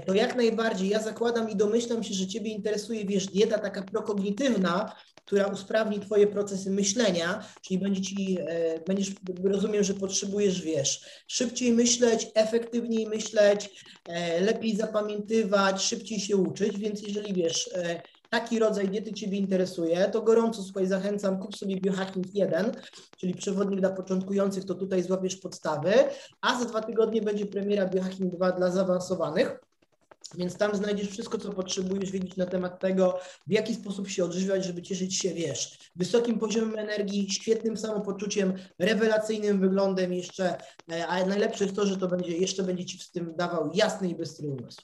[0.07, 4.93] to jak najbardziej ja zakładam i domyślam się, że ciebie interesuje, wiesz, dieta taka prokognitywna,
[5.31, 9.11] która usprawni Twoje procesy myślenia, czyli będzie ci, e, będziesz,
[9.45, 17.03] rozumiem, że potrzebujesz, wiesz, szybciej myśleć, efektywniej myśleć, e, lepiej zapamiętywać, szybciej się uczyć, więc
[17.03, 22.35] jeżeli wiesz, e, taki rodzaj diety Ciebie interesuje, to gorąco słuchaj, zachęcam, kup sobie Biohacking
[22.35, 22.73] 1,
[23.19, 25.93] czyli przewodnik dla początkujących, to tutaj złapiesz podstawy,
[26.41, 29.61] a za dwa tygodnie będzie premiera Biohacking 2 dla zaawansowanych.
[30.35, 34.65] Więc tam znajdziesz wszystko, co potrzebujesz wiedzieć na temat tego, w jaki sposób się odżywiać,
[34.65, 40.59] żeby cieszyć się, wiesz, wysokim poziomem energii, świetnym samopoczuciem, rewelacyjnym wyglądem jeszcze,
[40.93, 44.09] e, a najlepsze jest to, że to będzie, jeszcze będzie Ci z tym dawał jasny
[44.09, 44.83] i bystry umysł.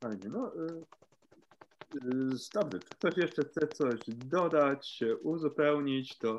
[0.00, 0.52] Fajnie, no,
[2.54, 6.38] dobrze, czy ktoś jeszcze chce coś dodać, uzupełnić, to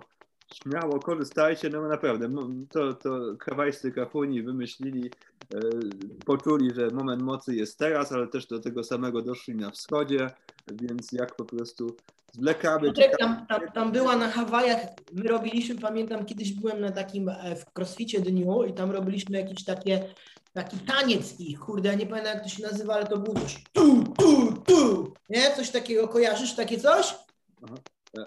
[0.53, 2.35] śmiało korzystajcie, no naprawdę,
[2.69, 5.11] to, to kawajscy kafuni wymyślili,
[6.25, 10.29] poczuli, że moment mocy jest teraz, ale też do tego samego doszli na wschodzie,
[10.71, 11.95] więc jak po prostu
[12.33, 12.93] zwlekamy.
[13.19, 14.79] Tam, tam, tam była na Hawajach,
[15.13, 19.63] my robiliśmy, pamiętam kiedyś byłem na takim e, w crossficie dniu i tam robiliśmy jakieś
[19.63, 20.09] takie
[20.53, 23.63] taki taniec ich, kurde, ja nie pamiętam jak to się nazywa, ale to było coś
[23.73, 25.55] tu, tu, tu, nie?
[25.55, 27.15] Coś takiego, kojarzysz takie coś?
[27.63, 27.75] Aha.
[28.17, 28.23] E,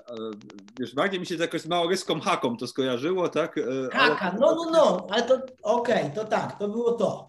[0.80, 3.58] wiesz, bardziej mi się jakoś z małoryską haką to skojarzyło, tak?
[3.58, 3.62] E,
[3.92, 4.40] Haka, ale...
[4.40, 7.28] no, no, no, ale to okej, okay, to tak, to było to.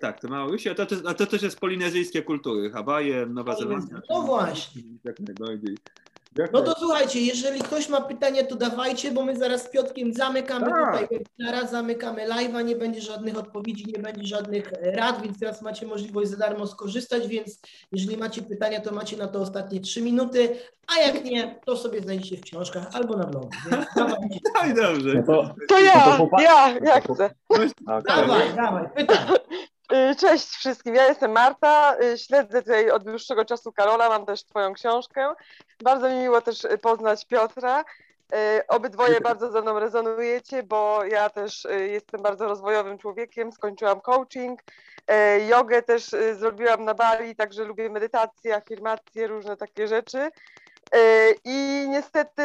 [0.00, 4.00] Tak, to Maurysio, to, to, to też jest polinezyjskie kultury, Hawaje, Nowa Zelandia.
[4.10, 4.82] No właśnie.
[5.04, 5.76] Jak najbardziej.
[6.52, 10.66] No to słuchajcie, jeżeli ktoś ma pytania, to dawajcie, bo my zaraz z Piotkiem zamykamy
[10.66, 10.92] Tak.
[11.00, 15.86] tutaj webinara, zamykamy live'a, nie będzie żadnych odpowiedzi, nie będzie żadnych rad, więc teraz macie
[15.86, 17.60] możliwość za darmo skorzystać, więc
[17.92, 20.56] jeżeli macie pytania, to macie na to ostatnie trzy minuty,
[20.96, 23.48] a jak nie, to sobie znajdziecie w książkach albo na blogu.
[23.96, 25.14] No i dobrze.
[25.14, 27.30] No to, To ja, No to ja, no chcę.
[27.48, 27.70] okej.
[28.06, 29.16] Dawaj, dawaj, pytaj.
[29.92, 34.44] Y, Cześć wszystkim, ja jestem Marta, y, śledzę tutaj od dłuższego czasu Karola, mam też
[34.44, 35.34] twoją książkę.
[35.82, 37.84] Bardzo mi miło też y, poznać Piotra.
[38.68, 44.60] Obydwoje bardzo ze mną rezonujecie, bo ja też jestem bardzo rozwojowym człowiekiem, skończyłam coaching,
[45.48, 50.30] jogę też zrobiłam na Bali, także lubię medytację, afirmacje, różne takie rzeczy.
[51.44, 52.42] I niestety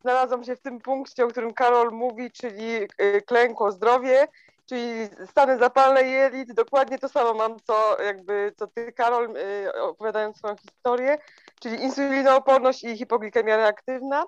[0.00, 2.88] znalazłam się w tym punkcie, o którym Karol mówi, czyli
[3.26, 4.28] klękło zdrowie,
[4.66, 10.36] czyli stany zapalne jelit, dokładnie to samo mam, co jakby co ty, Karol, y, opowiadając
[10.36, 11.18] swoją historię,
[11.60, 14.24] czyli insulinooporność i hipoglikemia reaktywna.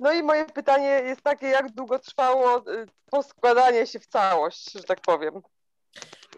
[0.00, 4.82] No i moje pytanie jest takie, jak długo trwało y, poskładanie się w całość, że
[4.82, 5.42] tak powiem,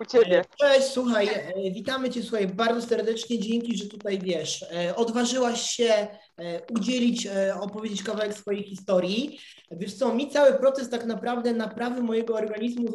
[0.00, 0.44] u ciebie?
[0.60, 6.08] Cześć, słuchaj, e, witamy Cię, słuchaj, bardzo serdecznie, dzięki, że tutaj wiesz, e, odważyłaś się
[6.38, 9.38] e, udzielić, e, opowiedzieć kawałek swojej historii.
[9.70, 12.88] Wiesz co, mi cały proces tak naprawdę naprawy mojego organizmu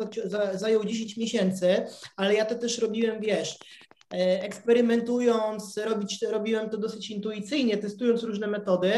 [0.53, 1.85] zajął 10 miesięcy,
[2.15, 8.47] ale ja to też robiłem, wiesz, e, eksperymentując, robić, robiłem to dosyć intuicyjnie, testując różne
[8.47, 8.93] metody.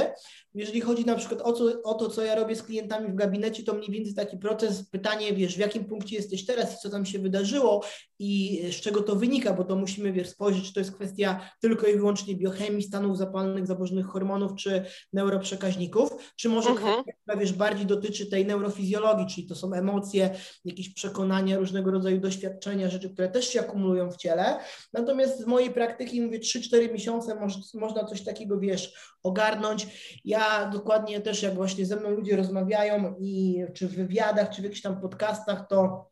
[0.54, 3.64] Jeżeli chodzi na przykład o, co, o to, co ja robię z klientami w gabinecie,
[3.64, 7.06] to mniej więcej taki proces, pytanie, wiesz, w jakim punkcie jesteś teraz i co tam
[7.06, 7.84] się wydarzyło
[8.20, 11.88] i z czego to wynika, bo to musimy, wiesz, spojrzeć, czy to jest kwestia tylko
[11.88, 16.94] i wyłącznie biochemii, stanów zapalnych, zaburzonych hormonów, czy neuroprzekaźników, czy może Mhm.
[16.94, 20.30] kwestia, która, wiesz, bardziej dotyczy tej neurofizjologii, czyli to są emocje,
[20.66, 24.60] jakieś przekonania, różnego rodzaju doświadczenia, rzeczy, które też się akumulują w ciele.
[25.06, 29.88] Natomiast z mojej praktyki, mówię, 3-4 miesiące moż, można coś takiego, wiesz, ogarnąć.
[30.26, 34.64] Ja dokładnie też, jak właśnie ze mną ludzie rozmawiają i czy w wywiadach, czy w
[34.64, 36.10] jakichś tam podcastach, to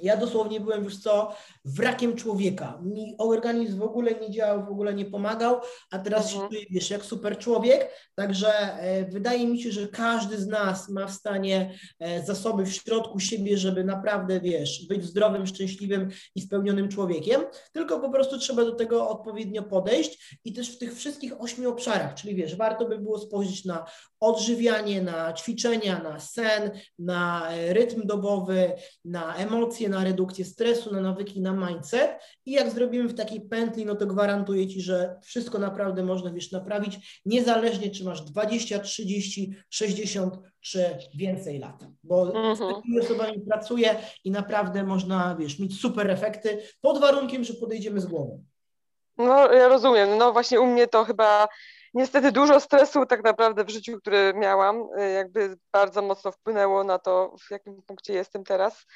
[0.00, 1.34] ja dosłownie byłem już co
[1.64, 2.80] wrakiem człowieka.
[2.82, 5.60] Mi organizm w ogóle nie działał, w ogóle nie pomagał,
[5.90, 6.50] a teraz się Mhm.
[6.52, 7.90] czuję, wiesz, jak super człowiek.
[8.14, 12.72] Także e, wydaje mi się, że każdy z nas ma w stanie e, zasoby w
[12.72, 17.42] środku siebie, żeby naprawdę, wiesz, być zdrowym, szczęśliwym i spełnionym człowiekiem.
[17.72, 22.14] Tylko po prostu trzeba do tego odpowiednio podejść i też w tych wszystkich ośmiu obszarach,
[22.14, 23.84] czyli wiesz, warto by było spojrzeć na
[24.20, 28.72] odżywianie, na ćwiczenia, na sen, na e, rytm dobowy,
[29.04, 32.10] na emocje, na redukcję stresu, na nawyki, na mindset.
[32.46, 36.52] I jak zrobimy w takiej pętli, no to gwarantuję Ci, że wszystko naprawdę można, wiesz,
[36.52, 40.84] naprawić, niezależnie czy masz 20, 30, 60 czy
[41.14, 41.84] więcej lat.
[42.02, 42.74] Bo z Mhm.
[42.74, 48.06] takimi osobami pracuję i naprawdę można, wiesz, mieć super efekty, pod warunkiem, że podejdziemy z
[48.06, 48.44] głową.
[49.18, 50.18] No, ja rozumiem.
[50.18, 51.48] No właśnie u mnie to chyba
[51.94, 56.98] niestety dużo stresu tak naprawdę w życiu, które miałam, y, jakby bardzo mocno wpłynęło na
[56.98, 58.86] to, w jakim punkcie jestem teraz.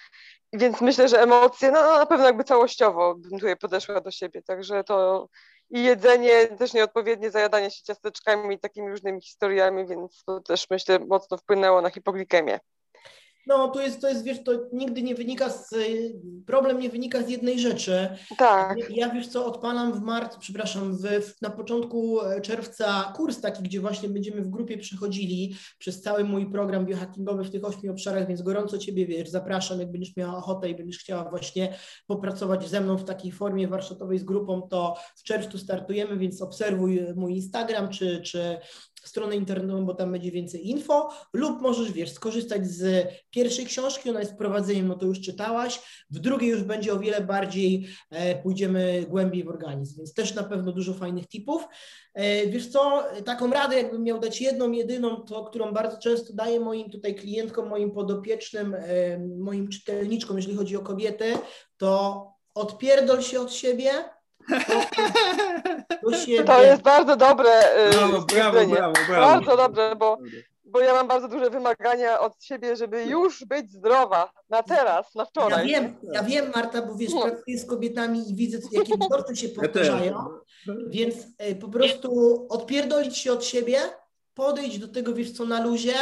[0.53, 4.85] Więc myślę, że emocje, no na pewno jakby całościowo bym tutaj podeszła do siebie, także
[4.85, 5.29] to
[5.71, 10.99] i jedzenie, też nieodpowiednie zajadanie się ciasteczkami i takimi różnymi historiami, więc to też myślę
[10.99, 12.61] mocno wpłynęło na hipoglikemię.
[13.47, 15.75] No, to jest, to jest, wiesz, to nigdy nie wynika z,
[16.47, 18.09] problem nie wynika z jednej rzeczy.
[18.39, 23.41] Tak, Ja wiesz co, odpalam w marcu, przepraszam, w, w, na początku e, czerwca kurs
[23.41, 27.93] taki, gdzie właśnie będziemy w grupie przechodzili przez cały mój program biohackingowy w tych ośmiu
[27.93, 31.75] obszarach, więc gorąco Ciebie, wiesz, zapraszam, jak będziesz miała ochotę i będziesz chciała właśnie
[32.07, 37.01] popracować ze mną w takiej formie warsztatowej z grupą, to w czerwcu startujemy, więc obserwuj
[37.17, 38.59] mój Instagram czy, czy
[39.05, 44.21] stronę internetową, bo tam będzie więcej info, lub możesz, wiesz, skorzystać z pierwszej książki, ona
[44.21, 45.81] jest wprowadzeniem, no to już czytałaś,
[46.11, 50.43] w drugiej już będzie o wiele bardziej, e, pójdziemy głębiej w organizm, więc też na
[50.43, 51.69] pewno dużo fajnych tipów.
[52.15, 56.61] E, wiesz co, taką radę jakbym miał dać jedną, jedyną, to którą bardzo często daję
[56.61, 61.35] moim tutaj klientkom, moim podopiecznym, e, moim czytelniczkom, jeżeli chodzi o kobiety,
[61.77, 63.91] to odpierdol się od siebie,
[66.03, 67.51] do to jest bardzo dobre
[67.87, 69.27] y, Brawo, brawo, brawo, brawo.
[69.27, 70.19] Bardzo dobre, bo
[70.71, 74.33] bo ja mam bardzo duże wymagania od siebie, żeby już być zdrowa.
[74.51, 75.67] Na teraz, na Ja wczoraj.
[75.67, 77.23] wiem, ja wiem, Marta, bo wiesz, No.
[77.23, 80.25] pracuję z kobietami i widzę, jakie wzorce się Ja powtarzają,
[80.89, 83.79] więc e, po prostu odpierdolić się od siebie,
[84.35, 85.95] podejść do tego, wiesz co, na luzie,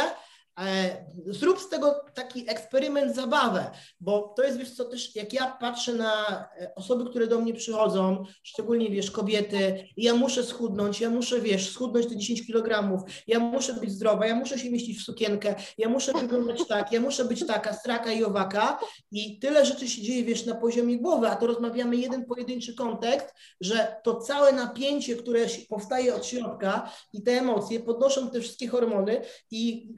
[1.25, 5.93] zrób z tego taki eksperyment, zabawę, bo to jest, wiesz co, też jak ja patrzę
[5.93, 6.27] na
[6.59, 11.71] e, osoby, które do mnie przychodzą, szczególnie, wiesz, kobiety, ja muszę schudnąć, ja muszę, wiesz,
[11.71, 15.89] schudnąć te 10 kg, ja muszę być zdrowa, ja muszę się mieścić w sukienkę, ja
[15.89, 18.79] muszę wyglądać tak, ja muszę być taka, straka i owaka
[19.11, 23.33] i tyle rzeczy się dzieje, wiesz, na poziomie głowy, a to rozmawiamy jeden pojedynczy kontekst,
[23.61, 25.39] że to całe napięcie, które
[25.69, 29.21] powstaje od środka i te emocje podnoszą te wszystkie hormony
[29.51, 29.93] i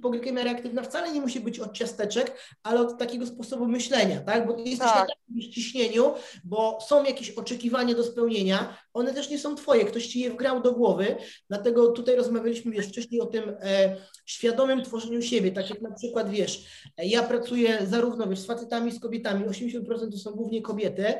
[0.00, 4.46] hipoglykemia reaktywna wcale nie musi być od ciasteczek, ale od takiego sposobu myślenia, tak?
[4.46, 5.08] Bo jesteś tak.
[5.08, 6.14] na takim ciśnieniu,
[6.44, 10.62] bo są jakieś oczekiwania do spełnienia, one też nie są twoje, ktoś ci je wgrał
[10.62, 11.16] do głowy,
[11.48, 13.96] dlatego tutaj rozmawialiśmy, wiesz, wcześniej o tym e,
[14.26, 16.64] świadomym tworzeniu siebie, tak jak na przykład, wiesz,
[16.96, 21.14] e, ja pracuję zarówno, wiesz, z facetami, z kobietami, 80% to są głównie kobiety,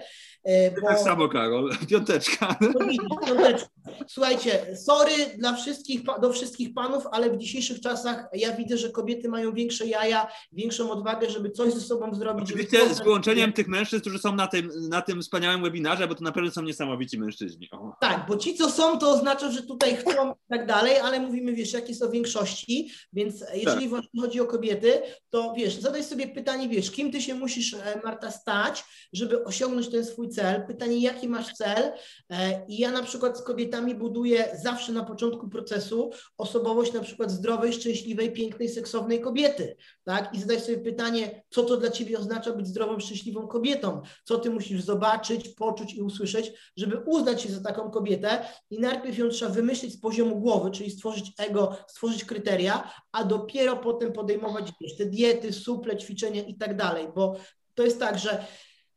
[0.44, 0.86] e, bo...
[0.86, 2.58] Tak samo, Karol, piąteczka.
[3.26, 3.68] piąteczka.
[4.08, 9.28] Słuchajcie, sorry dla wszystkich, do wszystkich panów, ale w dzisiejszych czasach ja widzę, że kobiety
[9.28, 12.44] mają większe jaja, większą odwagę, żeby coś ze sobą zrobić.
[12.44, 16.24] Oczywiście z wyłączeniem tych mężczyzn, którzy są na tym, na tym wspaniałym webinarze, bo to
[16.24, 17.68] naprawdę są niesamowici mężczyźni.
[17.72, 17.92] O.
[18.00, 21.52] Tak, bo ci, co są, to oznacza, że tutaj chcą i tak dalej, ale mówimy,
[21.52, 23.88] wiesz, jakie są większości, więc jeżeli tak.
[23.88, 28.00] właśnie chodzi o kobiety, to wiesz, zadaj sobie pytanie, wiesz, kim ty się musisz, e,
[28.04, 30.66] Marta, stać, żeby osiągnąć ten swój cel.
[30.66, 31.92] Pytanie, jaki masz cel?
[32.30, 37.30] E, I ja na przykład z kobietami buduję zawsze na początku procesu osobowość na przykład
[37.30, 40.34] zdrowej, szczęśliwej, pięknej, seksownej kobiety, tak?
[40.34, 44.02] I zadaj sobie pytanie, co to dla ciebie oznacza być zdrową, szczęśliwą kobietą?
[44.24, 49.18] Co ty musisz zobaczyć, poczuć i usłyszeć, żeby uznać się za taką kobietę i najpierw
[49.18, 54.72] ją trzeba wymyślić z poziomu głowy, czyli stworzyć ego, stworzyć kryteria, a dopiero potem podejmować
[54.80, 57.36] wiesz, te diety, suple, ćwiczenia i tak dalej, bo
[57.74, 58.44] to jest tak, że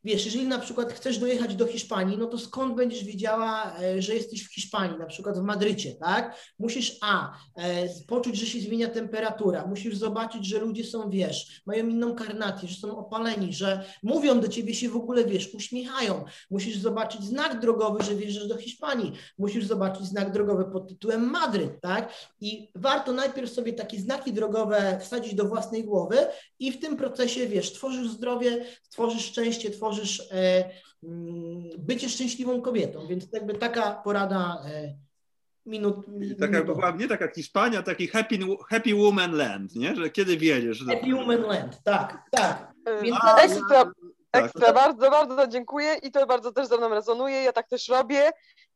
[0.03, 4.15] wiesz, jeżeli na przykład chcesz dojechać do Hiszpanii, no to skąd będziesz wiedziała, e, że
[4.15, 6.35] jesteś w Hiszpanii, na przykład w Madrycie, tak?
[6.59, 11.87] Musisz A, e, poczuć, że się zmienia temperatura, musisz zobaczyć, że ludzie są, wiesz, mają
[11.87, 16.25] inną karnację, że są opaleni, że mówią do ciebie się w ogóle, wiesz, uśmiechają.
[16.51, 19.13] Musisz zobaczyć znak drogowy, że wjeżdżasz do Hiszpanii.
[19.37, 22.13] Musisz zobaczyć znak drogowy pod tytułem Madryt, tak?
[22.41, 26.17] I warto najpierw sobie takie znaki drogowe wsadzić do własnej głowy
[26.59, 30.69] i w tym procesie, wiesz, tworzysz zdrowie, tworzysz szczęście, tworzysz możesz e,
[31.03, 34.95] mm, bycie szczęśliwą kobietą, więc jakby taka porada e,
[35.65, 36.05] minut.
[36.39, 38.37] Taka, była nie taka Hiszpania, taki happy,
[38.69, 39.95] happy Woman Land, nie?
[39.95, 40.85] Że kiedy wiedziesz?
[40.85, 42.73] Happy Woman Land, tak, tak.
[43.01, 43.85] Więc A, ekstra,
[44.31, 44.43] tak.
[44.43, 44.75] ekstra, tak.
[44.75, 47.43] bardzo, bardzo dziękuję i to bardzo też ze mną rezonuje.
[47.43, 48.31] Ja tak też robię,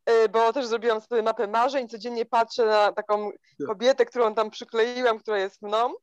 [0.06, 3.32] e, bo też zrobiłam sobie mapę marzeń, codziennie patrzę na taką
[3.68, 5.94] kobietę, którą tam przykleiłam, która jest mną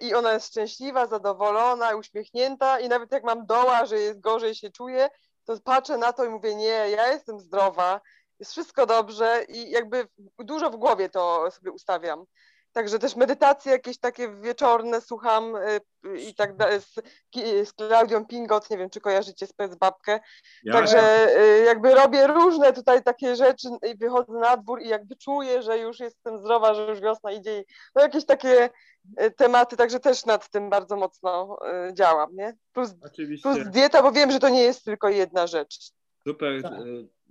[0.00, 4.70] i ona jest szczęśliwa, zadowolona, uśmiechnięta i nawet jak mam doła, że jest gorzej się
[4.70, 5.08] czuję,
[5.44, 8.00] to patrzę na to i mówię, nie, ja jestem zdrowa,
[8.38, 10.08] jest wszystko dobrze i jakby
[10.38, 12.24] dużo w głowie to sobie ustawiam.
[12.78, 15.80] Także też medytacje jakieś takie wieczorne słucham y,
[16.18, 16.94] i tak dalej z,
[17.68, 20.20] z Klaudią Pingot, nie wiem czy kojarzycie Specbabkę.
[20.64, 25.16] Ja, Także y, jakby robię różne tutaj takie rzeczy i wychodzę na dwór i jakby
[25.16, 27.64] czuję, że już jestem zdrowa, że już wiosna idzie.
[27.94, 28.70] No jakieś takie
[29.22, 31.58] y, tematy, także też nad tym bardzo mocno
[31.92, 32.56] działam, nie?
[32.72, 32.94] Plus,
[33.42, 35.78] plus dieta, bo wiem, że to nie jest tylko jedna rzecz.
[36.28, 36.62] Super.
[36.62, 36.72] Tak.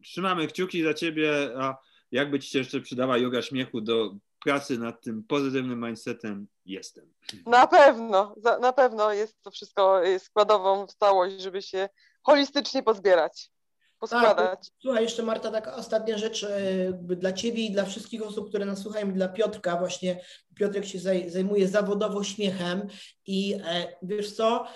[0.03, 1.77] Trzymamy kciuki za ciebie, a
[2.11, 4.11] jakby ci się jeszcze przydała yoga śmiechu do
[4.47, 7.13] pracy nad tym pozytywnym mindsetem jestem.
[7.45, 11.89] Na pewno, na pewno jest to wszystko składową w całość, żeby się
[12.23, 13.51] holistycznie pozbierać,
[13.99, 14.59] poskładać.
[14.59, 16.49] Tak, słuchaj, jeszcze Marta, taka ostatnia rzecz e,
[17.01, 20.21] dla Ciebie i dla wszystkich osób, które nas słuchają, dla Piotrka właśnie.
[20.55, 22.87] Piotrek się zajmuje zawodowo śmiechem
[23.25, 24.67] i e, wiesz co,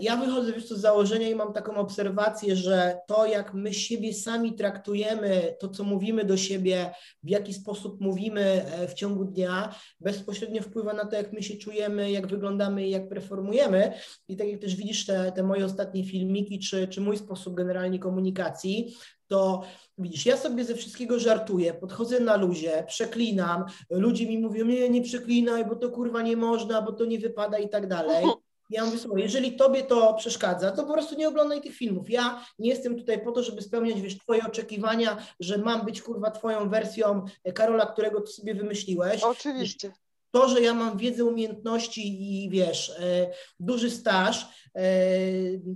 [0.00, 4.54] ja wychodzę wiesz, z założenia i mam taką obserwację, że to, jak my siebie sami
[4.54, 6.90] traktujemy, to, co mówimy do siebie,
[7.22, 11.56] w jaki sposób mówimy e, w ciągu dnia, bezpośrednio wpływa na to, jak my się
[11.56, 13.92] czujemy, jak wyglądamy i jak performujemy.
[14.28, 17.98] I tak jak też widzisz te, te moje ostatnie filmiki, czy, czy mój sposób generalnie
[17.98, 18.94] komunikacji,
[19.28, 19.62] to
[19.98, 25.02] widzisz, ja sobie ze wszystkiego żartuję, podchodzę na luzie, przeklinam, ludzie mi mówią, nie, nie
[25.02, 28.24] przeklinaj, bo to kurwa nie można, bo to nie wypada i tak dalej.
[28.70, 32.10] Ja mówię, słuchaj, jeżeli tobie to przeszkadza, to po prostu nie oglądaj tych filmów.
[32.10, 36.30] Ja nie jestem tutaj po to, żeby spełniać, wiesz, twoje oczekiwania, że mam być, kurwa,
[36.30, 37.24] twoją wersją
[37.54, 39.22] Karola, którego ty sobie wymyśliłeś.
[39.22, 39.92] Oczywiście.
[40.30, 43.30] To, że ja mam wiedzę, umiejętności i wiesz, e,
[43.60, 44.82] duży staż, e,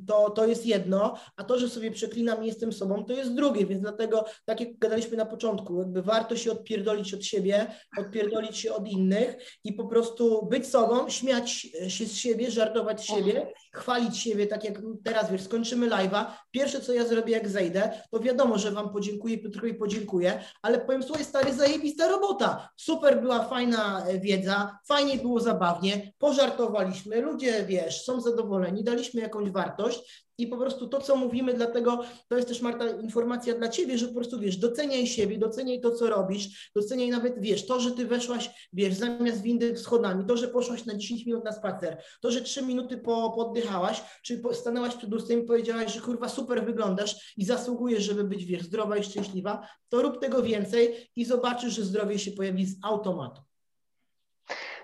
[0.07, 3.66] to, to jest jedno, a to, że sobie przeklinam i jestem sobą, to jest drugie,
[3.66, 7.66] więc dlatego, tak jak gadaliśmy na początku, jakby warto się odpierdolić od siebie,
[7.99, 11.51] odpierdolić się od innych i po prostu być sobą, śmiać
[11.89, 16.81] się z siebie, żartować z siebie, chwalić siebie, tak jak teraz, wiesz, skończymy live'a, pierwsze,
[16.81, 21.24] co ja zrobię, jak zejdę, to wiadomo, że Wam podziękuję, Piotrowi podziękuję, ale powiem, słuchaj,
[21.24, 28.20] stary, zajebista robota, super była, fajna wiedza, impreza, fajnie było zabawnie, pożartowaliśmy, ludzie, wiesz, są
[28.20, 32.90] zadowoleni, daliśmy jakąś wartość i po prostu to, co mówimy, dlatego to jest też, Marta,
[32.90, 37.40] informacja dla ciebie, że po prostu, wiesz, doceniaj siebie, doceniaj to, co robisz, doceniaj nawet,
[37.40, 41.44] wiesz, to, że ty weszłaś, wiesz, zamiast windy schodami, to, że poszłaś na 10 minut
[41.44, 46.01] na spacer, to, że 3 minuty po, poddychałaś, czy stanęłaś przed lustrem i powiedziałaś, że
[46.01, 51.10] kurwa super wyglądasz i zasługujesz, żeby być, wiesz, zdrowa i szczęśliwa, to rób tego więcej
[51.16, 53.52] i zobaczysz, że zdrowie się pojawi z automatu.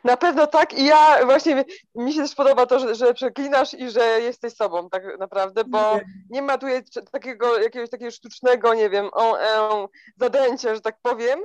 [0.05, 1.65] Na pewno tak i ja właśnie
[1.95, 6.01] mi się też podoba to, że, że przeklinasz i że jesteś sobą tak naprawdę, bo
[6.31, 6.67] nie ma tu
[7.13, 11.41] takiego jakiegoś takiego sztucznego, nie wiem, o, e, zadęcia, że tak powiem,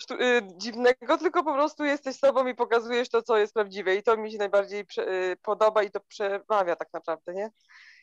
[0.00, 4.02] sztu, y, dziwnego, tylko po prostu jesteś sobą i pokazujesz to, co jest prawdziwe i
[4.02, 7.50] to mi się najbardziej prze, y, podoba i to przemawia tak naprawdę, nie?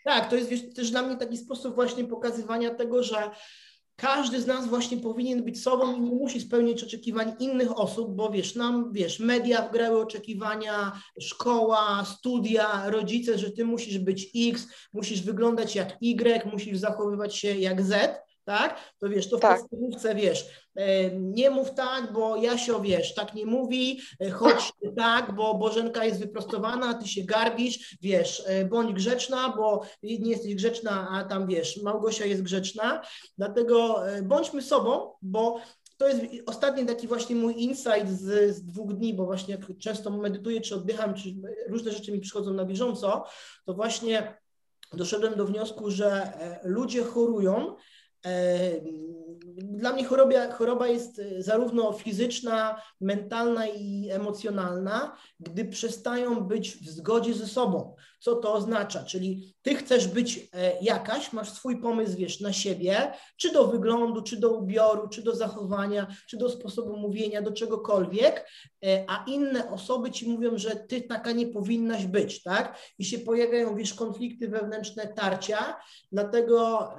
[0.05, 3.31] Tak, to jest wiesz, też dla mnie taki sposób właśnie pokazywania tego, że
[3.95, 8.29] każdy z nas właśnie powinien być sobą i nie musi spełniać oczekiwań innych osób, bo
[8.29, 15.21] wiesz, nam, wiesz, media wgrały oczekiwania, szkoła, studia, rodzice, że ty musisz być X, musisz
[15.21, 18.93] wyglądać jak Y, musisz zachowywać się jak Z, tak?
[18.99, 19.59] To wiesz, to w tak.
[19.59, 20.45] podstawówce wiesz,
[20.75, 26.05] e, nie mów tak, bo Jasio, wiesz, tak nie mówi, e, chodź tak, bo Bożenka
[26.05, 31.47] jest wyprostowana, ty się garbisz, wiesz, e, bądź grzeczna, bo nie jesteś grzeczna, a tam
[31.47, 33.01] wiesz, Małgosia jest grzeczna,
[33.37, 35.59] dlatego bądźmy sobą, bo
[35.97, 40.09] to jest ostatni taki właśnie mój insight z, z, dwóch dni, bo właśnie jak często
[40.09, 41.29] medytuję, czy oddycham, czy
[41.67, 43.25] różne rzeczy mi przychodzą na bieżąco,
[43.65, 44.37] to właśnie
[44.93, 46.33] doszedłem do wniosku, że
[46.63, 47.75] ludzie chorują,
[48.23, 48.81] é,
[49.57, 56.89] dla mnie choroba, choroba jest e, zarówno fizyczna, mentalna i emocjonalna, gdy przestają być w
[56.89, 57.95] zgodzie ze sobą.
[58.19, 59.03] Co to oznacza?
[59.03, 64.21] Czyli ty chcesz być e, jakaś, masz swój pomysł, wiesz, na siebie, czy do wyglądu,
[64.21, 68.49] czy do ubioru, czy do zachowania, czy do sposobu mówienia, do czegokolwiek,
[68.85, 72.77] e, a inne osoby ci mówią, że ty taka nie powinnaś być, tak?
[72.99, 75.75] I się pojawiają, wiesz, konflikty wewnętrzne, tarcia,
[76.11, 76.89] dlatego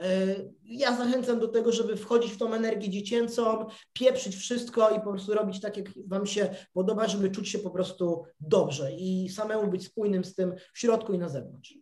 [0.65, 5.35] ja zachęcam do tego, żeby wchodzić w tą energię dziecięcą, pieprzyć wszystko i po prostu
[5.35, 9.87] robić tak, jak Wam się podoba, żeby czuć się po prostu dobrze i samemu być
[9.87, 11.75] spójnym z tym w środku i na zewnątrz.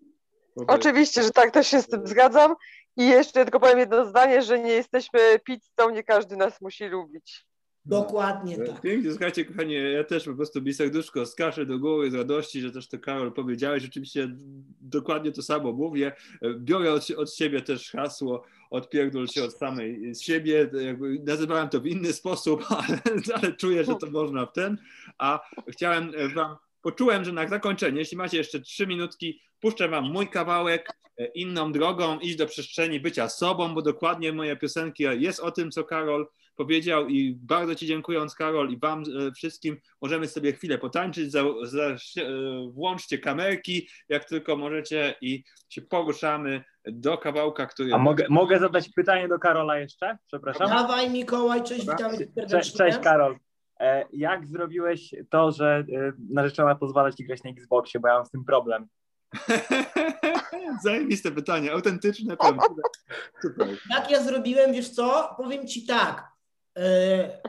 [0.57, 0.77] Okay.
[0.77, 2.55] Oczywiście, że tak, też się z tym zgadzam.
[2.97, 7.47] I jeszcze tylko powiem jedno zdanie, że nie jesteśmy pizzą, nie każdy nas musi lubić.
[7.85, 8.81] Dokładnie no, tak.
[8.81, 12.73] Pięknie, słuchajcie kochani, ja też po prostu mi serduszko skacze do góry z radości, że
[12.73, 14.37] też to Karol powiedziałeś, rzeczywiście
[14.81, 16.13] dokładnie to samo mówię.
[16.59, 21.81] Biorę od, od siebie też hasło odpierdol się od samej z siebie, jakby nazywałem to
[21.81, 22.99] w inny sposób, ale,
[23.35, 24.79] ale czuję, że to można w ten,
[25.19, 30.29] a chciałem wam, poczułem, że na zakończenie, jeśli macie jeszcze trzy minutki, puszczę wam mój
[30.29, 30.93] kawałek,
[31.35, 35.85] inną drogą, iść do przestrzeni bycia sobą, bo dokładnie moja piosenka jest o tym, co
[35.85, 36.27] Karol
[36.57, 41.45] powiedział i bardzo Ci dziękując Karol i Wam e, wszystkim możemy sobie chwilę potańczyć, za,
[41.63, 41.97] za, e,
[42.73, 47.95] włączcie kamerki jak tylko możecie i się poruszamy do kawałka, który...
[47.95, 50.19] A mogę, mogę zadać pytanie do Karola jeszcze?
[50.27, 50.69] Przepraszam.
[50.69, 52.19] Dawaj Mikołaj, cześć, witamy.
[52.51, 53.37] Cześć, cześć Karol.
[53.81, 55.85] E, jak zrobiłeś to, że
[56.31, 58.89] narzeczona pozwala Ci grać na Xboxie, bo ja mam z tym problem.
[60.85, 62.37] Zajebiste pytanie, autentyczne.
[63.43, 63.69] Super.
[63.95, 65.35] Jak ja zrobiłem, wiesz co?
[65.37, 66.32] Powiem Ci tak.
[66.79, 67.41] E,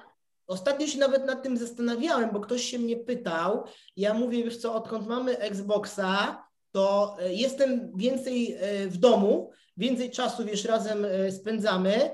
[0.47, 3.63] ostatnio się nawet nad tym zastanawiałem, bo ktoś się mnie pytał.
[3.95, 10.11] Ja mówię, wiesz co, odkąd mamy Xboxa, to e, jestem więcej e, w domu, więcej
[10.11, 12.11] czasu, wiesz, razem spędzamy,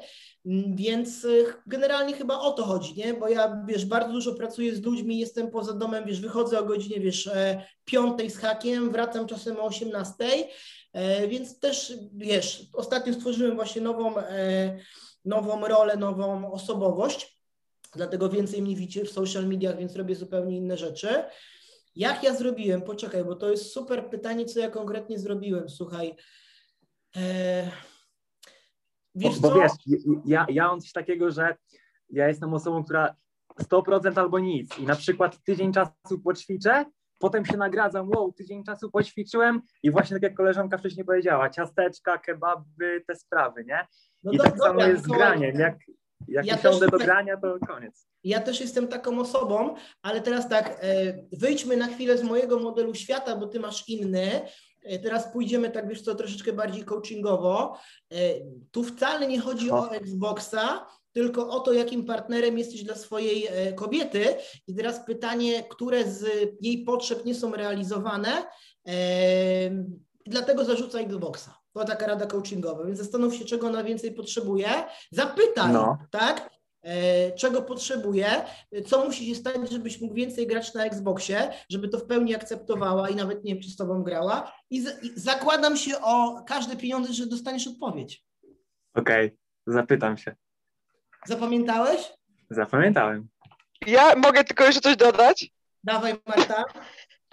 [0.75, 1.27] więc
[1.67, 3.13] generalnie chyba o to chodzi, nie?
[3.13, 6.99] Bo ja, wiesz, bardzo dużo pracuję z ludźmi, jestem poza domem, wiesz, wychodzę o godzinie,
[6.99, 7.29] wiesz,
[7.85, 10.15] piątej z hakiem, wracam czasem o 18,
[11.27, 14.13] więc też, wiesz, ostatnio stworzyłem właśnie nową
[15.29, 17.41] nową rolę, nową osobowość,
[17.95, 21.23] dlatego więcej mnie widzicie w social mediach, więc robię zupełnie inne rzeczy.
[21.95, 22.81] Jak ja zrobiłem?
[22.81, 25.69] Poczekaj, bo to jest super pytanie, co ja konkretnie zrobiłem.
[25.69, 26.15] Słuchaj.
[27.15, 27.71] E...
[29.15, 29.71] Wiesz bo, bo wiesz,
[30.25, 31.55] ja, ja mam coś takiego, że
[32.09, 33.15] ja jestem osobą, która
[33.59, 36.85] 100% albo nic i na przykład tydzień czasu poćwiczę,
[37.19, 42.17] potem się nagradzam, wow, tydzień czasu poćwiczyłem i właśnie tak jak koleżanka wcześniej powiedziała, ciasteczka,
[42.17, 43.87] kebaby, te sprawy, nie?
[44.23, 45.59] No I do, tak dobra, samo jest z graniem.
[45.59, 45.77] Jak,
[46.27, 48.07] jak ja usiądę do grania, to koniec.
[48.23, 52.95] Ja też jestem taką osobą, ale teraz tak, e, wyjdźmy na chwilę z mojego modelu
[52.95, 54.41] świata, bo ty masz inny.
[54.83, 57.77] E, teraz pójdziemy tak, wiesz co, troszeczkę bardziej coachingowo.
[58.11, 58.15] E,
[58.71, 64.25] tu wcale nie chodzi o Xboxa, tylko o to, jakim partnerem jesteś dla swojej kobiety.
[64.67, 66.25] I teraz pytanie, które z
[66.61, 68.43] jej potrzeb nie są realizowane,
[70.25, 71.59] dlatego zarzuca Xboxa.
[71.73, 74.69] To taka rada coachingowa, więc zastanów się, czego ona więcej potrzebuje,
[75.11, 75.97] zapytaj, no.
[76.11, 76.49] tak?
[76.81, 78.27] e, czego potrzebuje,
[78.85, 83.09] co musi się stać, żebyś mógł więcej grać na Xboxie, żeby to w pełni akceptowała
[83.09, 84.53] i nawet nie wiem, czy z tobą grała.
[84.69, 88.25] I, z, i zakładam się o każde pieniądze, że dostaniesz odpowiedź.
[88.95, 89.37] Okej, okay,
[89.67, 90.35] zapytam się.
[91.25, 92.13] Zapamiętałeś?
[92.49, 93.27] Zapamiętałem.
[93.85, 95.51] Ja mogę tylko jeszcze coś dodać?
[95.83, 96.63] Dawaj, Marta.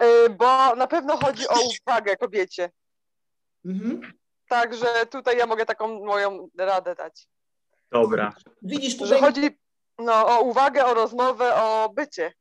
[0.03, 1.55] Y, bo na pewno chodzi o
[1.87, 2.71] uwagę kobiecie.
[3.65, 4.13] Mhm.
[4.49, 7.27] Także tutaj ja mogę taką moją radę dać.
[7.91, 8.33] Dobra.
[8.61, 9.07] Widzisz, tutaj...
[9.07, 9.49] Że chodzi
[9.99, 12.33] no, o uwagę, o rozmowę, o bycie.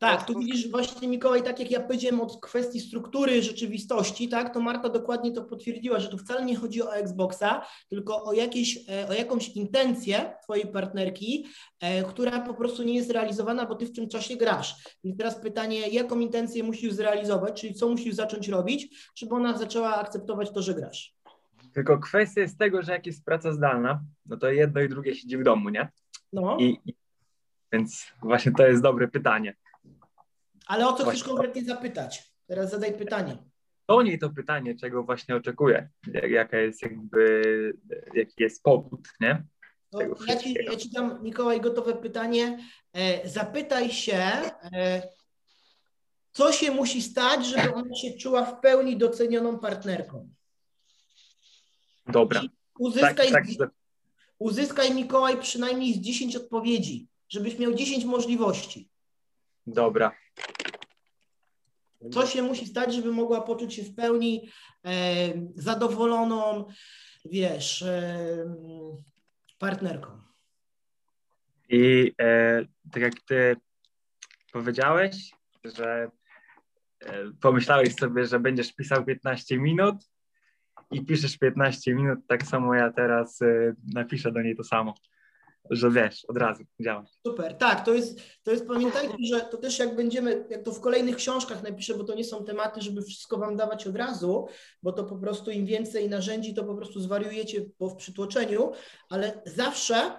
[0.00, 4.60] Tak, tu widzisz właśnie Mikołaj, tak jak ja powiedziałem od kwestii struktury rzeczywistości, tak, to
[4.60, 9.08] Marta dokładnie to potwierdziła, że tu wcale nie chodzi o Xboxa, tylko o, jakieś, e,
[9.08, 11.46] o jakąś intencję twojej partnerki,
[11.80, 14.74] e, która po prostu nie jest realizowana, bo ty w tym czasie grasz.
[15.04, 19.96] I teraz pytanie, jaką intencję musisz zrealizować, czyli co musisz zacząć robić, żeby ona zaczęła
[19.96, 21.14] akceptować to, że grasz.
[21.72, 25.38] Tylko kwestia jest tego, że jak jest praca zdalna, no to jedno i drugie siedzi
[25.38, 25.88] w domu, nie?
[26.32, 26.56] No.
[26.60, 26.94] I, i
[27.72, 29.54] więc właśnie to jest dobre pytanie.
[30.66, 32.32] Ale o co chcesz konkretnie zapytać?
[32.46, 33.38] Teraz zadaj pytanie.
[33.88, 35.88] Do niej to pytanie, czego właśnie oczekuję,
[36.28, 37.42] jaka jest jakby,
[38.14, 39.44] jaki jest powód, nie?
[40.28, 42.58] ja, ci, ja ci dam, Mikołaj, gotowe pytanie.
[42.92, 44.22] E, zapytaj się,
[44.72, 45.02] e,
[46.32, 50.28] co się musi stać, żeby ona się czuła w pełni docenioną partnerką?
[52.06, 52.42] Dobra.
[52.78, 53.70] uzyskaj, tak, tak.
[54.38, 58.90] uzyskaj, Mikołaj, przynajmniej z 10 odpowiedzi, żebyś miał 10 możliwości.
[59.66, 60.12] Dobra.
[62.12, 64.50] Co się musi stać, żeby mogła poczuć się w pełni
[64.84, 64.92] e,
[65.54, 66.66] zadowoloną,
[67.24, 68.16] wiesz, e,
[69.58, 70.20] partnerką?
[71.68, 73.56] I e, tak jak ty
[74.52, 75.30] powiedziałeś,
[75.64, 76.10] że
[77.00, 79.96] e, pomyślałeś sobie, że będziesz pisał 15 minut
[80.90, 84.94] i piszesz 15 minut, tak samo ja teraz e, napiszę do niej to samo
[85.70, 87.04] że wiesz, od razu działa.
[87.26, 90.80] Super, tak, to jest, to jest, pamiętajcie, że to też jak będziemy, jak to w
[90.80, 94.46] kolejnych książkach napiszę, bo to nie są tematy, żeby wszystko wam dawać od razu,
[94.82, 98.72] bo to po prostu im więcej narzędzi, to po prostu zwariujecie po w przytłoczeniu,
[99.10, 100.12] ale zawsze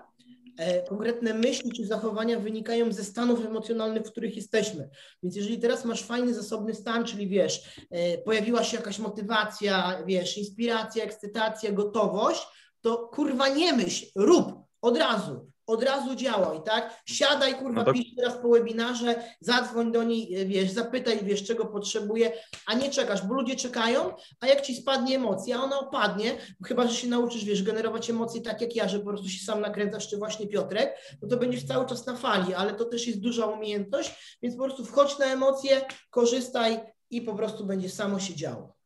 [0.58, 4.90] e, konkretne myśli czy zachowania wynikają ze stanów emocjonalnych, w których jesteśmy.
[5.24, 10.38] Więc jeżeli teraz masz fajny, zasobny stan, czyli wiesz, e, pojawiła się jakaś motywacja, wiesz,
[10.38, 12.48] inspiracja, ekscytacja, gotowość,
[12.82, 17.02] to kurwa nie myśl, rób, od razu, od razu działaj, tak?
[17.06, 17.94] Siadaj, kurwa, no to...
[17.94, 22.32] pisz teraz po webinarze, zadzwoń do niej, wiesz, zapytaj, wiesz, czego potrzebuje,
[22.68, 26.96] a nie czekasz, bo ludzie czekają, a jak ci spadnie emocja, ona opadnie, chyba, że
[26.96, 30.18] się nauczysz, wiesz, generować emocje tak jak ja, że po prostu się sam nakręcasz, czy
[30.18, 34.38] właśnie Piotrek, no to będziesz cały czas na fali, ale to też jest duża umiejętność,
[34.42, 36.80] więc po prostu wchodź na emocje, korzystaj
[37.10, 38.78] i po prostu będzie samo się działo.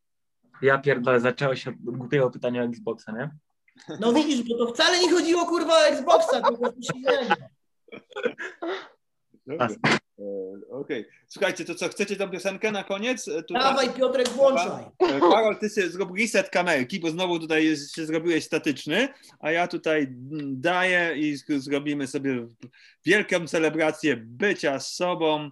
[0.61, 3.31] Ja pierdolę, zaczęło się od głupiego pytania o Xboxa, nie?
[3.99, 7.35] No widzisz, bo to wcale nie chodziło kurwa o Xboxa, tylko coś innego.
[10.69, 11.01] Okej.
[11.01, 11.05] Okay.
[11.27, 13.27] Słuchajcie, to co, chcecie tą piosenkę na koniec?
[13.27, 13.63] E, tutaj...
[13.63, 14.83] Dawaj Piotrek, włączaj.
[14.99, 19.07] E, Karol, ty sobie zrób reset kamerki, bo znowu tutaj jest, się zrobiłeś statyczny,
[19.39, 20.07] a ja tutaj
[20.41, 22.47] daję i zrobimy sobie
[23.05, 25.49] wielką celebrację bycia z sobą,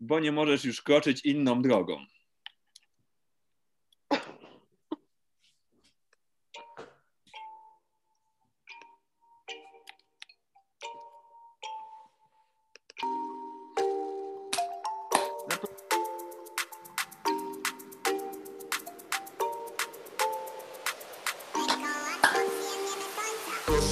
[0.00, 1.96] bo nie możesz już kroczyć inną drogą.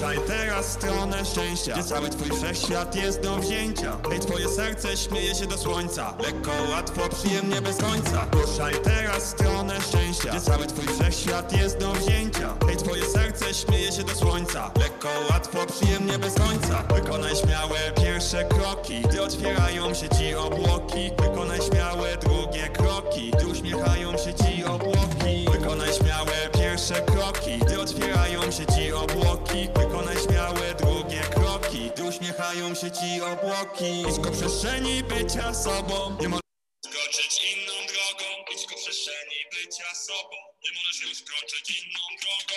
[0.03, 3.97] Ruszaj teraz stronę szczęścia Gdzie cały twój wszechświat jest do wzięcia.
[4.11, 8.27] Hej, twoje serce śmieje się do słońca Lekko, łatwo, przyjemnie, bez końca.
[8.33, 12.55] Ruszaj teraz stronę szczęścia Gdzie cały twój wszechświat jest do wzięcia.
[12.67, 16.83] Hej, twoje serce śmieje się do słońca Lekko, łatwo, przyjemnie, bez końca.
[16.95, 21.11] Wykonaj śmiałe pierwsze kroki Gdy otwierają się ci obłoki.
[21.19, 24.52] Wykonaj śmiałe drugie kroki Gdy uśmiechają się ci
[26.83, 27.59] pierwsze kroki.
[27.59, 31.91] Gdy otwierają się ci obłoki Wykonaj śmiałe drugie kroki.
[31.95, 36.17] Gdy uśmiechają się ci obłoki Blisko przestrzeni bycia sobą.
[36.21, 36.43] Nie możesz
[36.85, 40.37] skoczyć inną drogą Blisko przestrzeni bycia sobą.
[40.65, 42.52] Nie możesz już skoczyć inną drogą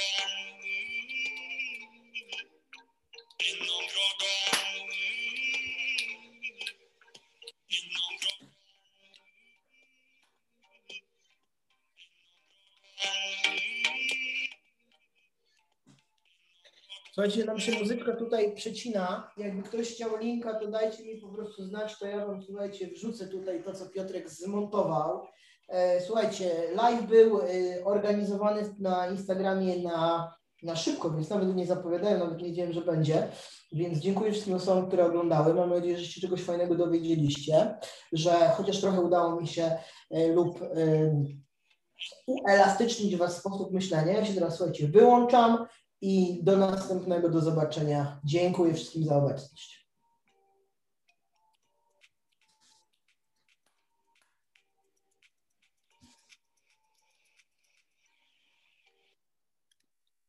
[17.15, 19.31] Słuchajcie, nam się muzyczka tutaj przecina.
[19.37, 23.27] Jakby ktoś chciał linka, to dajcie mi po prostu znać, to ja wam, słuchajcie, wrzucę
[23.27, 25.27] tutaj to, co Piotrek zmontował.
[25.69, 27.45] E, słuchajcie, live był e,
[27.85, 30.33] organizowany na Instagramie na
[30.63, 33.27] na szybko, więc nawet nie zapowiadają, nawet nie wiedziałem, że będzie.
[33.71, 35.53] Więc dziękuję wszystkim osobom, które oglądały.
[35.53, 37.75] Mam nadzieję, że się czegoś fajnego dowiedzieliście,
[38.13, 39.77] że chociaż trochę udało mi się
[40.11, 40.59] e, lub
[42.27, 44.13] uelastycznić Was sposób myślenia.
[44.13, 45.65] Ja się teraz, słuchajcie, wyłączam
[46.05, 48.19] i do następnego, do zobaczenia.
[48.23, 49.87] Dziękuję wszystkim za obecność.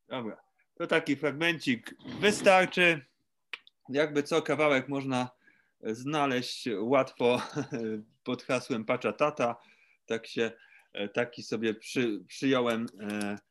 [0.09, 0.37] Dobra,
[0.79, 3.05] to taki fragmencik wystarczy.
[3.89, 5.31] Jakby co, kawałek można
[5.81, 7.41] znaleźć łatwo
[8.25, 9.57] pod hasłem Pacza Tata.
[10.07, 10.51] Tak się,
[11.15, 13.46] taki sobie przy, przyjąłem e,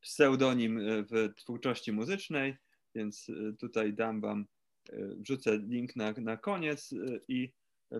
[0.00, 2.56] pseudonim w twórczości muzycznej,
[2.94, 3.26] więc
[3.60, 4.46] tutaj dam Wam,
[4.92, 6.94] e, wrzucę link na, na koniec
[7.28, 7.52] i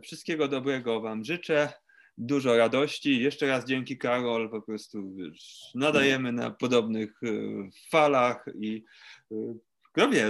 [0.02, 1.72] wszystkiego dobrego Wam życzę
[2.18, 3.22] dużo radości.
[3.22, 7.28] Jeszcze raz dzięki Karol, po prostu wiesz, nadajemy na podobnych e,
[7.90, 8.84] falach i
[9.96, 10.28] no wie,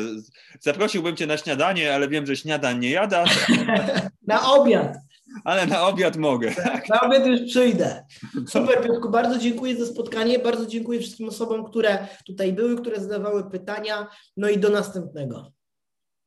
[0.61, 3.47] zaprosiłbym Cię na śniadanie, ale wiem, że śniadań nie jadasz.
[4.27, 4.97] na obiad.
[5.45, 6.55] Ale na obiad mogę.
[6.89, 8.07] Na obiad już przyjdę.
[8.49, 10.39] Super, Piotrku, bardzo dziękuję za spotkanie.
[10.39, 14.07] Bardzo dziękuję wszystkim osobom, które tutaj były, które zadawały pytania.
[14.37, 15.53] No i do następnego.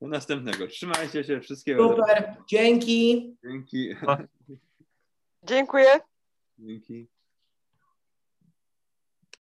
[0.01, 0.67] Do następnego.
[0.67, 1.89] Trzymajcie się, wszystkiego.
[1.89, 3.35] Super, dzięki.
[3.43, 3.95] Dzięki.
[5.43, 5.89] Dziękuję.
[6.59, 7.07] Dzięki.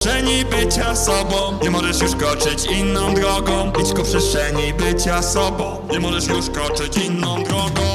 [0.07, 5.99] Przestrzeni bycia sobą Nie możesz już koczyć inną drogą Idź ku przestrzeni bycia sobą Nie
[5.99, 7.86] możesz już koczyć inną drogą